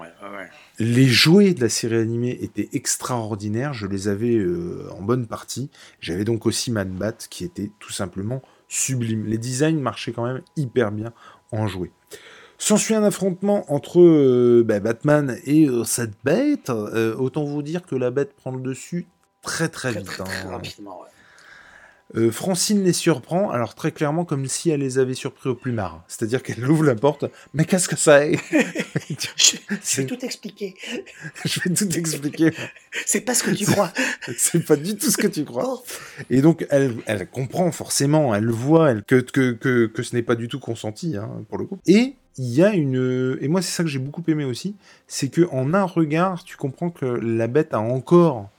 les 0.79 1.07
jouets 1.07 1.53
de 1.53 1.61
la 1.61 1.69
série 1.69 1.95
animée 1.95 2.37
étaient 2.41 2.69
extraordinaires, 2.73 3.73
je 3.73 3.87
les 3.87 4.07
avais 4.07 4.35
euh, 4.35 4.87
en 4.91 5.01
bonne 5.01 5.27
partie. 5.27 5.69
J'avais 5.99 6.23
donc 6.23 6.45
aussi 6.45 6.71
Man 6.71 6.89
Bat 6.89 7.13
qui 7.29 7.43
était 7.43 7.71
tout 7.79 7.91
simplement 7.91 8.41
sublime. 8.67 9.25
Les 9.25 9.37
designs 9.37 9.79
marchaient 9.79 10.13
quand 10.13 10.25
même 10.25 10.41
hyper 10.55 10.91
bien 10.91 11.13
en 11.51 11.67
jouets. 11.67 11.91
S'ensuit 12.57 12.95
un 12.95 13.03
affrontement 13.03 13.71
entre 13.73 14.01
euh, 14.01 14.63
bah, 14.65 14.79
Batman 14.79 15.37
et 15.43 15.67
euh, 15.67 15.83
cette 15.83 16.13
bête. 16.23 16.69
autant 16.69 17.43
vous 17.43 17.61
dire 17.61 17.85
que 17.85 17.95
la 17.95 18.11
bête 18.11 18.33
prend 18.33 18.51
le 18.51 18.61
dessus 18.61 19.07
très 19.41 19.67
très, 19.67 19.91
vite. 19.91 20.05
Très, 20.05 20.23
hein. 20.23 20.49
rapidement, 20.49 21.01
euh, 22.15 22.31
Francine 22.31 22.83
les 22.83 22.93
surprend, 22.93 23.49
alors 23.49 23.73
très 23.73 23.91
clairement 23.91 24.23
comme 24.23 24.47
si 24.47 24.69
elle 24.69 24.81
les 24.81 24.99
avait 24.99 25.15
surpris 25.15 25.49
au 25.49 25.55
plumard. 25.55 26.03
C'est-à-dire 26.07 26.43
qu'elle 26.43 26.63
ouvre 26.69 26.83
la 26.83 26.95
porte, 26.95 27.25
mais 27.53 27.65
qu'est-ce 27.65 27.87
que 27.87 27.95
ça 27.95 28.25
est 28.25 28.37
Je 29.37 30.01
vais 30.01 30.05
tout 30.05 30.23
expliquer. 30.23 30.75
je 31.45 31.59
vais 31.61 31.73
tout 31.73 31.97
expliquer. 31.97 32.51
C'est 33.05 33.21
pas 33.21 33.33
ce 33.33 33.43
que 33.43 33.51
tu 33.51 33.65
crois. 33.65 33.91
C'est 34.37 34.65
pas 34.65 34.75
du 34.75 34.95
tout 34.95 35.09
ce 35.09 35.17
que 35.17 35.27
tu 35.27 35.43
crois. 35.43 35.65
Oh. 35.67 35.83
Et 36.29 36.41
donc 36.41 36.65
elle, 36.69 36.95
elle 37.05 37.27
comprend 37.27 37.71
forcément, 37.71 38.35
elle 38.35 38.49
voit 38.49 38.91
elle, 38.91 39.03
que, 39.03 39.15
que, 39.15 39.51
que, 39.51 39.87
que 39.87 40.03
ce 40.03 40.15
n'est 40.15 40.23
pas 40.23 40.35
du 40.35 40.47
tout 40.47 40.59
consenti, 40.59 41.17
hein, 41.17 41.29
pour 41.49 41.57
le 41.57 41.65
coup. 41.65 41.79
Et 41.87 42.15
il 42.37 42.53
y 42.53 42.63
a 42.63 42.73
une 42.73 43.37
et 43.41 43.47
moi 43.47 43.61
c'est 43.61 43.71
ça 43.71 43.83
que 43.83 43.89
j'ai 43.89 43.99
beaucoup 43.99 44.23
aimé 44.27 44.43
aussi, 44.43 44.75
c'est 45.07 45.29
que 45.29 45.47
en 45.51 45.73
un 45.73 45.83
regard, 45.83 46.43
tu 46.43 46.57
comprends 46.57 46.89
que 46.89 47.05
la 47.05 47.47
bête 47.47 47.73
a 47.73 47.79
encore 47.79 48.49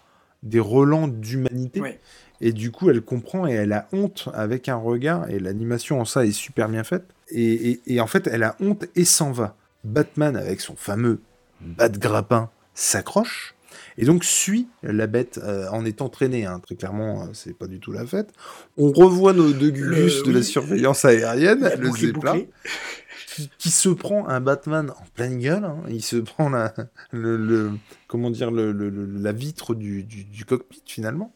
des 0.43 0.61
relents 0.61 1.09
d'humanité. 1.09 1.81
Ouais. 1.81 1.99
Et 2.41 2.53
du 2.53 2.71
coup, 2.71 2.91
elle 2.91 3.01
comprend 3.01 3.47
et 3.47 3.53
elle 3.53 3.73
a 3.73 3.89
honte 3.93 4.29
avec 4.35 4.69
un 4.69 4.77
regard. 4.77 5.29
Et 5.31 5.39
l'animation 5.39 6.01
en 6.01 6.05
ça 6.05 6.25
est 6.27 6.33
super 6.33 6.69
bien 6.69 6.85
faite. 6.85 7.05
Et, 7.31 8.01
en 8.01 8.07
fait, 8.07 8.27
elle 8.27 8.43
a 8.43 8.57
honte 8.61 8.85
et 8.97 9.05
s'en 9.05 9.33
va. 9.33 9.57
Batman, 9.83 10.37
avec 10.37 10.61
son 10.61 10.77
fameux 10.77 11.21
bat 11.61 11.89
grappin, 11.89 12.51
s'accroche. 12.75 13.54
Et 13.99 14.05
donc 14.05 14.25
suit 14.25 14.69
la 14.83 15.07
bête 15.07 15.41
euh, 15.43 15.69
en 15.71 15.85
étant 15.85 16.09
traîné. 16.09 16.47
Hein. 16.47 16.61
Très 16.61 16.75
clairement, 16.75 17.23
euh, 17.23 17.27
c'est 17.33 17.57
pas 17.57 17.67
du 17.67 17.81
tout 17.81 17.93
la 17.93 18.07
fête. 18.07 18.31
On 18.77 18.91
revoit 18.93 19.33
nos 19.33 19.53
deux 19.53 19.71
Gugus 19.71 20.23
de 20.23 20.33
la 20.33 20.43
surveillance 20.43 21.05
aérienne, 21.05 21.71
le 21.79 21.91
Zeppelin, 21.91 22.41
qui, 23.59 23.71
se 23.71 23.89
prend 23.89 24.29
un 24.29 24.41
Batman 24.41 24.91
en 24.91 25.05
pleine 25.15 25.39
gueule. 25.39 25.65
Hein. 25.65 25.79
Il 25.89 26.03
se 26.03 26.17
prend 26.17 26.49
la, 26.51 26.75
le, 27.13 27.73
comment 28.09 28.31
dire, 28.31 28.51
la 28.51 29.33
vitre 29.33 29.75
du 29.75 30.45
cockpit 30.47 30.83
finalement. 30.87 31.33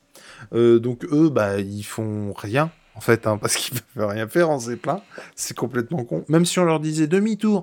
Euh, 0.53 0.79
donc 0.79 1.05
eux, 1.13 1.29
bah, 1.29 1.61
ils 1.61 1.85
font 1.85 2.33
rien 2.33 2.71
en 2.99 3.01
fait, 3.01 3.29
hein, 3.29 3.39
parce 3.39 3.57
qu'ils 3.57 3.81
peuvent 3.95 4.09
rien 4.09 4.27
faire 4.29 4.51
en 4.51 4.59
zeppelin. 4.59 5.01
C'est 5.37 5.57
complètement 5.57 6.05
con. 6.05 6.25
Même 6.29 6.45
si 6.45 6.59
on 6.59 6.65
leur 6.65 6.81
disait 6.81 7.07
demi-tour, 7.07 7.63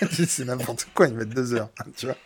c'est 0.26 0.44
n'importe 0.44 0.88
quoi, 0.94 1.08
ils 1.08 1.14
mettent 1.14 1.30
deux 1.30 1.54
heures, 1.54 1.70
tu 1.96 2.06
vois. 2.06 2.16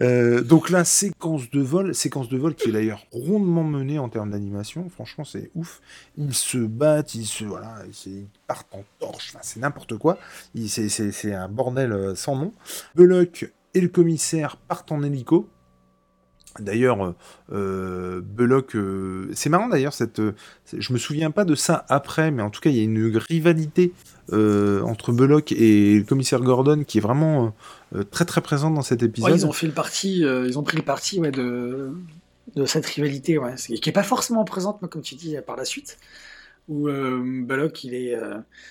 Euh, 0.00 0.42
donc 0.42 0.70
là, 0.70 0.84
séquence 0.84 1.50
de 1.50 1.60
vol, 1.60 1.94
séquence 1.94 2.28
de 2.28 2.36
vol 2.36 2.54
qui 2.54 2.68
est 2.68 2.72
d'ailleurs 2.72 3.04
rondement 3.12 3.64
menée 3.64 3.98
en 3.98 4.08
termes 4.08 4.30
d'animation. 4.30 4.88
Franchement, 4.88 5.24
c'est 5.24 5.50
ouf. 5.54 5.80
Ils 6.16 6.34
se 6.34 6.58
battent, 6.58 7.14
ils 7.14 7.26
se 7.26 7.44
voilà, 7.44 7.76
ils 8.06 8.26
partent 8.46 8.74
en 8.74 8.84
torche. 8.98 9.34
c'est 9.42 9.60
n'importe 9.60 9.96
quoi. 9.98 10.18
C'est 10.66 11.34
un 11.34 11.48
bordel 11.48 11.92
euh, 11.92 12.14
sans 12.14 12.36
nom. 12.36 12.52
Belloc 12.94 13.52
et 13.74 13.80
le 13.80 13.88
commissaire 13.88 14.56
partent 14.56 14.92
en 14.92 15.02
hélico. 15.02 15.48
D'ailleurs, 16.60 17.04
euh, 17.04 17.14
euh 17.52 18.20
Belloc, 18.22 18.76
euh, 18.76 19.30
c'est 19.32 19.48
marrant 19.48 19.68
d'ailleurs, 19.68 19.94
cette, 19.94 20.20
euh, 20.20 20.34
je 20.76 20.92
me 20.92 20.98
souviens 20.98 21.30
pas 21.30 21.44
de 21.44 21.54
ça 21.54 21.84
après, 21.88 22.30
mais 22.30 22.42
en 22.42 22.50
tout 22.50 22.60
cas, 22.60 22.70
il 22.70 22.76
y 22.76 22.80
a 22.80 22.84
une 22.84 23.16
rivalité 23.16 23.92
entre 24.30 25.12
Belloc 25.12 25.52
et 25.52 25.98
le 25.98 26.04
commissaire 26.04 26.40
Gordon 26.40 26.84
qui 26.84 26.98
est 26.98 27.00
vraiment 27.02 27.54
très 28.10 28.24
très 28.24 28.40
présente 28.40 28.74
dans 28.74 28.82
cet 28.82 29.02
épisode. 29.02 29.30
ils 29.36 29.44
ont 29.44 29.52
fait 29.52 29.66
le 29.66 29.74
parti, 29.74 30.20
ils 30.20 30.58
ont 30.58 30.62
pris 30.62 30.78
le 30.78 30.84
parti 30.84 31.20
ouais, 31.20 31.30
de, 31.30 31.92
de 32.54 32.64
cette 32.64 32.86
rivalité, 32.86 33.36
ouais, 33.36 33.56
qui 33.56 33.88
est 33.90 33.92
pas 33.92 34.04
forcément 34.04 34.44
présente, 34.44 34.80
comme 34.88 35.02
tu 35.02 35.16
dis, 35.16 35.36
par 35.46 35.56
la 35.56 35.66
suite. 35.66 35.98
Où 36.68 36.88
Belloc, 36.88 37.84
il 37.84 37.94
est, 37.94 38.16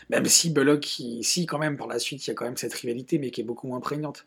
même 0.10 0.26
si 0.26 0.50
Belloc, 0.50 0.86
si 1.22 1.46
quand 1.46 1.60
même 1.60 1.78
par 1.78 1.88
la 1.88 2.00
suite, 2.00 2.26
il 2.26 2.30
y 2.30 2.32
a 2.32 2.34
quand 2.34 2.46
même 2.46 2.58
cette 2.58 2.74
rivalité, 2.74 3.20
mais 3.20 3.30
qui 3.30 3.41
est 3.41 3.44
beaucoup 3.44 3.67
moins 3.67 3.82
prégnante 3.82 4.26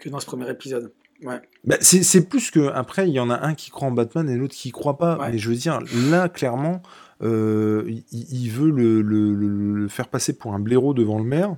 que 0.00 0.08
dans 0.08 0.18
ce 0.18 0.26
premier 0.26 0.50
épisode. 0.50 0.90
Ouais. 1.24 1.40
Bah, 1.64 1.76
c'est 1.80 2.28
plus 2.28 2.50
que 2.50 2.70
après 2.72 3.08
il 3.08 3.14
y 3.14 3.20
en 3.20 3.30
a 3.30 3.46
un 3.46 3.54
qui 3.54 3.70
croit 3.70 3.88
en 3.88 3.92
Batman 3.92 4.28
et 4.28 4.36
l'autre 4.36 4.54
qui 4.54 4.70
croit 4.70 4.98
pas. 4.98 5.18
Mais 5.30 5.38
je 5.38 5.48
veux 5.48 5.56
dire 5.56 5.80
là 6.10 6.28
clairement, 6.28 6.82
euh, 7.22 7.90
il, 8.12 8.50
veut 8.50 8.70
le, 8.70 9.88
faire 9.88 10.08
passer 10.08 10.34
pour 10.34 10.54
un 10.54 10.58
blaireau 10.58 10.92
devant 10.92 11.18
le 11.18 11.24
maire 11.24 11.56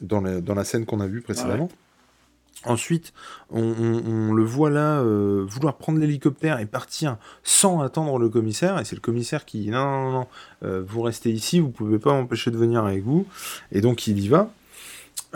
dans 0.00 0.22
la, 0.22 0.40
dans 0.40 0.54
la 0.54 0.64
scène 0.64 0.86
qu'on 0.86 1.00
a 1.00 1.06
vue 1.06 1.20
précédemment. 1.20 1.68
Ensuite, 2.66 3.12
on, 3.50 4.32
le 4.32 4.42
voit 4.42 4.70
là 4.70 5.00
euh, 5.00 5.44
vouloir 5.46 5.76
prendre 5.76 5.98
l'hélicoptère 5.98 6.60
et 6.60 6.66
partir 6.66 7.18
sans 7.42 7.82
attendre 7.82 8.18
le 8.18 8.30
commissaire. 8.30 8.78
Et 8.78 8.86
c'est 8.86 8.96
le 8.96 9.02
commissaire 9.02 9.44
qui 9.44 9.60
dit 9.60 9.70
non, 9.70 9.84
non, 9.84 10.12
non, 10.12 10.26
euh, 10.62 10.82
vous 10.86 11.02
restez 11.02 11.30
ici, 11.30 11.60
vous 11.60 11.68
pouvez 11.68 11.98
pas 11.98 12.12
m'empêcher 12.12 12.50
de 12.50 12.56
venir 12.56 12.84
avec 12.84 13.04
vous. 13.04 13.26
Et 13.70 13.82
donc 13.82 14.06
il 14.06 14.18
y 14.18 14.28
va. 14.28 14.50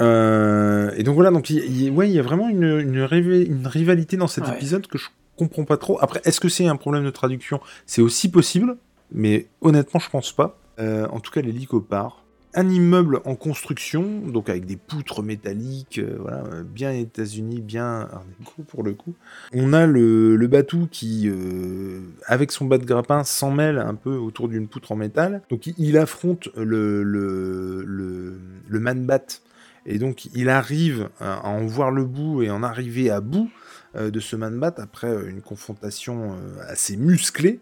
Euh, 0.01 0.93
et 0.97 1.03
donc 1.03 1.15
voilà, 1.15 1.31
donc 1.31 1.51
il, 1.51 1.91
ouais, 1.91 2.11
y 2.11 2.19
a 2.19 2.23
vraiment 2.23 2.49
une, 2.49 2.79
une, 2.81 3.03
rivalité 3.03 4.17
dans 4.17 4.29
cet 4.29 4.49
épisode 4.49 4.87
que 4.87 4.99
je 4.99 5.09
comprends 5.37 5.65
pas 5.65 5.77
trop. 5.77 5.99
Après, 6.01 6.21
est-ce 6.25 6.41
que 6.41 6.49
c'est 6.49 6.67
un 6.67 6.77
problème 6.77 7.05
de 7.05 7.11
traduction? 7.11 7.61
C'est 7.87 8.03
aussi 8.03 8.31
possible, 8.31 8.77
mais 9.13 9.47
honnêtement, 9.61 10.01
je 10.01 10.11
pense 10.11 10.33
pas. 10.33 10.59
Euh, 10.79 11.07
en 11.11 11.21
tout 11.21 11.33
cas, 11.33 11.41
l'hélico 11.41 11.81
part. 11.81 12.25
Un 12.55 12.71
immeuble 12.71 13.21
en 13.27 13.35
construction, 13.35 14.21
donc 14.27 14.49
avec 14.49 14.65
des 14.65 14.77
poutres 14.77 15.23
métalliques, 15.23 15.99
euh, 15.99 16.17
voilà, 16.19 16.43
bien 16.65 16.93
États-Unis, 16.93 17.61
bien 17.61 18.09
pour 18.69 18.83
le 18.83 18.95
coup. 18.95 19.15
On 19.53 19.75
a 19.75 19.87
le, 19.87 20.35
le 20.35 20.47
Batou 20.47 20.89
qui, 20.91 21.31
avec 22.25 22.51
son 22.51 22.65
bas 22.65 22.79
de 22.79 22.87
grappin, 22.87 23.23
s'en 23.23 23.51
mêle 23.51 23.79
un 23.79 23.95
peu 23.95 24.17
autour 24.17 24.49
d'une 24.49 24.67
poutre 24.67 24.93
en 24.93 24.97
métal. 24.97 25.43
Donc 25.51 25.67
il, 25.67 25.99
affronte 25.99 26.49
le, 26.57 27.03
le, 27.03 27.85
le, 27.85 28.41
le 28.67 28.81
man-bat 28.81 29.41
et 29.89 29.99
donc 29.99 30.27
il 30.35 30.51
arrive 30.51 31.09
à 31.19 31.49
en 31.49 31.67
voir 31.67 31.91
le 31.91 32.05
bout 32.05 32.43
et 32.43 32.51
en 32.51 32.63
arriver 32.63 33.11
à 33.11 33.21
bout 33.21 33.51
euh, 33.97 34.11
de 34.11 34.21
ce 34.21 34.37
man-bat 34.37 34.75
après 34.77 35.09
euh, 35.09 35.31
une 35.31 35.41
confrontation 35.41 36.35
euh, 36.35 36.61
assez 36.69 36.97
musclée. 36.99 37.61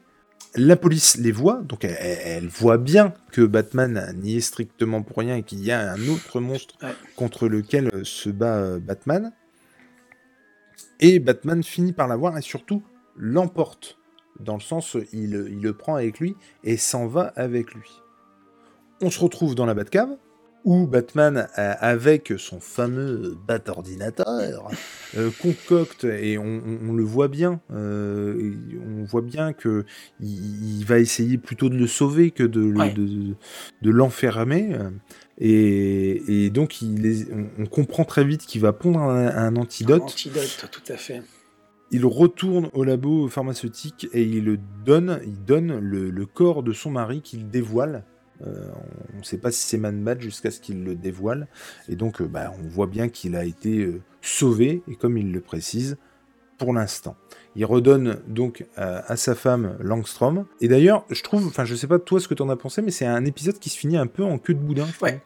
La 0.57 0.75
police 0.75 1.17
les 1.19 1.33
voit, 1.33 1.63
donc 1.63 1.85
elle, 1.85 2.49
voit 2.49 2.79
bien 2.79 3.15
que 3.31 3.43
Batman 3.43 4.13
n'y 4.17 4.37
est 4.37 4.41
strictement 4.41 5.03
pour 5.03 5.19
rien 5.19 5.37
et 5.37 5.43
qu'il 5.43 5.63
y 5.63 5.71
a 5.71 5.93
un 5.93 6.09
autre 6.09 6.41
monstre 6.41 6.77
contre 7.15 7.47
lequel 7.47 7.91
se 8.05 8.31
bat 8.31 8.79
Batman. 8.79 9.33
Et 10.99 11.19
Batman 11.19 11.63
finit 11.63 11.93
par 11.93 12.09
la 12.09 12.17
voir 12.17 12.39
et 12.39 12.43
surtout 12.43 12.83
l'emporte. 13.17 13.99
Dans 14.41 14.55
le 14.55 14.61
sens, 14.61 14.97
il, 15.13 15.47
il 15.51 15.61
le 15.61 15.73
prend 15.75 15.97
avec 15.97 16.21
lui 16.21 16.37
et 16.65 16.79
s'en 16.79 17.07
va 17.07 17.33
avec 17.37 17.75
lui. 17.75 17.91
On 19.03 19.11
se 19.11 19.21
retrouve 19.21 19.55
dans 19.55 19.67
la 19.67 19.75
Batcave 19.75 20.17
où 20.67 20.89
Batman, 20.89 21.47
avec 21.55 22.35
son 22.39 22.59
fameux 22.59 23.39
bat 23.47 23.63
ordinateur, 23.69 24.69
euh, 25.17 25.31
concocte, 25.41 26.03
et 26.03 26.39
on, 26.39 26.93
le 26.93 27.05
voit 27.05 27.29
bien, 27.29 27.61
euh, 27.73 28.53
on 28.85 29.05
voit 29.05 29.23
bien 29.23 29.53
que 29.53 29.85
il, 30.21 30.85
va 30.85 30.99
essayer 30.99 31.39
plutôt 31.39 31.69
de 31.69 31.77
le 31.77 31.87
sauver 31.87 32.33
que 32.33 32.43
de, 32.43 32.75
de, 33.81 33.91
l'enfermer. 33.91 34.77
Et, 35.39 36.51
donc, 36.51 36.83
il 36.83 37.29
on, 37.59 37.67
comprend 37.67 38.05
très 38.05 38.25
vite 38.25 38.45
qu'il 38.45 38.61
va 38.61 38.73
pondre 38.73 38.99
un, 38.99 39.55
antidote. 39.55 40.03
Un 40.03 40.07
antidote, 40.07 40.69
tout 40.73 40.93
à 40.93 40.97
fait. 40.97 41.23
Il 41.93 42.05
retourne 42.05 42.71
au 42.73 42.83
labo 42.83 43.29
pharmaceutique 43.29 44.09
et 44.13 44.25
il 44.25 44.59
donne, 44.85 45.21
il 45.25 45.45
donne 45.45 45.79
le 45.79 46.27
corps 46.27 46.65
de 46.65 46.73
son 46.73 46.91
mari 46.91 47.23
qu'il 47.23 47.49
dévoile 47.51 48.05
euh, 48.45 48.71
on 49.15 49.19
ne 49.19 49.25
sait 49.25 49.39
pas 49.39 49.51
si 49.51 49.67
c'est 49.67 49.79
Man 49.79 50.17
jusqu'à 50.19 50.51
ce 50.51 50.61
qu'il 50.61 50.85
le 50.85 50.95
dévoile. 50.95 51.49
Et 51.89 51.97
donc, 51.97 52.21
euh, 52.21 52.27
bah, 52.27 52.53
on 52.59 52.69
voit 52.69 52.87
bien 52.87 53.09
qu'il 53.09 53.37
a 53.37 53.45
été 53.45 53.79
euh, 53.79 54.01
sauvé, 54.21 54.83
et 54.89 54.97
comme 54.97 55.17
il 55.17 55.33
le 55.33 55.41
précise, 55.41 55.97
pour 56.59 56.73
l'instant. 56.73 57.17
Il 57.55 57.65
redonne 57.65 58.19
donc 58.27 58.67
à 58.77 59.17
sa 59.17 59.35
femme 59.35 59.77
Langstrom. 59.81 60.45
Et 60.61 60.69
d'ailleurs, 60.69 61.07
je 61.11 61.23
trouve, 61.23 61.47
enfin, 61.47 61.65
je 61.65 61.75
sais 61.75 61.87
pas 61.87 61.99
toi 61.99 62.21
ce 62.21 62.29
que 62.29 62.35
tu 62.35 62.43
en 62.43 62.51
as 62.51 62.57
pensé, 62.57 62.83
mais 62.83 62.91
c'est 62.91 63.07
un 63.07 63.25
épisode 63.25 63.59
qui 63.59 63.71
se 63.71 63.79
finit 63.79 63.97
un 63.97 64.07
peu 64.07 64.23
en 64.23 64.39
queue 64.39 64.55
de 64.55 64.59
boudin. 64.59 64.87
Ouais. 65.01 65.23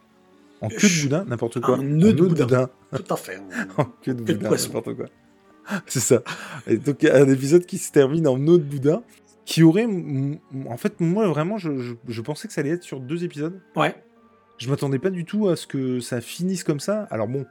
En 0.61 0.69
queue 0.69 0.87
de 0.87 1.03
boudin, 1.03 1.25
n'importe 1.25 1.59
quoi. 1.59 1.77
Un 1.77 1.83
nœud 1.83 2.13
de, 2.13 2.25
boudin. 2.25 2.69
Tout 2.93 3.13
à 3.13 3.17
fait. 3.17 3.41
en 3.77 3.85
queue 4.01 4.13
de 4.13 4.23
boudin, 4.23 4.49
n'importe 4.49 4.93
quoi. 4.93 5.05
C'est 5.87 5.99
ça. 5.99 6.21
Et 6.67 6.77
donc, 6.77 7.03
un 7.03 7.29
épisode 7.29 7.65
qui 7.65 7.77
se 7.77 7.91
termine 7.91 8.27
en 8.27 8.37
nœud 8.37 8.57
de 8.57 8.63
boudin 8.63 9.03
qui 9.51 9.63
aurait. 9.63 9.85
En 10.69 10.77
fait, 10.77 11.01
moi, 11.01 11.27
vraiment, 11.27 11.57
je, 11.57 12.21
pensais 12.21 12.47
que 12.47 12.53
ça 12.53 12.61
allait 12.61 12.69
être 12.69 12.83
sur 12.83 13.01
deux 13.01 13.25
épisodes. 13.25 13.61
Ouais. 13.75 13.93
Je 14.57 14.69
m'attendais 14.69 14.97
pas 14.99 15.09
du 15.09 15.25
tout 15.25 15.49
à 15.49 15.57
ce 15.57 15.67
que 15.67 15.99
ça 15.99 16.21
finisse 16.21 16.63
comme 16.63 16.79
ça. 16.79 17.03
Alors 17.11 17.27
bon, 17.27 17.45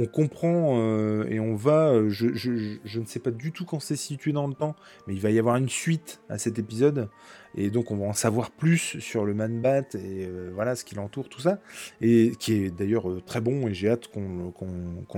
on 0.00 0.06
comprend 0.06 0.78
euh, 0.78 1.26
et 1.28 1.40
on 1.40 1.54
va. 1.54 1.90
Euh, 1.90 2.08
je, 2.08 2.34
je, 2.34 3.00
ne 3.00 3.04
sais 3.04 3.18
pas 3.18 3.30
du 3.30 3.52
tout 3.52 3.64
quand 3.64 3.80
c'est 3.80 3.96
situé 3.96 4.32
dans 4.32 4.46
le 4.46 4.54
temps, 4.54 4.74
mais 5.06 5.14
il 5.14 5.20
va 5.20 5.30
y 5.30 5.38
avoir 5.38 5.56
une 5.56 5.68
suite 5.68 6.20
à 6.28 6.38
cet 6.38 6.58
épisode. 6.58 7.08
Et 7.56 7.70
donc, 7.70 7.90
on 7.90 7.96
va 7.96 8.06
en 8.06 8.12
savoir 8.12 8.50
plus 8.52 8.98
sur 9.00 9.24
le 9.24 9.34
Man-Bat 9.34 9.96
et 9.96 10.24
euh, 10.24 10.50
voilà 10.54 10.76
ce 10.76 10.84
qui 10.84 10.94
l'entoure, 10.94 11.28
tout 11.28 11.40
ça. 11.40 11.58
Et 12.00 12.32
qui 12.38 12.54
est 12.54 12.70
d'ailleurs 12.70 13.06
très 13.26 13.40
bon 13.40 13.66
et 13.68 13.74
j'ai 13.74 13.90
hâte 13.90 14.06
qu'on 14.08 14.52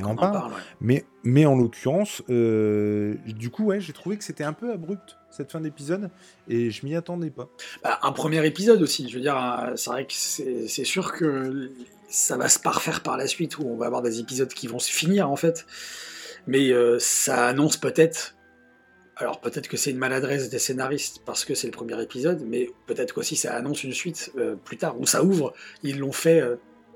en, 0.02 0.16
parle. 0.16 0.52
mais, 0.80 1.04
mais 1.24 1.46
en 1.46 1.56
l'occurrence, 1.56 2.22
du 2.28 3.50
coup, 3.50 3.64
ouais, 3.64 3.80
j'ai 3.80 3.92
trouvé 3.92 4.16
que 4.16 4.24
c'était 4.24 4.44
un 4.44 4.54
peu 4.54 4.72
abrupt 4.72 5.18
cette 5.30 5.52
fin 5.52 5.60
d'épisode 5.60 6.10
et 6.48 6.70
je 6.70 6.84
m'y 6.84 6.94
attendais 6.94 7.30
pas. 7.30 7.48
Bah, 7.82 7.98
un 8.02 8.12
premier 8.12 8.44
épisode 8.46 8.82
aussi, 8.82 9.08
je 9.08 9.16
veux 9.16 9.22
dire, 9.22 9.72
c'est 9.76 9.90
vrai 9.90 10.06
que 10.06 10.12
c'est 10.12 10.84
sûr 10.84 11.12
que 11.12 11.70
ça 12.12 12.36
va 12.36 12.48
se 12.48 12.58
parfaire 12.58 13.02
par 13.02 13.16
la 13.16 13.26
suite 13.26 13.58
où 13.58 13.66
on 13.66 13.76
va 13.76 13.86
avoir 13.86 14.02
des 14.02 14.20
épisodes 14.20 14.52
qui 14.52 14.66
vont 14.66 14.78
se 14.78 14.90
finir 14.90 15.30
en 15.30 15.36
fait, 15.36 15.66
mais 16.46 16.70
euh, 16.70 16.98
ça 16.98 17.46
annonce 17.46 17.76
peut-être. 17.76 18.36
Alors 19.16 19.40
peut-être 19.40 19.68
que 19.68 19.76
c'est 19.76 19.90
une 19.90 19.98
maladresse 19.98 20.48
des 20.48 20.58
scénaristes 20.58 21.20
parce 21.24 21.44
que 21.44 21.54
c'est 21.54 21.66
le 21.66 21.72
premier 21.72 22.00
épisode, 22.02 22.42
mais 22.46 22.70
peut-être 22.86 23.12
qu'aussi 23.12 23.36
ça 23.36 23.54
annonce 23.54 23.84
une 23.84 23.92
suite 23.92 24.32
euh, 24.36 24.56
plus 24.56 24.78
tard 24.78 24.98
où 25.00 25.06
ça 25.06 25.22
ouvre. 25.22 25.52
Ils 25.82 25.98
l'ont 25.98 26.12
fait 26.12 26.42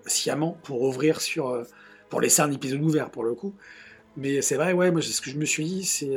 sciemment 0.07 0.59
pour 0.63 0.83
ouvrir 0.83 1.21
sur, 1.21 1.65
pour 2.09 2.21
laisser 2.21 2.43
un 2.43 2.53
épisode 2.53 2.81
ouvert 2.83 3.11
pour 3.11 3.25
le 3.25 3.35
coup. 3.35 3.55
Mais 4.17 4.41
c'est 4.41 4.57
vrai, 4.57 4.73
ouais, 4.73 4.91
moi 4.91 5.03
ce 5.03 5.21
que 5.21 5.31
je 5.31 5.37
me 5.37 5.45
suis 5.45 5.65
dit, 5.65 5.85
c'est 5.85 6.17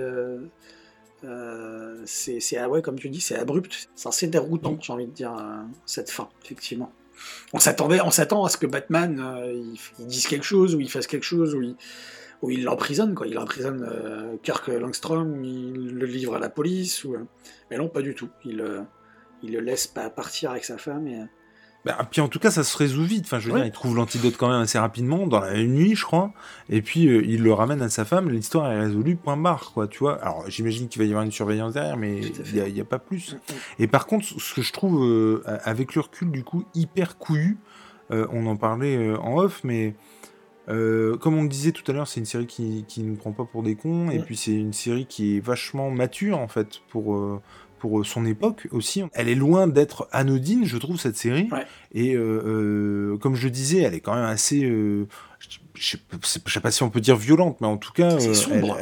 euh, 1.24 2.02
c'est, 2.06 2.58
ah 2.58 2.70
ouais, 2.70 2.82
comme 2.82 2.98
tu 2.98 3.10
dis, 3.10 3.22
c'est 3.22 3.36
abrupt. 3.36 3.90
C'est 3.96 4.10
assez 4.10 4.28
déroutant, 4.28 4.78
j'ai 4.82 4.94
envie 4.94 5.08
de 5.08 5.12
dire, 5.12 5.34
euh, 5.34 5.64
cette 5.86 6.10
fin, 6.10 6.30
effectivement. 6.44 6.92
On 7.54 7.60
s'attendait, 7.60 8.02
on 8.02 8.12
s'attend 8.12 8.46
à 8.46 8.50
ce 8.50 8.58
que 8.58 8.66
Batman 8.66 9.20
euh, 9.20 9.52
il, 10.00 10.08
dise 10.08 10.28
quelque 10.28 10.46
chose, 10.46 10.76
ou 10.76 10.80
il 10.80 10.90
fasse 10.90 11.08
quelque 11.08 11.24
chose, 11.24 11.56
ou 11.56 11.62
il, 11.62 11.76
ou 12.42 12.50
l'emprisonne, 12.50 13.16
quoi. 13.16 13.28
Il 13.28 13.38
emprisonne 13.38 14.38
Kirk 14.44 14.68
Langstrom, 14.68 15.44
il 15.44 15.96
le 15.96 16.06
livre 16.06 16.36
à 16.36 16.40
la 16.40 16.50
police, 16.50 17.04
ou... 17.04 17.16
mais 17.70 17.78
non, 17.78 17.90
pas 17.90 18.02
du 18.02 18.16
tout. 18.16 18.30
Il, 18.46 18.58
le 18.58 19.60
laisse 19.60 19.88
pas 19.88 20.10
partir 20.10 20.52
avec 20.52 20.64
sa 20.64 20.78
femme 20.78 21.28
bah, 21.86 21.98
puis 22.12 22.20
en 22.20 22.28
tout 22.28 22.40
cas, 22.40 22.52
ça 22.52 22.64
se 22.64 22.78
résout 22.78 23.06
vite. 23.06 23.26
Enfin, 23.26 23.40
je 23.40 23.50
veux 23.50 23.56
dire, 23.56 23.66
il 23.66 23.72
trouve 23.72 23.96
l'antidote 23.96 24.36
quand 24.38 24.50
même 24.50 24.62
assez 24.62 24.78
rapidement, 24.78 25.28
dans 25.28 25.40
la 25.40 25.58
nuit, 25.64 25.96
je 25.96 26.04
crois. 26.04 26.34
Et 26.70 26.82
puis, 26.82 27.08
euh, 27.08 27.24
il 27.26 27.42
le 27.42 27.54
ramène 27.54 27.82
à 27.82 27.90
sa 27.90 28.04
femme. 28.04 28.30
L'histoire 28.30 28.70
est 28.72 28.80
résolue, 28.80 29.16
point 29.16 29.38
barre, 29.38 29.72
quoi, 29.74 29.88
tu 29.88 30.00
vois. 30.00 30.22
Alors, 30.22 30.44
j'imagine 30.50 30.90
qu'il 30.90 31.02
va 31.02 31.06
y 31.06 31.10
avoir 31.10 31.24
une 31.24 31.32
surveillance 31.32 31.74
derrière, 31.74 31.96
mais 31.96 32.20
il 32.20 32.74
n'y 32.74 32.82
a, 32.82 32.86
pas 32.86 33.00
plus. 33.00 33.34
Mm, 33.34 33.36
mm. 33.36 33.56
Et 33.80 33.88
par 33.88 34.08
contre, 34.08 34.26
ce 34.28 34.54
que 34.54 34.62
je 34.62 34.74
trouve, 34.74 35.04
euh, 35.04 35.42
avec 35.64 35.96
le 35.96 36.02
recul, 36.02 36.32
du 36.32 36.44
coup, 36.44 36.66
hyper 36.76 37.18
couillu, 37.18 37.58
euh, 38.12 38.28
on 38.34 38.46
en 38.48 38.58
parlait 38.58 39.16
en 39.16 39.38
off, 39.38 39.62
mais 39.64 39.96
comme 40.68 41.36
on 41.36 41.44
le 41.44 41.50
disait 41.50 41.72
tout 41.72 41.90
à 41.90 41.96
l'heure, 41.96 42.08
c'est 42.08 42.20
une 42.20 42.28
série 42.28 42.46
qui, 42.46 42.86
qui 42.88 43.02
ne 43.02 43.16
prend 43.16 43.32
pas 43.32 43.46
pour 43.46 43.64
des 43.64 43.76
cons. 43.76 44.12
Et 44.12 44.20
puis, 44.20 44.36
c'est 44.36 44.54
une 44.54 44.74
série 44.74 45.06
qui 45.08 45.38
est 45.38 45.40
vachement 45.40 45.90
mature, 45.90 46.38
en 46.38 46.48
fait, 46.48 46.82
pour 46.90 47.42
pour 47.80 48.06
son 48.06 48.26
époque 48.26 48.68
aussi. 48.72 49.04
Elle 49.14 49.30
est 49.30 49.36
loin 49.36 49.68
d'être 49.68 50.08
anodine, 50.12 50.66
je 50.66 50.78
trouve, 50.78 51.00
cette 51.00 51.18
série. 51.18 51.50
Et 51.94 52.16
comme 53.22 53.36
je 53.36 53.48
disais, 53.48 53.80
elle 53.80 53.94
est 53.94 54.02
quand 54.02 54.16
même 54.16 54.26
assez. 54.26 54.62
je 55.74 55.98
sais 56.24 56.60
pas 56.60 56.72
si 56.72 56.84
on 56.84 56.90
peut 56.90 57.02
dire 57.02 57.16
violente, 57.16 57.58
mais 57.62 57.68
en 57.68 57.78
tout 57.78 57.94
cas, 57.94 58.20
c'est 58.20 58.34
sombre. 58.34 58.78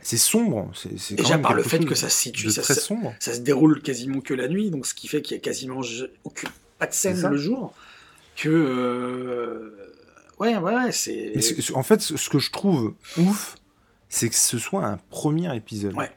c'est 0.00 0.16
sombre. 0.16 0.70
C'est 0.74 1.14
Déjà 1.14 1.38
par 1.38 1.54
le 1.54 1.62
fait 1.62 1.84
que 1.84 1.94
ça 1.94 2.08
se 2.08 2.18
situe, 2.18 2.50
ça, 2.50 2.62
se, 2.62 2.74
sombre. 2.74 3.14
ça 3.18 3.34
se 3.34 3.40
déroule 3.40 3.82
quasiment 3.82 4.20
que 4.20 4.34
la 4.34 4.48
nuit, 4.48 4.70
donc 4.70 4.86
ce 4.86 4.94
qui 4.94 5.08
fait 5.08 5.22
qu'il 5.22 5.36
y 5.36 5.40
a 5.40 5.42
quasiment 5.42 5.80
aucune, 6.24 6.50
pas 6.78 6.86
de 6.86 6.92
scène 6.92 7.26
le 7.28 7.36
jour. 7.36 7.74
Que 8.36 9.72
ouais, 10.38 10.56
ouais, 10.56 10.92
c'est. 10.92 11.32
En 11.74 11.82
fait, 11.82 12.00
ce 12.00 12.28
que 12.28 12.38
je 12.38 12.50
trouve 12.50 12.94
ouf, 13.16 13.56
c'est 14.08 14.28
que 14.28 14.34
ce 14.34 14.58
soit 14.58 14.84
un 14.84 14.98
premier 15.10 15.54
épisode. 15.56 15.94
Ouais. 15.94 16.10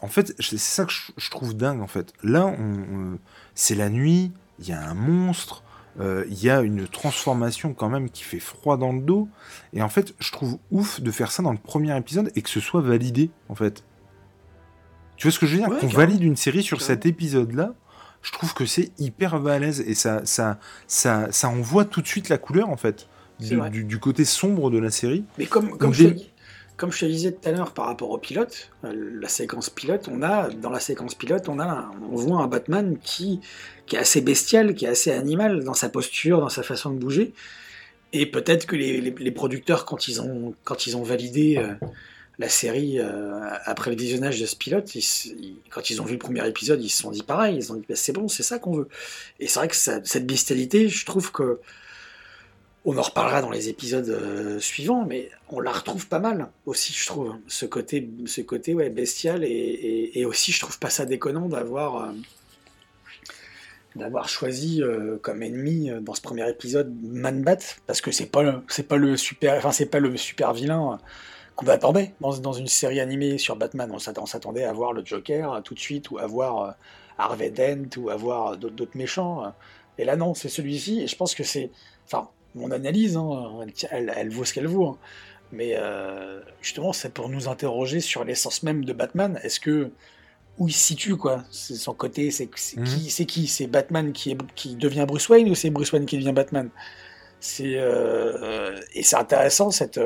En 0.00 0.08
fait, 0.08 0.34
c'est 0.40 0.58
ça 0.58 0.84
que 0.84 0.92
je, 0.92 1.30
trouve 1.30 1.56
dingue, 1.56 1.80
en 1.80 1.86
fait. 1.86 2.12
Là, 2.22 2.54
c'est 3.54 3.74
la 3.74 3.88
nuit, 3.88 4.32
il 4.58 4.68
y 4.68 4.72
a 4.72 4.80
un 4.80 4.94
monstre, 4.94 5.62
euh, 6.00 6.24
il 6.28 6.42
y 6.42 6.50
a 6.50 6.60
une 6.60 6.86
transformation 6.86 7.72
quand 7.72 7.88
même 7.88 8.10
qui 8.10 8.22
fait 8.22 8.38
froid 8.38 8.76
dans 8.76 8.92
le 8.92 9.00
dos. 9.00 9.28
Et 9.72 9.82
en 9.82 9.88
fait, 9.88 10.14
je 10.18 10.30
trouve 10.32 10.58
ouf 10.70 11.00
de 11.00 11.10
faire 11.10 11.32
ça 11.32 11.42
dans 11.42 11.52
le 11.52 11.58
premier 11.58 11.96
épisode 11.96 12.30
et 12.36 12.42
que 12.42 12.50
ce 12.50 12.60
soit 12.60 12.82
validé, 12.82 13.30
en 13.48 13.54
fait. 13.54 13.84
Tu 15.16 15.26
vois 15.26 15.32
ce 15.32 15.38
que 15.38 15.46
je 15.46 15.56
veux 15.56 15.66
dire? 15.66 15.78
Qu'on 15.78 15.86
valide 15.86 16.22
une 16.22 16.36
série 16.36 16.62
sur 16.62 16.82
cet 16.82 17.06
épisode-là, 17.06 17.72
je 18.20 18.32
trouve 18.32 18.52
que 18.52 18.66
c'est 18.66 18.92
hyper 18.98 19.38
valèze 19.38 19.80
et 19.80 19.94
ça, 19.94 20.26
ça, 20.26 20.58
ça, 20.86 21.28
ça 21.30 21.48
envoie 21.48 21.86
tout 21.86 22.02
de 22.02 22.06
suite 22.06 22.28
la 22.28 22.36
couleur, 22.36 22.68
en 22.68 22.76
fait, 22.76 23.08
du, 23.40 23.98
côté 23.98 24.26
sombre 24.26 24.70
de 24.70 24.78
la 24.78 24.90
série. 24.90 25.24
Mais 25.38 25.46
comme, 25.46 25.78
comme 25.78 25.94
je 25.94 26.08
comme 26.76 26.92
je 26.92 27.00
te 27.00 27.06
disais 27.06 27.32
tout 27.32 27.48
à 27.48 27.52
l'heure 27.52 27.72
par 27.72 27.86
rapport 27.86 28.10
au 28.10 28.18
pilote, 28.18 28.70
euh, 28.84 29.18
la 29.20 29.28
séquence 29.28 29.70
pilote, 29.70 30.08
on 30.10 30.22
a 30.22 30.50
dans 30.50 30.70
la 30.70 30.80
séquence 30.80 31.14
pilote, 31.14 31.48
on 31.48 31.58
a, 31.58 31.90
on 32.10 32.16
voit 32.16 32.40
un 32.40 32.46
Batman 32.46 32.98
qui, 33.02 33.40
qui 33.86 33.96
est 33.96 33.98
assez 33.98 34.20
bestial, 34.20 34.74
qui 34.74 34.84
est 34.84 34.88
assez 34.88 35.10
animal 35.10 35.64
dans 35.64 35.74
sa 35.74 35.88
posture, 35.88 36.40
dans 36.40 36.48
sa 36.48 36.62
façon 36.62 36.90
de 36.90 36.98
bouger. 36.98 37.32
Et 38.12 38.26
peut-être 38.26 38.66
que 38.66 38.76
les, 38.76 39.00
les, 39.00 39.30
producteurs, 39.30 39.84
quand 39.84 40.08
ils 40.08 40.20
ont, 40.20 40.54
quand 40.64 40.86
ils 40.86 40.96
ont 40.96 41.02
validé 41.02 41.56
euh, 41.58 41.74
la 42.38 42.48
série 42.48 43.00
euh, 43.00 43.40
après 43.64 43.90
le 43.90 43.96
visionnage 43.96 44.40
de 44.40 44.46
ce 44.46 44.56
pilote, 44.56 44.90
quand 45.70 45.90
ils 45.90 46.00
ont 46.00 46.04
vu 46.04 46.12
le 46.12 46.18
premier 46.18 46.46
épisode, 46.46 46.82
ils 46.82 46.90
se 46.90 47.02
sont 47.02 47.10
dit 47.10 47.22
pareil, 47.22 47.56
ils 47.56 47.72
ont 47.72 47.76
dit 47.76 47.84
bah, 47.88 47.96
c'est 47.96 48.12
bon, 48.12 48.28
c'est 48.28 48.42
ça 48.42 48.58
qu'on 48.58 48.76
veut. 48.76 48.88
Et 49.40 49.48
c'est 49.48 49.58
vrai 49.58 49.68
que 49.68 49.76
cette 49.76 50.26
bestialité, 50.26 50.88
je 50.88 51.04
trouve 51.06 51.32
que 51.32 51.60
on 52.88 52.96
en 52.96 53.02
reparlera 53.02 53.42
dans 53.42 53.50
les 53.50 53.68
épisodes 53.68 54.08
euh, 54.08 54.60
suivants, 54.60 55.04
mais 55.04 55.28
on 55.48 55.58
la 55.58 55.72
retrouve 55.72 56.06
pas 56.06 56.20
mal 56.20 56.48
aussi, 56.66 56.92
je 56.92 57.04
trouve. 57.06 57.34
Ce 57.48 57.66
côté, 57.66 58.08
ce 58.26 58.40
côté 58.42 58.74
ouais, 58.74 58.90
bestial, 58.90 59.42
et, 59.44 60.24
aussi, 60.24 60.52
je 60.52 60.60
trouve 60.60 60.78
pas 60.78 60.88
ça 60.88 61.04
déconnant 61.04 61.48
d'avoir 61.48 62.12
euh, 63.96 64.22
choisi 64.28 64.82
euh, 64.82 65.18
comme 65.20 65.42
ennemi 65.42 65.90
dans 66.00 66.14
ce 66.14 66.20
premier 66.20 66.48
épisode 66.48 66.94
Man-Bat, 67.02 67.58
parce 67.88 68.00
que 68.00 68.12
c'est 68.12 68.26
pas 68.26 68.62
pas 68.88 68.96
le 68.96 69.16
super, 69.16 69.56
enfin 69.56 69.72
c'est 69.72 69.86
pas 69.86 69.98
le 69.98 70.16
super 70.16 70.52
vilain 70.52 71.00
qu'on 71.56 71.66
attendait 71.66 72.14
dans, 72.20 72.38
dans, 72.38 72.52
une 72.52 72.68
série 72.68 73.00
animée 73.00 73.36
sur 73.36 73.56
Batman. 73.56 73.90
On 73.92 73.98
s'attendait 73.98 74.62
à 74.62 74.72
voir 74.72 74.92
le 74.92 75.04
Joker 75.04 75.60
tout 75.64 75.74
de 75.74 75.80
suite, 75.80 76.12
ou 76.12 76.18
à 76.18 76.26
voir 76.28 76.76
Harvey 77.18 77.50
Dent, 77.50 77.88
ou 77.98 78.10
à 78.10 78.56
d'autres 78.56 78.96
méchants. 78.96 79.52
Et 79.98 80.04
là 80.04 80.14
non, 80.14 80.34
c'est 80.34 80.48
celui-ci, 80.50 81.02
et 81.02 81.08
je 81.08 81.16
pense 81.16 81.34
que 81.34 81.42
c'est, 81.42 81.72
enfin 82.04 82.28
mon 82.56 82.70
analyse, 82.70 83.16
hein, 83.16 83.66
elle, 83.90 84.30
vaut 84.30 84.44
ce 84.44 84.52
qu'elle 84.52 84.66
vaut. 84.66 84.86
Hein. 84.86 84.98
Mais 85.52 85.74
euh, 85.76 86.40
justement, 86.60 86.92
c'est 86.92 87.12
pour 87.12 87.28
nous 87.28 87.48
interroger 87.48 88.00
sur 88.00 88.24
l'essence 88.24 88.62
même 88.62 88.84
de 88.84 88.92
Batman. 88.92 89.38
Est-ce 89.42 89.60
que 89.60 89.90
où 90.58 90.68
il 90.68 90.72
se 90.72 90.78
situe 90.78 91.16
quoi? 91.16 91.44
C'est 91.50 91.74
son 91.74 91.94
côté, 91.94 92.30
c'est 92.30 92.46
qui 92.46 92.80
mhm. 92.80 92.86
C'est 92.86 93.26
qui? 93.26 93.46
C'est 93.46 93.66
Batman 93.66 94.12
qui, 94.12 94.32
est, 94.32 94.38
qui 94.54 94.74
devient 94.74 95.04
Bruce 95.06 95.28
Wayne 95.28 95.48
ou 95.50 95.54
c'est 95.54 95.70
Bruce 95.70 95.92
Wayne 95.92 96.06
qui 96.06 96.16
devient 96.16 96.32
Batman? 96.32 96.70
C'est 97.38 97.74
euh, 97.76 98.80
et 98.94 99.02
c'est 99.02 99.16
intéressant 99.16 99.70
cette 99.70 100.00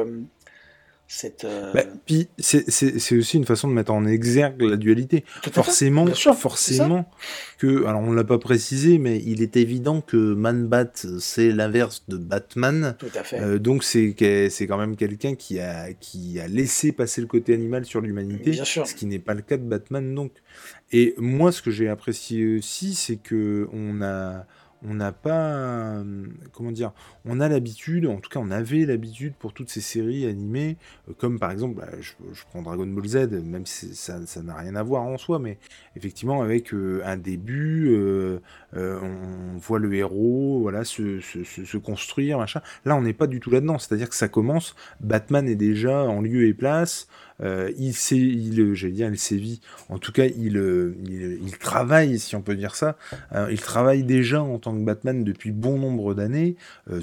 euh, 1.24 1.28
euh, 1.44 1.72
bah, 1.72 1.82
puis 2.06 2.28
c'est 2.38 3.16
aussi 3.16 3.36
une 3.36 3.44
façon 3.44 3.68
de 3.68 3.72
mettre 3.72 3.92
en 3.92 4.06
exergue 4.06 4.62
la 4.62 4.76
dualité. 4.76 5.24
forcément, 5.52 6.06
forcément 6.06 7.11
que, 7.58 7.84
alors 7.84 8.00
on 8.02 8.12
l'a 8.12 8.24
pas 8.24 8.38
précisé, 8.38 8.98
mais 8.98 9.20
il 9.24 9.42
est 9.42 9.56
évident 9.56 10.00
que 10.00 10.16
Man-Bat 10.16 10.92
c'est 11.18 11.50
l'inverse 11.50 12.04
de 12.08 12.16
Batman. 12.16 12.96
Tout 12.98 13.06
à 13.14 13.24
fait. 13.24 13.40
Euh, 13.40 13.58
donc 13.58 13.82
c'est 13.82 14.14
c'est 14.50 14.66
quand 14.66 14.78
même 14.78 14.96
quelqu'un 14.96 15.34
qui 15.34 15.58
a 15.58 15.92
qui 15.94 16.38
a 16.38 16.46
laissé 16.46 16.92
passer 16.92 17.20
le 17.20 17.26
côté 17.26 17.54
animal 17.54 17.84
sur 17.84 18.00
l'humanité, 18.00 18.52
ce 18.52 18.94
qui 18.94 19.06
n'est 19.06 19.18
pas 19.18 19.34
le 19.34 19.42
cas 19.42 19.56
de 19.56 19.64
Batman 19.64 20.14
donc. 20.14 20.32
Et 20.92 21.14
moi, 21.18 21.52
ce 21.52 21.62
que 21.62 21.70
j'ai 21.70 21.88
apprécié 21.88 22.58
aussi, 22.58 22.94
c'est 22.94 23.16
que 23.16 23.68
on 23.72 24.02
a 24.02 24.44
on 24.87 24.95
n'a 24.95 25.12
pas, 25.12 25.53
euh, 25.53 26.26
comment 26.53 26.72
dire, 26.72 26.93
on 27.24 27.41
a 27.41 27.49
l'habitude, 27.49 28.07
en 28.07 28.18
tout 28.20 28.31
cas 28.31 28.41
on 28.41 28.51
avait 28.51 28.87
l'habitude 28.87 29.35
pour 29.39 29.53
toutes 29.53 29.68
ces 29.68 29.81
séries 29.81 30.26
animées, 30.26 30.76
euh, 31.09 31.12
comme 31.18 31.39
par 31.39 31.51
exemple, 31.51 31.76
bah, 31.76 31.89
je, 32.01 32.12
prends 32.51 32.62
Dragon 32.62 32.87
Ball 32.87 33.07
Z, 33.07 33.28
même 33.45 33.66
si 33.66 33.95
ça 33.95 34.18
n'a 34.43 34.55
rien 34.55 34.74
à 34.76 34.83
voir 34.83 35.03
en 35.03 35.18
soi, 35.18 35.39
mais 35.39 35.59
effectivement 35.97 36.43
avec 36.43 36.72
euh, 36.72 37.03
un 37.05 37.16
début, 37.16 37.95
on 38.77 39.59
voit 39.59 39.79
le 39.79 39.93
héros, 39.95 40.61
voilà, 40.62 40.85
se, 40.85 41.21
se 41.21 41.77
construire, 41.77 42.39
machin. 42.39 42.61
Là 42.85 42.97
on 42.97 43.03
n'est 43.03 43.12
pas 43.12 43.27
du 43.27 43.41
tout 43.41 43.51
là-dedans, 43.51 43.79
c'est-à-dire 43.79 44.09
que 44.09 44.14
ça 44.14 44.29
commence, 44.29 44.75
Batman 45.01 45.49
est 45.49 45.57
déjà 45.57 46.03
en 46.03 46.21
lieu 46.21 46.47
et 46.47 46.55
place, 46.55 47.09
euh, 47.43 47.73
il 47.79 47.95
sait, 47.95 48.16
il, 48.16 48.75
j'allais 48.75 48.93
dire, 48.93 49.09
il 49.09 49.18
sévit. 49.18 49.61
En 49.89 49.99
tout 49.99 50.12
cas, 50.12 50.27
il, 50.27 50.57
euh, 50.57 50.95
il, 51.07 51.57
travaille, 51.59 52.18
si 52.18 52.37
on 52.37 52.43
peut 52.43 52.55
dire 52.55 52.75
ça. 52.75 52.97
Euh, 53.33 53.49
il 53.51 53.61
travaille 53.61 54.05
déjà 54.05 54.43
en 54.43 54.59
tant 54.59 54.75
que 54.75 54.85
Batman 54.85 55.25
depuis 55.25 55.51
bon 55.51 55.79
nombre 55.79 56.14
d'années. 56.14 56.57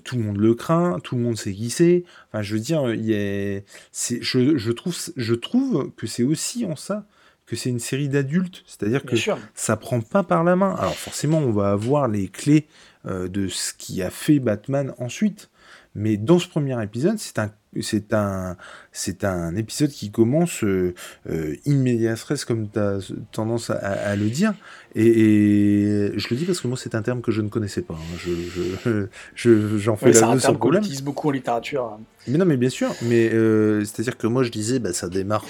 tout 0.03 0.17
le 0.17 0.23
monde 0.23 0.37
le 0.37 0.53
craint, 0.53 0.99
tout 1.03 1.15
le 1.15 1.21
monde 1.21 1.37
sait 1.37 1.53
qui 1.53 1.69
c'est. 1.69 2.03
Enfin, 2.31 2.41
je 2.41 2.53
veux 2.53 2.59
dire, 2.59 2.93
il 2.93 3.11
est, 3.11 3.65
je, 3.93 4.57
je, 4.57 4.71
trouve, 4.71 4.95
je 5.15 5.33
trouve 5.33 5.91
que 5.95 6.07
c'est 6.07 6.23
aussi 6.23 6.65
en 6.65 6.75
ça 6.75 7.05
que 7.47 7.55
c'est 7.55 7.69
une 7.69 7.79
série 7.79 8.09
d'adultes, 8.09 8.63
c'est-à-dire 8.67 9.03
que 9.03 9.15
ça 9.55 9.77
prend 9.77 10.01
pas 10.01 10.21
par 10.23 10.43
la 10.43 10.55
main. 10.55 10.75
Alors 10.75 10.95
forcément, 10.95 11.39
on 11.39 11.51
va 11.51 11.71
avoir 11.71 12.07
les 12.07 12.27
clés 12.27 12.67
de 13.05 13.47
ce 13.47 13.73
qui 13.73 14.03
a 14.03 14.09
fait 14.09 14.39
Batman 14.39 14.93
ensuite, 14.99 15.49
mais 15.95 16.17
dans 16.17 16.39
ce 16.39 16.47
premier 16.47 16.81
épisode, 16.83 17.17
c'est 17.17 17.39
un 17.39 17.49
c'est 17.81 18.13
un, 18.13 18.55
c'est 18.91 19.23
un 19.23 19.55
épisode 19.55 19.91
qui 19.91 20.11
commence 20.11 20.63
euh, 20.63 20.93
euh 21.29 21.55
immédiat 21.65 22.15
stress, 22.15 22.45
comme 22.45 22.69
tu 22.69 22.79
as 22.79 23.11
tendance 23.31 23.69
à, 23.69 24.15
le 24.15 24.29
dire. 24.29 24.53
Et, 24.95 26.11
je 26.15 26.27
le 26.29 26.35
dis 26.35 26.45
parce 26.45 26.61
que 26.61 26.67
moi, 26.67 26.77
c'est 26.77 26.95
un 26.95 27.01
terme 27.01 27.21
que 27.21 27.31
je 27.31 27.41
ne 27.41 27.49
connaissais 27.49 27.81
pas. 27.81 27.95
Hein. 27.95 28.17
Je, 28.17 29.07
je, 29.35 29.77
j'en 29.77 29.95
fais 29.95 30.11
la 30.11 30.39
sur 30.39 30.51
le 30.51 30.57
problème. 30.57 30.81
utilise 30.81 31.03
beaucoup 31.03 31.29
en 31.29 31.31
littérature. 31.31 31.83
Hein. 31.83 31.99
Mais 32.27 32.37
non, 32.37 32.45
mais 32.45 32.57
bien 32.57 32.69
sûr. 32.69 32.93
Mais 33.03 33.31
euh, 33.33 33.81
c'est-à-dire 33.81 34.17
que 34.17 34.27
moi, 34.27 34.43
je 34.43 34.49
disais, 34.49 34.79
bah, 34.79 34.93
ça 34.93 35.09
démarre 35.09 35.45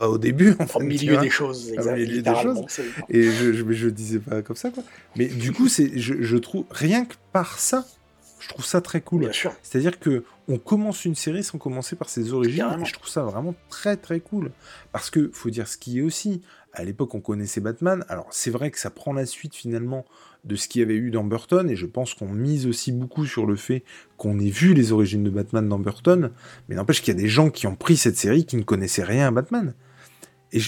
au 0.00 0.18
début. 0.18 0.54
En, 0.74 0.80
milieu 0.80 1.16
des 1.18 1.30
choses, 1.30 1.72
exactement. 1.72 2.66
Et 3.08 3.22
je, 3.22 3.52
je, 3.52 3.72
je, 3.72 3.88
disais 3.88 4.18
pas 4.18 4.42
comme 4.42 4.56
ça, 4.56 4.70
quoi. 4.70 4.82
Mais 5.16 5.26
du 5.26 5.52
coup, 5.52 5.68
c'est, 5.68 5.98
je, 5.98 6.14
je 6.20 6.36
trouve, 6.36 6.64
rien 6.70 7.04
que 7.04 7.14
par 7.32 7.58
ça, 7.58 7.86
je 8.46 8.48
trouve 8.48 8.64
ça 8.64 8.80
très 8.80 9.00
cool. 9.00 9.30
C'est-à-dire 9.62 9.98
que 9.98 10.24
on 10.48 10.58
commence 10.58 11.04
une 11.04 11.16
série 11.16 11.42
sans 11.42 11.58
commencer 11.58 11.96
par 11.96 12.08
ses 12.08 12.32
origines. 12.32 12.66
Et 12.80 12.84
je 12.84 12.92
trouve 12.92 13.08
ça 13.08 13.22
vraiment 13.22 13.54
très 13.68 13.96
très 13.96 14.20
cool. 14.20 14.52
Parce 14.92 15.10
que 15.10 15.30
faut 15.32 15.50
dire 15.50 15.66
ce 15.68 15.76
qui 15.76 15.98
est 15.98 16.02
aussi. 16.02 16.42
À 16.72 16.84
l'époque, 16.84 17.14
on 17.14 17.20
connaissait 17.20 17.60
Batman. 17.60 18.04
Alors 18.08 18.28
c'est 18.30 18.50
vrai 18.50 18.70
que 18.70 18.78
ça 18.78 18.90
prend 18.90 19.12
la 19.12 19.26
suite 19.26 19.54
finalement 19.54 20.04
de 20.44 20.54
ce 20.54 20.68
qu'il 20.68 20.80
y 20.80 20.84
avait 20.84 20.94
eu 20.94 21.10
dans 21.10 21.24
Burton. 21.24 21.68
Et 21.70 21.74
je 21.74 21.86
pense 21.86 22.14
qu'on 22.14 22.28
mise 22.28 22.66
aussi 22.66 22.92
beaucoup 22.92 23.26
sur 23.26 23.46
le 23.46 23.56
fait 23.56 23.82
qu'on 24.16 24.38
ait 24.38 24.50
vu 24.50 24.74
les 24.74 24.92
origines 24.92 25.24
de 25.24 25.30
Batman 25.30 25.68
dans 25.68 25.78
Burton. 25.78 26.30
Mais 26.68 26.76
n'empêche 26.76 27.00
qu'il 27.02 27.14
y 27.14 27.16
a 27.16 27.20
des 27.20 27.28
gens 27.28 27.50
qui 27.50 27.66
ont 27.66 27.74
pris 27.74 27.96
cette 27.96 28.16
série 28.16 28.46
qui 28.46 28.56
ne 28.56 28.62
connaissaient 28.62 29.04
rien 29.04 29.26
à 29.26 29.30
Batman. 29.30 29.74
Et 30.52 30.60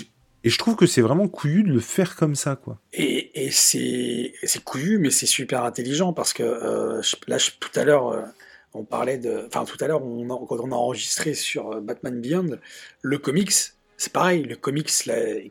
je, 0.50 0.58
trouve 0.58 0.76
que 0.76 0.86
c'est 0.86 1.00
vraiment 1.00 1.28
couillu 1.28 1.62
de 1.62 1.72
le 1.72 1.80
faire 1.80 2.16
comme 2.16 2.34
ça, 2.34 2.56
quoi. 2.56 2.78
Et, 2.92 3.50
c'est 3.50 4.32
couillu, 4.64 4.98
mais 4.98 5.10
c'est 5.10 5.26
super 5.26 5.64
intelligent 5.64 6.12
parce 6.12 6.32
que 6.32 6.42
euh, 6.42 7.02
là, 7.26 7.38
tout 7.60 7.70
à 7.74 7.84
l'heure, 7.84 8.08
euh, 8.08 8.22
on 8.74 8.84
parlait 8.84 9.18
de. 9.18 9.44
Enfin, 9.46 9.64
tout 9.64 9.82
à 9.82 9.88
l'heure, 9.88 10.00
quand 10.00 10.58
on 10.60 10.72
a 10.72 10.76
enregistré 10.76 11.34
sur 11.34 11.72
euh, 11.72 11.80
Batman 11.80 12.20
Beyond, 12.20 12.58
le 13.02 13.18
comics, 13.18 13.52
c'est 13.96 14.12
pareil. 14.12 14.42
Le 14.44 14.56
comics 14.56 14.90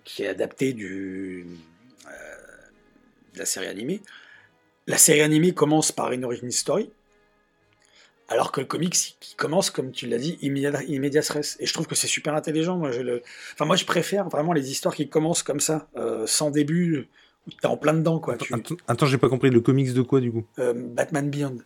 qui 0.03 0.23
est 0.23 0.28
adapté 0.28 0.73
du, 0.73 1.45
de 3.34 3.39
la 3.39 3.45
série 3.45 3.67
animée. 3.67 4.01
La 4.88 4.97
série 4.97 5.21
animée 5.21 5.53
commence 5.53 5.91
par 5.91 6.11
une 6.11 6.23
origin 6.23 6.49
story 6.51 6.89
alors 8.30 8.51
que 8.51 8.59
le 8.61 8.67
comics, 8.67 9.15
qui 9.19 9.36
commence, 9.36 9.69
comme 9.69 9.91
tu 9.91 10.07
l'as 10.07 10.17
dit, 10.17 10.38
immédiat, 10.41 11.21
stress. 11.21 11.57
Et 11.59 11.65
je 11.65 11.73
trouve 11.73 11.88
que 11.88 11.95
c'est 11.95 12.07
super 12.07 12.34
intelligent. 12.36 12.78
Moi 12.78 12.91
je, 12.91 13.01
le... 13.01 13.21
enfin, 13.53 13.65
moi, 13.65 13.75
je 13.75 13.86
préfère 13.86 14.28
vraiment 14.30 14.53
les 14.53 14.69
histoires 14.71 14.93
qui 14.95 15.07
commencent 15.09 15.43
comme 15.43 15.59
ça, 15.61 15.88
euh, 15.95 16.28
sans 16.28 16.51
début, 16.51 17.07
où 17.47 17.51
t'es 17.51 17.67
en 17.67 17.78
plein 17.78 17.93
dedans. 17.93 18.19
Quoi. 18.19 18.38
Attends, 18.88 19.05
j'ai 19.05 19.17
pas 19.17 19.30
compris. 19.30 19.49
Le 19.49 19.61
comics 19.61 19.93
de 19.93 20.01
quoi, 20.01 20.19
du 20.19 20.32
coup? 20.32 20.43
Euh, 20.59 20.73
Batman 20.75 21.30
Beyond. 21.30 21.57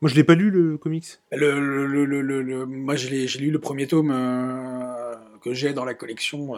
Moi, 0.00 0.10
je 0.10 0.14
l'ai 0.14 0.24
pas 0.24 0.34
lu, 0.34 0.50
le 0.50 0.76
comics. 0.76 1.06
Le, 1.32 1.58
le, 1.86 2.04
le, 2.04 2.66
moi, 2.66 2.96
j'ai 2.96 3.26
lu 3.38 3.50
le 3.50 3.58
premier 3.58 3.86
tome 3.86 4.10
euh, 4.12 5.14
que 5.42 5.54
j'ai 5.54 5.72
dans 5.72 5.84
la 5.86 5.94
collection 5.94 6.54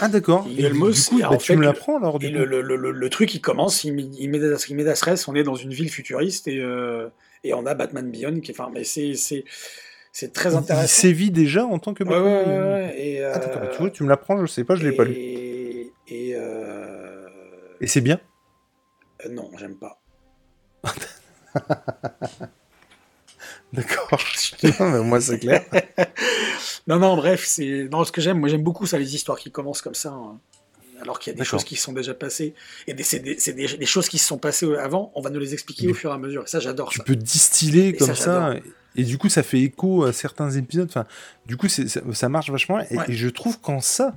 Ah 0.00 0.08
d'accord. 0.08 0.46
Et 0.48 0.64
Et 0.64 0.70
du 0.70 0.78
coup, 0.78 0.88
et 1.18 1.22
bah, 1.22 1.30
en 1.32 1.36
tu 1.36 1.46
fait, 1.48 1.56
me 1.56 1.62
l'apprends 1.62 1.98
alors 1.98 2.18
du 2.18 2.26
Et 2.26 2.32
coup. 2.32 2.38
le, 2.38 2.44
le, 2.46 2.62
le, 2.62 2.76
le- 2.76 2.92
le 2.92 3.10
truc, 3.10 3.34
il 3.34 3.40
commence, 3.40 3.84
il, 3.84 3.92
met- 3.92 4.08
il 4.18 4.30
met 4.30 4.40
il 4.68 4.76
met 4.76 4.94
stress, 4.94 5.28
on 5.28 5.34
est 5.34 5.42
dans 5.42 5.54
une 5.56 5.72
ville 5.72 5.90
futuriste 5.90 6.48
et, 6.48 6.60
euh, 6.60 7.08
et 7.44 7.54
on 7.54 7.64
a 7.66 7.74
Batman 7.74 8.10
Beyond 8.10 8.40
qui 8.40 8.50
est. 8.52 8.60
Enfin, 8.60 8.70
mais 8.72 8.84
c'est 8.84 9.14
c'est- 9.14 9.44
c'est 10.12 10.32
très 10.32 10.50
Il- 10.50 10.54
Il 10.54 10.58
intéressant. 10.58 10.86
sévit 11.02 11.30
déjà 11.30 11.64
en 11.64 11.78
tant 11.78 11.94
que 11.94 12.02
ouais, 12.04 12.10
Batman. 12.10 12.48
ouais, 12.48 12.72
ouais, 12.72 12.94
et, 13.00 13.24
Ah 13.24 13.38
d'accord. 13.38 13.62
euh, 13.62 13.70
Tu 13.72 13.78
vois, 13.78 13.90
tu 13.90 14.02
me 14.04 14.08
l'apprends, 14.08 14.44
je 14.44 14.50
sais 14.50 14.64
pas, 14.64 14.74
je 14.74 14.86
l'ai 14.86 14.96
pas 14.96 15.04
lu. 15.04 15.12
et, 15.14 15.92
et, 16.08 16.32
euh, 16.34 17.26
Et 17.80 17.86
c'est 17.86 18.00
bien. 18.00 18.20
euh, 19.24 19.28
non, 19.30 19.50
j'aime 19.58 19.76
pas. 19.76 20.00
D'accord. 23.72 24.18
Mais 24.80 25.00
moi 25.02 25.20
c'est 25.20 25.38
clair. 25.38 25.64
Non, 26.86 26.98
non, 26.98 27.16
bref, 27.16 27.44
c'est 27.44 27.86
non 27.92 28.02
ce 28.04 28.12
que 28.12 28.22
j'aime. 28.22 28.38
Moi, 28.38 28.48
j'aime 28.48 28.62
beaucoup 28.62 28.86
ça, 28.86 28.96
les 28.98 29.14
histoires 29.14 29.38
qui 29.38 29.50
commencent 29.50 29.82
comme 29.82 29.94
ça, 29.94 30.08
hein. 30.08 30.40
Alors 31.00 31.18
qu'il 31.18 31.32
y 31.32 31.36
a 31.36 31.38
des 31.38 31.44
choses 31.44 31.64
qui 31.64 31.76
sont 31.76 31.92
déjà 31.92 32.14
passées 32.14 32.54
et 32.86 32.94
c'est 33.02 33.20
des, 33.20 33.38
c'est 33.38 33.52
des- 33.52 33.76
des 33.76 33.86
choses 33.86 34.08
qui 34.08 34.18
se 34.18 34.26
sont 34.26 34.38
passées 34.38 34.66
avant. 34.76 35.12
On 35.14 35.20
va 35.20 35.30
nous 35.30 35.40
les 35.40 35.52
expliquer 35.52 35.88
au 35.88 35.94
fur 35.94 36.10
et 36.10 36.14
à 36.14 36.18
mesure. 36.18 36.42
Et 36.44 36.46
ça, 36.46 36.60
j'adore 36.60 36.90
tu 36.90 36.98
ça. 36.98 37.04
peux 37.04 37.16
distiller 37.16 37.88
Et 37.88 37.96
comme 37.96 38.08
ça, 38.08 38.14
ça, 38.14 38.54
et 38.96 39.04
du 39.04 39.18
coup 39.18 39.28
ça 39.28 39.42
fait 39.42 39.60
écho 39.60 40.04
à 40.04 40.12
certains 40.12 40.50
épisodes. 40.50 40.88
Enfin, 40.88 41.06
du 41.46 41.56
coup 41.56 41.68
ça, 41.68 41.82
ça 42.12 42.28
marche 42.28 42.50
vachement. 42.50 42.80
Et, 42.80 42.96
Ouais. 42.96 43.04
et 43.08 43.12
je 43.14 43.28
trouve 43.28 43.60
qu'en 43.60 43.80
ça, 43.80 44.16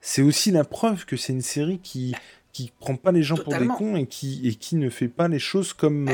c'est 0.00 0.22
aussi 0.22 0.50
la 0.50 0.64
preuve 0.64 1.04
que 1.06 1.16
c'est 1.16 1.32
une 1.32 1.42
série 1.42 1.78
qui 1.78 2.14
qui 2.52 2.70
prend 2.80 2.96
pas 2.96 3.12
les 3.12 3.22
gens 3.22 3.36
Totalement. 3.36 3.74
pour 3.76 3.86
des 3.86 3.92
cons 3.92 3.96
et 3.96 4.06
qui 4.06 4.46
et 4.46 4.54
qui 4.54 4.76
ne 4.76 4.90
fait 4.90 5.08
pas 5.08 5.28
les 5.28 5.38
choses 5.38 5.72
comme. 5.72 6.10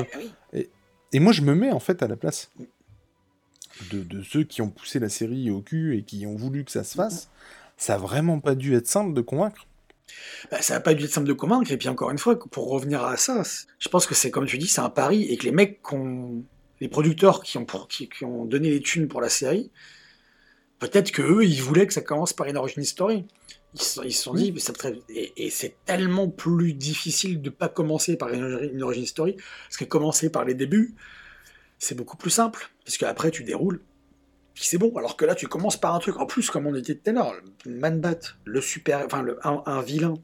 Oui. 0.55 0.69
Et 1.13 1.21
moi 1.21 1.33
je 1.33 1.41
me 1.43 1.55
mets 1.55 1.73
en 1.73 1.81
fait 1.81 2.03
à 2.03 2.07
la 2.07 2.17
place 2.17 2.51
de, 3.91 4.03
de 4.03 4.23
ceux 4.23 4.45
qui 4.45 4.61
ont 4.63 4.69
poussé 4.71 4.99
la 4.99 5.09
série 5.09 5.51
au 5.51 5.61
cul 5.63 5.97
et 5.97 6.03
qui 6.03 6.27
ont 6.27 6.37
voulu 6.37 6.65
que 6.65 6.71
ça 6.71 6.85
se 6.85 6.95
fasse. 6.95 7.31
Ça 7.77 7.95
a 7.95 7.99
vraiment 7.99 8.41
pas 8.41 8.55
dû 8.55 8.75
être 8.75 8.87
simple 8.87 9.15
de 9.15 9.21
convaincre. 9.21 9.67
Bah, 10.51 10.63
ça 10.63 10.75
n'a 10.75 10.81
pas 10.81 10.95
dû 10.95 11.05
être 11.05 11.13
simple 11.13 11.29
de 11.29 11.33
convaincre. 11.33 11.71
Et 11.71 11.77
puis 11.77 11.89
encore 11.89 12.11
une 12.11 12.19
fois, 12.19 12.39
pour 12.39 12.69
revenir 12.71 13.05
à 13.05 13.17
ça, 13.17 13.43
je 13.79 13.89
pense 13.89 14.07
que 14.07 14.15
c'est 14.15 14.31
comme 14.31 14.47
tu 14.47 14.59
dis, 14.59 14.67
c'est 14.69 14.81
un 14.81 14.91
pari 14.91 15.25
et 15.25 15.37
que 15.37 15.45
les 15.45 15.53
mecs, 15.53 15.81
les 16.81 16.89
producteurs 16.89 17.43
qui 17.43 17.59
ont, 17.59 17.65
pour- 17.65 17.89
qui, 17.89 18.09
qui 18.09 18.25
ont 18.25 18.45
donné 18.45 18.71
les 18.71 18.81
thunes 18.81 19.09
pour 19.09 19.21
la 19.21 19.29
série, 19.29 19.71
peut-être 20.79 21.11
que 21.11 21.23
eux, 21.23 21.45
ils 21.45 21.63
voulaient 21.63 21.87
que 21.87 21.93
ça 21.93 22.01
commence 22.03 22.33
par 22.33 22.47
une 22.47 22.57
origin 22.57 22.85
story. 22.85 23.25
Ils 23.75 23.83
se, 23.83 24.01
ils 24.05 24.13
se 24.15 24.23
sont 24.23 24.33
dit, 24.35 24.51
mais 24.53 24.61
ça 24.61 24.73
très- 24.73 24.99
et, 25.11 25.33
et 25.47 25.51
c'est 25.51 25.77
tellement 25.85 26.29
plus 26.29 26.73
difficile 26.73 27.43
de 27.43 27.51
pas 27.51 27.69
commencer 27.69 28.17
par 28.17 28.33
une, 28.33 28.71
une 28.73 28.83
origin 28.83 29.05
story, 29.05 29.37
parce 29.67 29.77
que 29.77 29.85
commencer 29.85 30.31
par 30.31 30.45
les 30.47 30.55
débuts, 30.55 30.95
c'est 31.79 31.95
beaucoup 31.95 32.17
plus 32.17 32.31
simple, 32.31 32.71
parce 32.85 32.97
qu'après 32.97 33.31
tu 33.31 33.45
déroules, 33.45 33.81
c'est 34.67 34.79
bon. 34.79 34.93
Alors 34.97 35.17
que 35.17 35.25
là, 35.25 35.35
tu 35.35 35.47
commences 35.49 35.77
par 35.77 35.95
un 35.95 35.99
truc, 35.99 36.19
en 36.19 36.27
plus, 36.27 36.51
comme 36.51 36.67
on 36.67 36.75
était 36.75 36.95
tout 36.95 37.11
à 37.11 37.13
l'heure, 37.13 37.33
Man-Bat, 37.67 38.19
le 38.45 38.61
super, 38.61 39.03
enfin, 39.07 39.23
le, 39.23 39.39
un, 39.47 39.63
un 39.67 39.83
vilain 39.83 40.15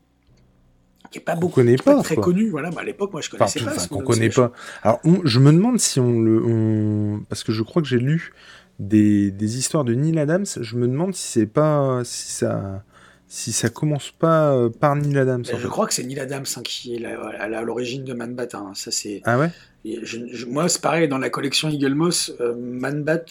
qui 1.11 1.19
est 1.19 1.23
pas 1.23 1.37
beaucoup, 1.37 1.57
connaît 1.57 1.77
pas 1.77 1.95
pas, 1.97 2.03
très 2.03 2.15
quoi. 2.17 2.25
connu. 2.25 2.49
Voilà, 2.51 2.71
bah, 2.71 2.81
à 2.81 2.85
l'époque, 2.85 3.13
moi, 3.13 3.21
je 3.21 3.31
connaissais 3.31 3.61
pas. 3.61 3.73
enfin, 3.73 3.87
qu'on 3.89 4.03
connaît 4.03 4.31
pas. 4.31 4.53
Alors, 4.83 5.01
on- 5.05 5.21
je 5.25 5.39
me 5.39 5.53
demande 5.53 5.79
si 5.79 6.01
on 6.01 6.21
le. 6.21 6.43
on- 6.45 7.21
Parce 7.29 7.45
que 7.45 7.53
je 7.53 7.63
crois 7.63 7.83
que 7.83 7.89
j'ai 7.89 7.99
lu 7.99 8.33
des, 8.81 9.31
des 9.31 9.59
histoires 9.59 9.85
de 9.85 9.95
Neil 9.95 10.19
Adams. 10.19 10.47
Je 10.61 10.77
me 10.77 10.89
demande 10.89 11.15
si 11.15 11.29
c'est 11.31 11.47
pas. 11.47 12.03
Si 12.05 12.33
ça. 12.33 12.83
Si 13.27 13.53
ça 13.53 13.69
commence 13.69 14.11
pas 14.13 14.53
euh, 14.55 14.69
par 14.71 14.95
Neil 14.97 15.19
Adams. 15.19 15.43
Ben, 15.43 15.55
en 15.55 15.59
je 15.59 15.63
fait. 15.63 15.69
crois 15.69 15.87
que 15.87 15.95
c'est 15.95 16.05
Neil 16.05 16.21
Adams 16.21 16.45
hein, 16.57 16.63
qui 16.63 16.95
est 16.95 16.99
la- 16.99 17.19
à 17.21 17.63
l'origine 17.63 18.05
de 18.05 18.13
Man-Bat. 18.13 18.49
hein. 18.55 18.73
Ça, 18.75 18.91
c'est. 18.91 19.23
Ah 19.25 19.39
ouais? 19.39 19.51
Et 19.85 19.99
je- 20.05 20.27
je- 20.33 20.47
moi, 20.47 20.69
c'est 20.69 20.81
pareil, 20.81 21.09
dans 21.09 21.19
la 21.19 21.31
collection 21.31 21.69
Eagle 21.69 21.95
Moss, 21.95 22.33
euh, 22.41 22.55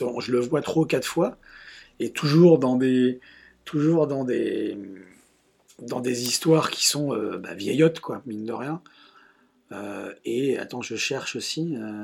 on- 0.01 0.19
je 0.19 0.31
le 0.31 0.39
vois 0.39 0.61
ou 0.75 0.85
quatre 0.85 1.05
fois, 1.07 1.37
et 1.99 2.11
toujours 2.11 2.59
dans 2.59 2.75
des, 2.75 3.19
toujours 3.65 4.07
dans 4.07 4.23
des, 4.25 4.77
dans 5.81 6.01
des 6.01 6.23
histoires 6.23 6.69
qui 6.69 6.85
sont 6.85 7.13
euh, 7.13 7.37
bah, 7.37 7.53
vieillottes, 7.53 7.99
quoi, 8.01 8.21
mine 8.25 8.45
de 8.45 8.53
rien. 8.53 8.81
Euh, 9.71 10.13
et 10.25 10.57
attends, 10.59 10.81
je 10.81 10.95
cherche 10.95 11.35
aussi. 11.35 11.75
euh, 11.77 12.03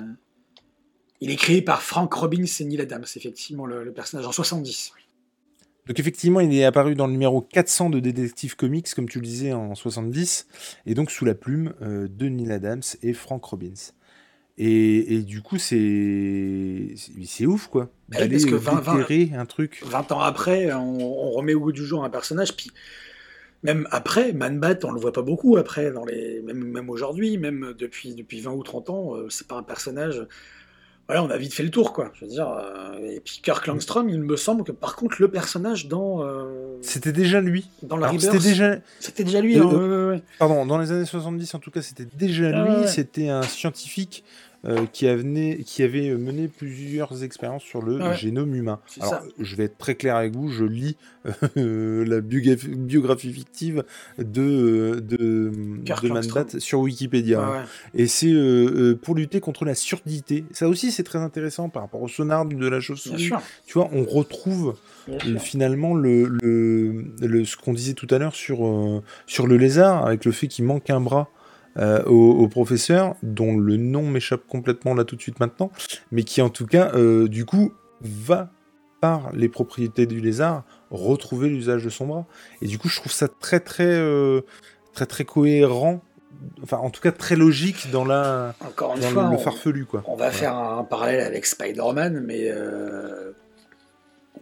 Il 1.22 1.32
est 1.32 1.36
créé 1.36 1.62
par 1.62 1.82
Frank 1.84 2.12
Robbins 2.14 2.46
et 2.60 2.64
Neil 2.64 2.80
Adams, 2.82 3.04
effectivement, 3.16 3.66
le, 3.66 3.84
le 3.84 3.92
personnage 3.92 4.26
en 4.26 4.32
70. 4.32 4.94
Donc 5.90 6.00
effectivement, 6.00 6.40
il 6.40 6.56
est 6.56 6.66
apparu 6.66 6.94
dans 6.94 7.08
le 7.08 7.14
numéro 7.14 7.42
400 7.42 7.90
de 7.90 8.00
Détective 8.00 8.56
Comics, 8.56 8.94
comme 8.94 9.10
tu 9.10 9.20
le 9.20 9.26
disais, 9.26 9.54
en 9.54 9.74
70, 9.74 10.48
et 10.86 10.94
donc 10.94 11.10
sous 11.10 11.26
la 11.26 11.34
plume 11.34 11.74
euh, 11.82 12.08
de 12.08 12.28
Neil 12.28 12.52
Adams 12.52 12.84
et 13.02 13.12
Frank 13.14 13.44
Robbins. 13.44 13.74
Et, 14.60 15.16
et 15.16 15.22
du 15.24 15.42
coup, 15.42 15.58
c'est 15.58 16.94
c'est 17.26 17.48
ouf, 17.48 17.68
quoi. 17.68 17.90
Bah 18.10 18.20
parce 18.30 18.46
que 18.46 18.54
euh, 18.54 18.58
20, 18.58 18.82
20, 18.82 18.98
déterrer 18.98 19.32
un 19.36 19.48
truc. 19.48 19.82
20 19.84 20.12
ans 20.12 20.20
après, 20.20 20.72
on, 20.74 21.00
on 21.00 21.32
remet 21.32 21.56
au 21.56 21.62
goût 21.62 21.72
du 21.72 21.84
jour 21.84 22.04
un 22.04 22.10
personnage, 22.12 22.56
puis 22.56 22.72
même 23.64 23.88
après, 23.90 24.32
Man-Bat, 24.32 24.80
on 24.84 24.92
le 24.92 25.00
voit 25.00 25.12
pas 25.12 25.24
beaucoup 25.24 25.58
après, 25.58 25.92
dans 25.92 26.06
les, 26.06 26.42
même, 26.44 26.64
même 26.64 26.92
aujourd'hui, 26.92 27.40
même 27.40 27.74
depuis, 27.78 28.14
depuis 28.14 28.42
20 28.42 28.52
ou 28.52 28.62
30 28.62 28.90
ans, 28.92 29.16
euh, 29.16 29.28
c'est 29.30 29.48
pas 29.48 29.56
un 29.56 29.64
personnage. 29.64 30.24
Voilà, 31.10 31.24
on 31.24 31.32
a 31.32 31.38
vite 31.38 31.56
fait 31.56 31.64
le 31.64 31.72
tour, 31.72 31.92
quoi. 31.92 32.12
Je 32.14 32.24
veux 32.24 32.30
dire, 32.30 32.48
euh, 32.48 33.00
et 33.00 33.20
puis 33.20 33.40
Kirk 33.42 33.66
Langstrom, 33.66 34.10
il 34.10 34.22
me 34.22 34.38
semble 34.38 34.64
que 34.64 34.72
par 34.72 34.96
contre, 34.96 35.16
le 35.20 35.28
personnage 35.28 35.88
dans, 35.88 36.24
euh, 36.24 36.78
C'était 36.84 37.12
déjà 37.12 37.42
lui. 37.42 37.68
dans 37.82 37.98
la 37.98 38.12
c'était 38.20 38.38
déjà, 38.38 38.76
c'était 39.00 39.24
déjà 39.24 39.42
lui. 39.42 39.58
Euh, 39.58 39.64
hein, 39.64 39.74
ouais, 39.74 39.88
ouais, 39.88 40.10
ouais. 40.10 40.22
Pardon, 40.38 40.68
dans 40.68 40.78
les 40.78 40.92
années 40.92 41.06
70, 41.06 41.56
en 41.56 41.58
tout 41.58 41.72
cas, 41.72 41.82
c'était 41.82 42.06
déjà 42.06 42.52
Ah 42.54 42.64
lui. 42.64 42.88
C'était 42.88 43.30
un 43.30 43.42
scientifique 43.42 44.24
euh, 44.66 44.86
qui, 44.92 45.08
avait, 45.08 45.60
qui 45.66 45.84
avait 45.84 46.16
mené 46.16 46.48
plusieurs 46.48 47.24
expériences 47.24 47.64
sur 47.64 47.82
le 47.82 47.98
ouais. 47.98 48.16
génome 48.18 48.56
humain. 48.56 48.80
Alors, 49.00 49.14
ça. 49.14 49.24
je 49.40 49.56
vais 49.56 49.66
être 49.66 49.78
très 49.78 49.96
clair 49.96 50.16
avec 50.16 50.34
vous, 50.36 50.50
je 50.50 50.66
lis 50.66 50.98
euh, 51.58 52.06
la 52.06 52.22
biographie, 52.22 52.68
biographie 52.70 53.32
fictive 53.32 53.84
de, 54.18 55.02
de, 55.02 55.52
Kirk 55.86 56.04
de 56.04 56.10
Langstrom. 56.10 56.44
Man-Bat 56.44 56.60
sur 56.60 56.80
Wikipédia. 56.80 57.40
Ouais. 57.42 57.58
Et 57.94 58.08
c'est 58.08 58.32
euh, 58.32 58.92
euh, 58.92 58.96
pour 58.96 59.16
lutter 59.16 59.40
contre 59.40 59.66
la 59.66 59.76
surdité. 59.76 60.44
Ça 60.52 60.68
aussi, 60.68 60.92
c'est 60.92 61.04
très 61.04 61.20
intéressant 61.20 61.70
par 61.70 61.84
rapport 61.84 62.02
au 62.02 62.08
sonar 62.08 62.46
de 62.46 62.68
la 62.68 62.80
chauve-souris. 62.80 63.32
Tu 63.66 63.74
vois, 63.74 63.90
on 63.94 64.04
retrouve 64.04 64.76
euh, 65.10 65.38
finalement 65.40 65.94
le, 65.94 66.26
le, 66.42 67.06
le- 67.22 67.46
ce 67.46 67.56
qu'on 67.58 67.74
disait 67.74 67.94
tout 67.94 68.08
à 68.12 68.18
l'heure 68.18 68.36
sur, 68.36 68.66
euh, 68.66 69.02
sur 69.26 69.48
le 69.48 69.58
lézard, 69.58 70.06
avec 70.06 70.26
le 70.26 70.32
fait 70.32 70.48
qu'il 70.48 70.66
manque 70.66 70.90
un 70.90 71.00
bras 71.02 71.30
euh, 71.78 72.04
au, 72.06 72.32
au 72.32 72.48
professeur, 72.48 73.16
dont 73.24 73.56
le 73.58 73.78
nom 73.78 74.04
m'échappe 74.10 74.46
complètement 74.48 74.94
là 74.94 75.04
tout 75.04 75.16
de 75.16 75.22
suite 75.22 75.40
maintenant, 75.40 75.72
mais 76.12 76.24
qui 76.24 76.42
en 76.42 76.50
tout 76.50 76.66
cas, 76.66 76.92
euh, 76.96 77.28
du 77.28 77.46
coup, 77.46 77.74
va 78.02 78.50
par 79.02 79.32
les 79.34 79.48
propriétés 79.50 80.06
du 80.06 80.20
lézard 80.20 80.64
retrouver 80.92 81.48
l'usage 81.50 81.84
de 81.86 81.90
son 81.90 82.08
bras. 82.08 82.26
Et 82.62 82.68
du 82.68 82.78
coup, 82.78 82.90
je 82.90 82.98
trouve 83.00 83.12
ça 83.12 83.28
très 83.28 83.60
très 83.62 83.86
euh, 83.88 84.42
très 84.94 85.06
très 85.06 85.24
cohérent, 85.24 86.02
enfin 86.64 86.78
en 86.78 86.90
tout 86.90 87.00
cas 87.02 87.12
très 87.14 87.36
logique 87.38 87.92
dans 87.92 88.04
la 88.04 88.56
Encore 88.60 88.96
une 88.96 89.02
dans 89.02 89.08
fois, 89.10 89.24
le, 89.24 89.30
le 89.30 89.36
on- 89.36 89.40
farfelu 89.40 89.86
quoi. 89.86 90.04
On 90.08 90.16
va 90.16 90.32
faire 90.32 90.56
un 90.58 90.84
parallèle 90.84 91.22
avec 91.22 91.46
Spider-Man, 91.46 92.24
mais 92.26 92.52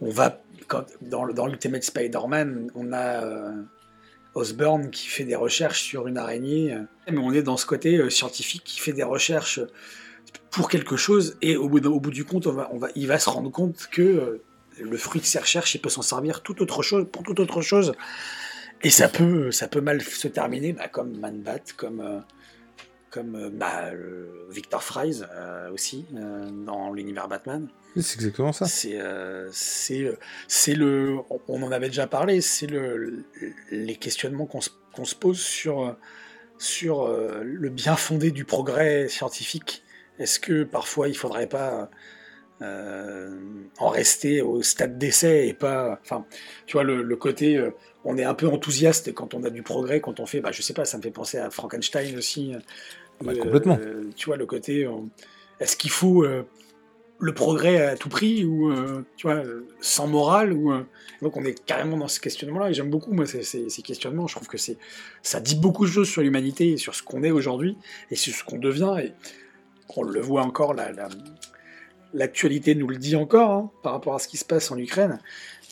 on 0.00 0.10
va 0.10 0.40
quand, 0.66 0.84
dans, 1.02 1.24
le- 1.24 1.34
dans 1.34 1.46
l'Ultimate 1.46 1.82
Spider-Man, 1.82 2.70
on 2.74 2.92
a 2.92 3.20
euh, 4.36 4.40
Osborn 4.40 4.90
qui 4.90 5.08
fait 5.08 5.24
des 5.24 5.36
recherches 5.36 5.82
sur 5.82 6.06
une 6.06 6.18
araignée, 6.18 6.72
euh, 6.72 6.82
mais 7.10 7.18
on 7.18 7.32
est 7.32 7.42
dans 7.42 7.56
ce 7.56 7.66
côté 7.66 7.96
euh, 7.96 8.10
scientifique 8.10 8.62
qui 8.64 8.80
fait 8.80 8.92
des 8.92 9.02
recherches 9.02 9.60
pour 10.50 10.68
quelque 10.68 10.96
chose, 10.96 11.36
et 11.42 11.56
au 11.56 11.68
bout, 11.68 12.10
du 12.10 12.24
compte, 12.24 12.46
on 12.46 12.52
va, 12.52 12.88
il 12.94 13.06
va 13.06 13.18
se 13.18 13.30
rendre 13.30 13.50
compte 13.50 13.88
que 13.90 14.02
euh, 14.02 14.42
le 14.80 14.96
fruit 14.96 15.20
de 15.20 15.26
ses 15.26 15.38
recherches, 15.38 15.74
il 15.74 15.80
peut 15.80 15.88
s'en 15.88 16.02
servir 16.02 16.42
pour 16.42 16.54
toute 16.54 17.40
autre 17.40 17.62
chose, 17.62 17.94
et 18.82 18.90
ça 18.90 19.08
peut, 19.08 19.50
mal 19.82 20.02
se 20.02 20.28
terminer, 20.28 20.72
bah, 20.72 20.88
comme 20.88 21.18
Man-Bat, 21.18 21.60
comme 21.76 22.00
euh, 22.00 22.20
comme 23.10 23.34
euh, 23.36 23.50
bah, 23.52 23.92
le 23.92 24.46
Victor 24.50 24.82
Fries 24.82 25.22
euh, 25.34 25.70
aussi 25.70 26.06
euh, 26.14 26.48
dans 26.50 26.92
l'univers 26.92 27.28
Batman. 27.28 27.68
C'est 27.96 28.16
exactement 28.16 28.52
ça. 28.52 28.66
C'est 28.66 29.00
euh, 29.00 29.50
euh, 30.06 30.16
le 30.74 31.16
on- 31.30 31.62
en 31.62 31.72
avait 31.72 31.88
déjà 31.88 32.06
parlé, 32.06 32.40
c'est 32.40 32.66
le, 32.66 32.96
le- 32.96 33.24
les 33.70 33.96
questionnements 33.96 34.46
qu'on 34.46 34.60
se, 34.60 35.14
pose 35.14 35.38
sur 35.40 35.80
euh, 35.86 35.92
sur 36.58 37.02
euh, 37.06 37.42
le 37.44 37.68
bien 37.70 37.96
fondé 37.96 38.30
du 38.30 38.44
progrès 38.44 39.08
scientifique. 39.08 39.84
Est-ce 40.18 40.38
que 40.40 40.64
parfois 40.64 41.08
il 41.08 41.16
faudrait 41.16 41.48
pas 41.48 41.90
euh, 42.62 43.38
en 43.78 43.88
rester 43.88 44.42
au 44.42 44.62
stade 44.62 44.98
d'essai 44.98 45.46
et 45.46 45.54
pas 45.54 45.98
enfin 46.02 46.26
tu 46.66 46.72
vois 46.72 46.82
le, 46.82 47.02
le 47.02 47.16
côté 47.16 47.56
euh, 47.56 47.70
on 48.10 48.16
est 48.16 48.24
un 48.24 48.34
peu 48.34 48.46
enthousiaste 48.48 49.12
quand 49.12 49.34
on 49.34 49.42
a 49.44 49.50
du 49.50 49.62
progrès 49.62 50.00
quand 50.00 50.18
on 50.20 50.26
fait 50.26 50.40
bah 50.40 50.50
je 50.52 50.62
sais 50.62 50.72
pas 50.72 50.84
ça 50.84 50.96
me 50.98 51.02
fait 51.02 51.10
penser 51.10 51.36
à 51.38 51.50
Frankenstein 51.50 52.16
aussi 52.16 52.52
Bah, 53.20 53.32
Euh, 53.34 53.38
complètement. 53.42 53.78
tu 54.16 54.26
vois 54.26 54.36
le 54.36 54.46
côté 54.46 54.84
euh, 54.84 54.92
est-ce 55.60 55.76
qu'il 55.76 55.90
faut 55.90 56.22
euh, 56.24 56.44
le 57.20 57.34
progrès 57.34 57.76
à 57.84 57.96
tout 57.96 58.08
prix 58.08 58.44
ou 58.44 58.70
euh, 58.70 59.04
tu 59.16 59.26
vois 59.26 59.38
euh, 59.44 59.66
sans 59.80 60.06
morale 60.06 60.52
ou 60.52 60.72
euh, 60.72 60.84
donc 61.20 61.36
on 61.36 61.44
est 61.44 61.58
carrément 61.66 61.96
dans 61.96 62.06
ce 62.08 62.20
questionnement 62.20 62.60
là 62.60 62.70
et 62.70 62.74
j'aime 62.74 62.90
beaucoup 62.90 63.12
moi 63.12 63.26
ces, 63.26 63.42
ces- 63.42 63.68
ces 63.68 63.82
questionnements. 63.82 64.28
Je 64.28 64.36
trouve 64.36 64.46
que 64.48 64.56
c'est 64.66 64.78
ça 65.22 65.40
dit 65.40 65.56
beaucoup 65.56 65.84
de 65.84 65.90
choses 65.90 66.08
sur 66.08 66.22
l'humanité 66.22 66.64
et 66.74 66.76
sur 66.76 66.94
ce 66.94 67.02
qu'on 67.02 67.22
est 67.24 67.32
aujourd'hui 67.32 67.76
et 68.12 68.16
sur 68.16 68.32
ce 68.32 68.44
qu'on 68.44 68.58
devient 68.58 68.94
et 69.04 69.12
on 69.96 70.04
le 70.04 70.20
voit 70.20 70.42
encore 70.42 70.72
la, 70.74 70.92
la- 70.92 71.08
l'actualité 72.14 72.74
nous 72.74 72.86
le 72.88 72.96
dit 72.96 73.16
encore 73.16 73.50
hein, 73.50 73.70
par 73.82 73.92
rapport 73.92 74.14
à 74.14 74.18
ce 74.18 74.28
qui 74.28 74.36
se 74.36 74.44
passe 74.44 74.70
en 74.70 74.78
Ukraine 74.78 75.18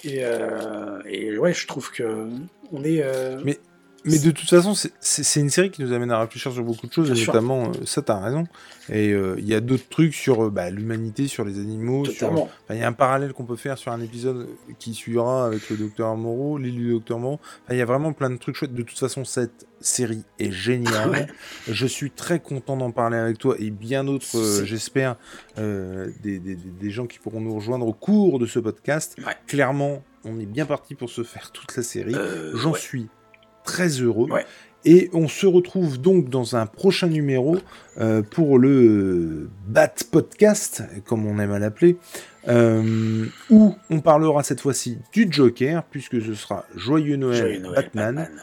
Et, 0.05 0.24
euh, 0.24 1.01
et 1.07 1.36
ouais, 1.38 1.53
je 1.55 1.66
trouve 1.66 1.90
que 1.90 2.28
on 2.72 2.84
est. 2.84 3.03
euh, 3.03 3.40
Mais- 3.44 3.59
Mais 4.07 4.18
de 4.18 4.30
toute 4.30 4.48
façon, 4.48 4.74
c'est- 4.74 5.40
une 5.40 5.50
série 5.50 5.70
qui 5.70 5.82
nous 5.82 5.92
amène 5.92 6.11
à 6.11 6.20
réfléchir 6.20 6.52
sur 6.52 6.62
beaucoup 6.62 6.86
de 6.86 6.92
choses, 6.92 7.11
et 7.11 7.26
notamment, 7.26 7.64
euh, 7.68 7.72
ça, 7.84 8.02
t'as 8.02 8.18
raison. 8.20 8.44
Et 8.88 9.11
euh, 9.12 9.34
il 9.38 9.46
y 9.46 9.54
a 9.54 9.61
d'autres 9.61 9.88
trucs 9.90 10.14
sur 10.14 10.44
euh, 10.46 10.50
bah, 10.50 10.70
l'humanité, 10.70 11.26
sur 11.28 11.44
les 11.44 11.59
animaux, 11.59 12.04
sur 12.04 12.48
Il 12.70 12.76
y 12.76 12.82
a 12.82 12.86
un 12.88 12.92
parallèle 12.92 13.32
qu'on 13.32 13.44
peut 13.44 13.57
faire 13.57 13.76
sur 13.78 13.92
un 13.92 14.00
épisode 14.00 14.48
qui 14.78 14.94
suivra 14.94 15.46
avec 15.46 15.68
le 15.70 15.76
docteur 15.76 16.16
Moreau, 16.16 16.57
l'île 16.59 16.76
du 16.76 16.90
docteur 16.92 17.18
Moreau. 17.18 17.40
Il 17.70 17.76
y 17.76 17.80
a 17.82 17.84
vraiment 17.84 18.12
plein 18.12 18.30
de 18.30 18.36
trucs 18.36 18.54
chouettes. 18.57 18.74
De 18.74 18.82
toute 18.82 18.98
façon, 18.98 19.24
cette 19.24 19.66
série 19.80 20.22
est 20.38 20.52
géniale. 20.52 21.11
Ouais. 21.11 21.26
Je 21.68 21.86
suis 21.86 22.11
très 22.11 22.40
content 22.40 22.76
d'en 22.76 22.90
parler 22.92 23.16
avec 23.18 23.38
toi 23.38 23.57
et 23.59 23.70
bien 23.70 24.04
d'autres, 24.04 24.36
euh, 24.36 24.64
j'espère, 24.64 25.16
des, 25.57 26.12
des- 26.22 26.38
des- 26.38 26.57
des 26.57 26.90
gens 26.90 27.07
qui 27.07 27.18
pourront 27.18 27.40
nous 27.40 27.54
rejoindre 27.54 27.86
au 27.86 27.92
cours 27.92 28.38
de 28.38 28.46
ce 28.46 28.59
podcast. 28.59 29.16
Ouais. 29.26 29.34
Clairement, 29.46 30.02
on 30.24 30.38
est 30.40 30.46
bien 30.46 30.66
parti 30.66 30.94
pour 30.94 31.11
se 31.11 31.22
faire 31.24 31.50
toute 31.50 31.76
la 31.76 31.82
série. 31.82 32.14
J'en 32.54 32.72
ouais. 32.72 32.78
suis 32.78 33.09
très 33.66 33.88
heureux. 34.00 34.30
Ouais. 34.30 34.46
Et 34.86 35.10
on 35.12 35.26
se 35.28 35.46
retrouve 35.46 36.00
donc 36.00 36.28
dans 36.30 36.54
un 36.56 36.64
prochain 36.66 37.08
numéro 37.08 37.58
euh, 37.98 38.22
pour 38.22 38.58
le 38.58 39.50
Bat 39.66 39.92
Podcast, 40.12 40.84
comme 41.04 41.26
on 41.26 41.38
aime 41.40 41.50
à 41.50 41.58
l'appeler, 41.58 41.96
euh, 42.46 43.26
où 43.50 43.74
on 43.90 44.00
parlera 44.00 44.44
cette 44.44 44.60
fois-ci 44.60 44.98
du 45.12 45.26
Joker, 45.28 45.82
puisque 45.90 46.22
ce 46.22 46.34
sera 46.34 46.64
Joyeux 46.76 47.16
Noël, 47.16 47.36
Joyeux 47.38 47.58
Noël, 47.60 47.74
Batman, 47.74 48.14
Batman. 48.14 48.42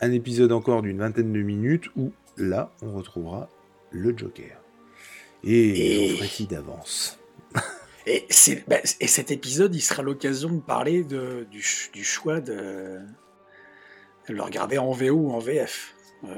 un 0.00 0.12
épisode 0.12 0.50
encore 0.52 0.80
d'une 0.80 0.98
vingtaine 0.98 1.30
de 1.32 1.42
minutes, 1.42 1.90
où 1.94 2.12
là, 2.38 2.72
on 2.80 2.92
retrouvera 2.92 3.50
le 3.90 4.16
Joker. 4.16 4.56
Et, 5.44 6.14
Et- 6.14 6.46
d'avance? 6.48 7.18
Et, 8.06 8.26
bah, 8.66 8.76
et 9.00 9.06
cet 9.06 9.30
épisode, 9.30 9.74
il 9.74 9.80
sera 9.80 10.02
l'occasion 10.02 10.48
de 10.48 10.60
parler 10.60 11.04
de, 11.04 11.46
du, 11.52 11.60
ch- 11.62 11.90
du 11.92 12.02
choix 12.02 12.40
de 12.40 12.98
le 14.28 14.42
regarder 14.42 14.78
en 14.78 14.92
VO 14.92 15.10
ou 15.12 15.30
en 15.32 15.38
VF. 15.38 15.94
Euh, 16.24 16.28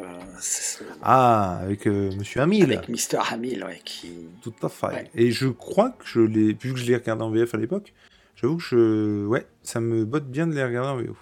Ah, 1.02 1.58
avec 1.62 1.86
euh, 1.86 2.10
Monsieur 2.16 2.40
Hamill. 2.40 2.64
avec 2.72 2.88
Mr. 2.88 3.18
Hamill, 3.30 3.64
ouais, 3.64 3.80
qui. 3.84 4.12
Tout 4.42 4.54
à 4.62 4.68
fait. 4.68 4.86
Ouais. 4.86 5.10
Et 5.14 5.30
je 5.30 5.48
crois 5.48 5.90
que 5.90 6.04
je 6.06 6.20
l'ai, 6.20 6.54
vu 6.54 6.72
que 6.72 6.76
je 6.78 6.86
l'ai 6.86 6.96
regardé 6.96 7.22
en 7.22 7.30
VF 7.30 7.54
à 7.54 7.58
l'époque, 7.58 7.92
j'avoue 8.36 8.56
que 8.56 8.62
je, 8.62 9.26
ouais, 9.26 9.46
ça 9.62 9.80
me 9.80 10.04
botte 10.04 10.26
bien 10.26 10.46
de 10.46 10.54
les 10.54 10.64
regarder 10.64 10.88
en 10.88 10.96
VO. 11.06 11.16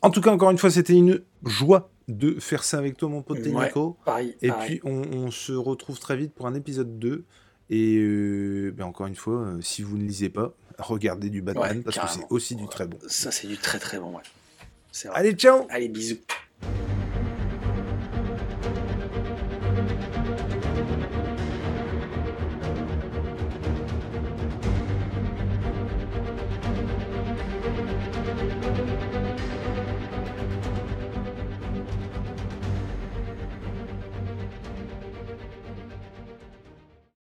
En 0.00 0.10
tout 0.10 0.20
cas, 0.20 0.30
encore 0.30 0.50
une 0.50 0.58
fois, 0.58 0.70
c'était 0.70 0.92
une 0.94 1.22
joie 1.44 1.90
de 2.08 2.38
faire 2.40 2.62
ça 2.64 2.78
avec 2.78 2.96
toi, 2.96 3.08
mon 3.08 3.22
pote 3.22 3.38
Ouais. 3.38 3.66
Nico. 3.66 3.96
Pareil. 4.04 4.36
Et 4.42 4.48
pareil. 4.48 4.66
puis, 4.68 4.80
on, 4.84 5.02
on 5.12 5.30
se 5.30 5.52
retrouve 5.52 5.98
très 5.98 6.16
vite 6.16 6.32
pour 6.34 6.46
un 6.46 6.54
épisode 6.54 6.98
2. 6.98 7.24
Et 7.70 7.96
euh, 7.98 8.72
ben, 8.76 8.84
encore 8.84 9.06
une 9.06 9.14
fois, 9.16 9.34
euh, 9.42 9.60
si 9.60 9.82
vous 9.82 9.96
ne 9.96 10.04
lisez 10.04 10.28
pas, 10.28 10.52
regardez 10.78 11.30
du 11.30 11.40
Batman 11.42 11.78
Ouais, 11.78 11.82
parce 11.82 11.98
que 11.98 12.08
c'est 12.20 12.26
aussi 12.30 12.54
du 12.54 12.66
très 12.68 12.86
bon. 12.86 12.98
Ça, 13.08 13.30
c'est 13.30 13.46
du 13.46 13.56
très 13.56 13.78
très 13.78 13.98
bon, 13.98 14.10
ouais. 14.16 14.22
Allez, 15.14 15.34
ciao 15.34 15.66
Allez, 15.70 15.88
bisous. 15.88 16.18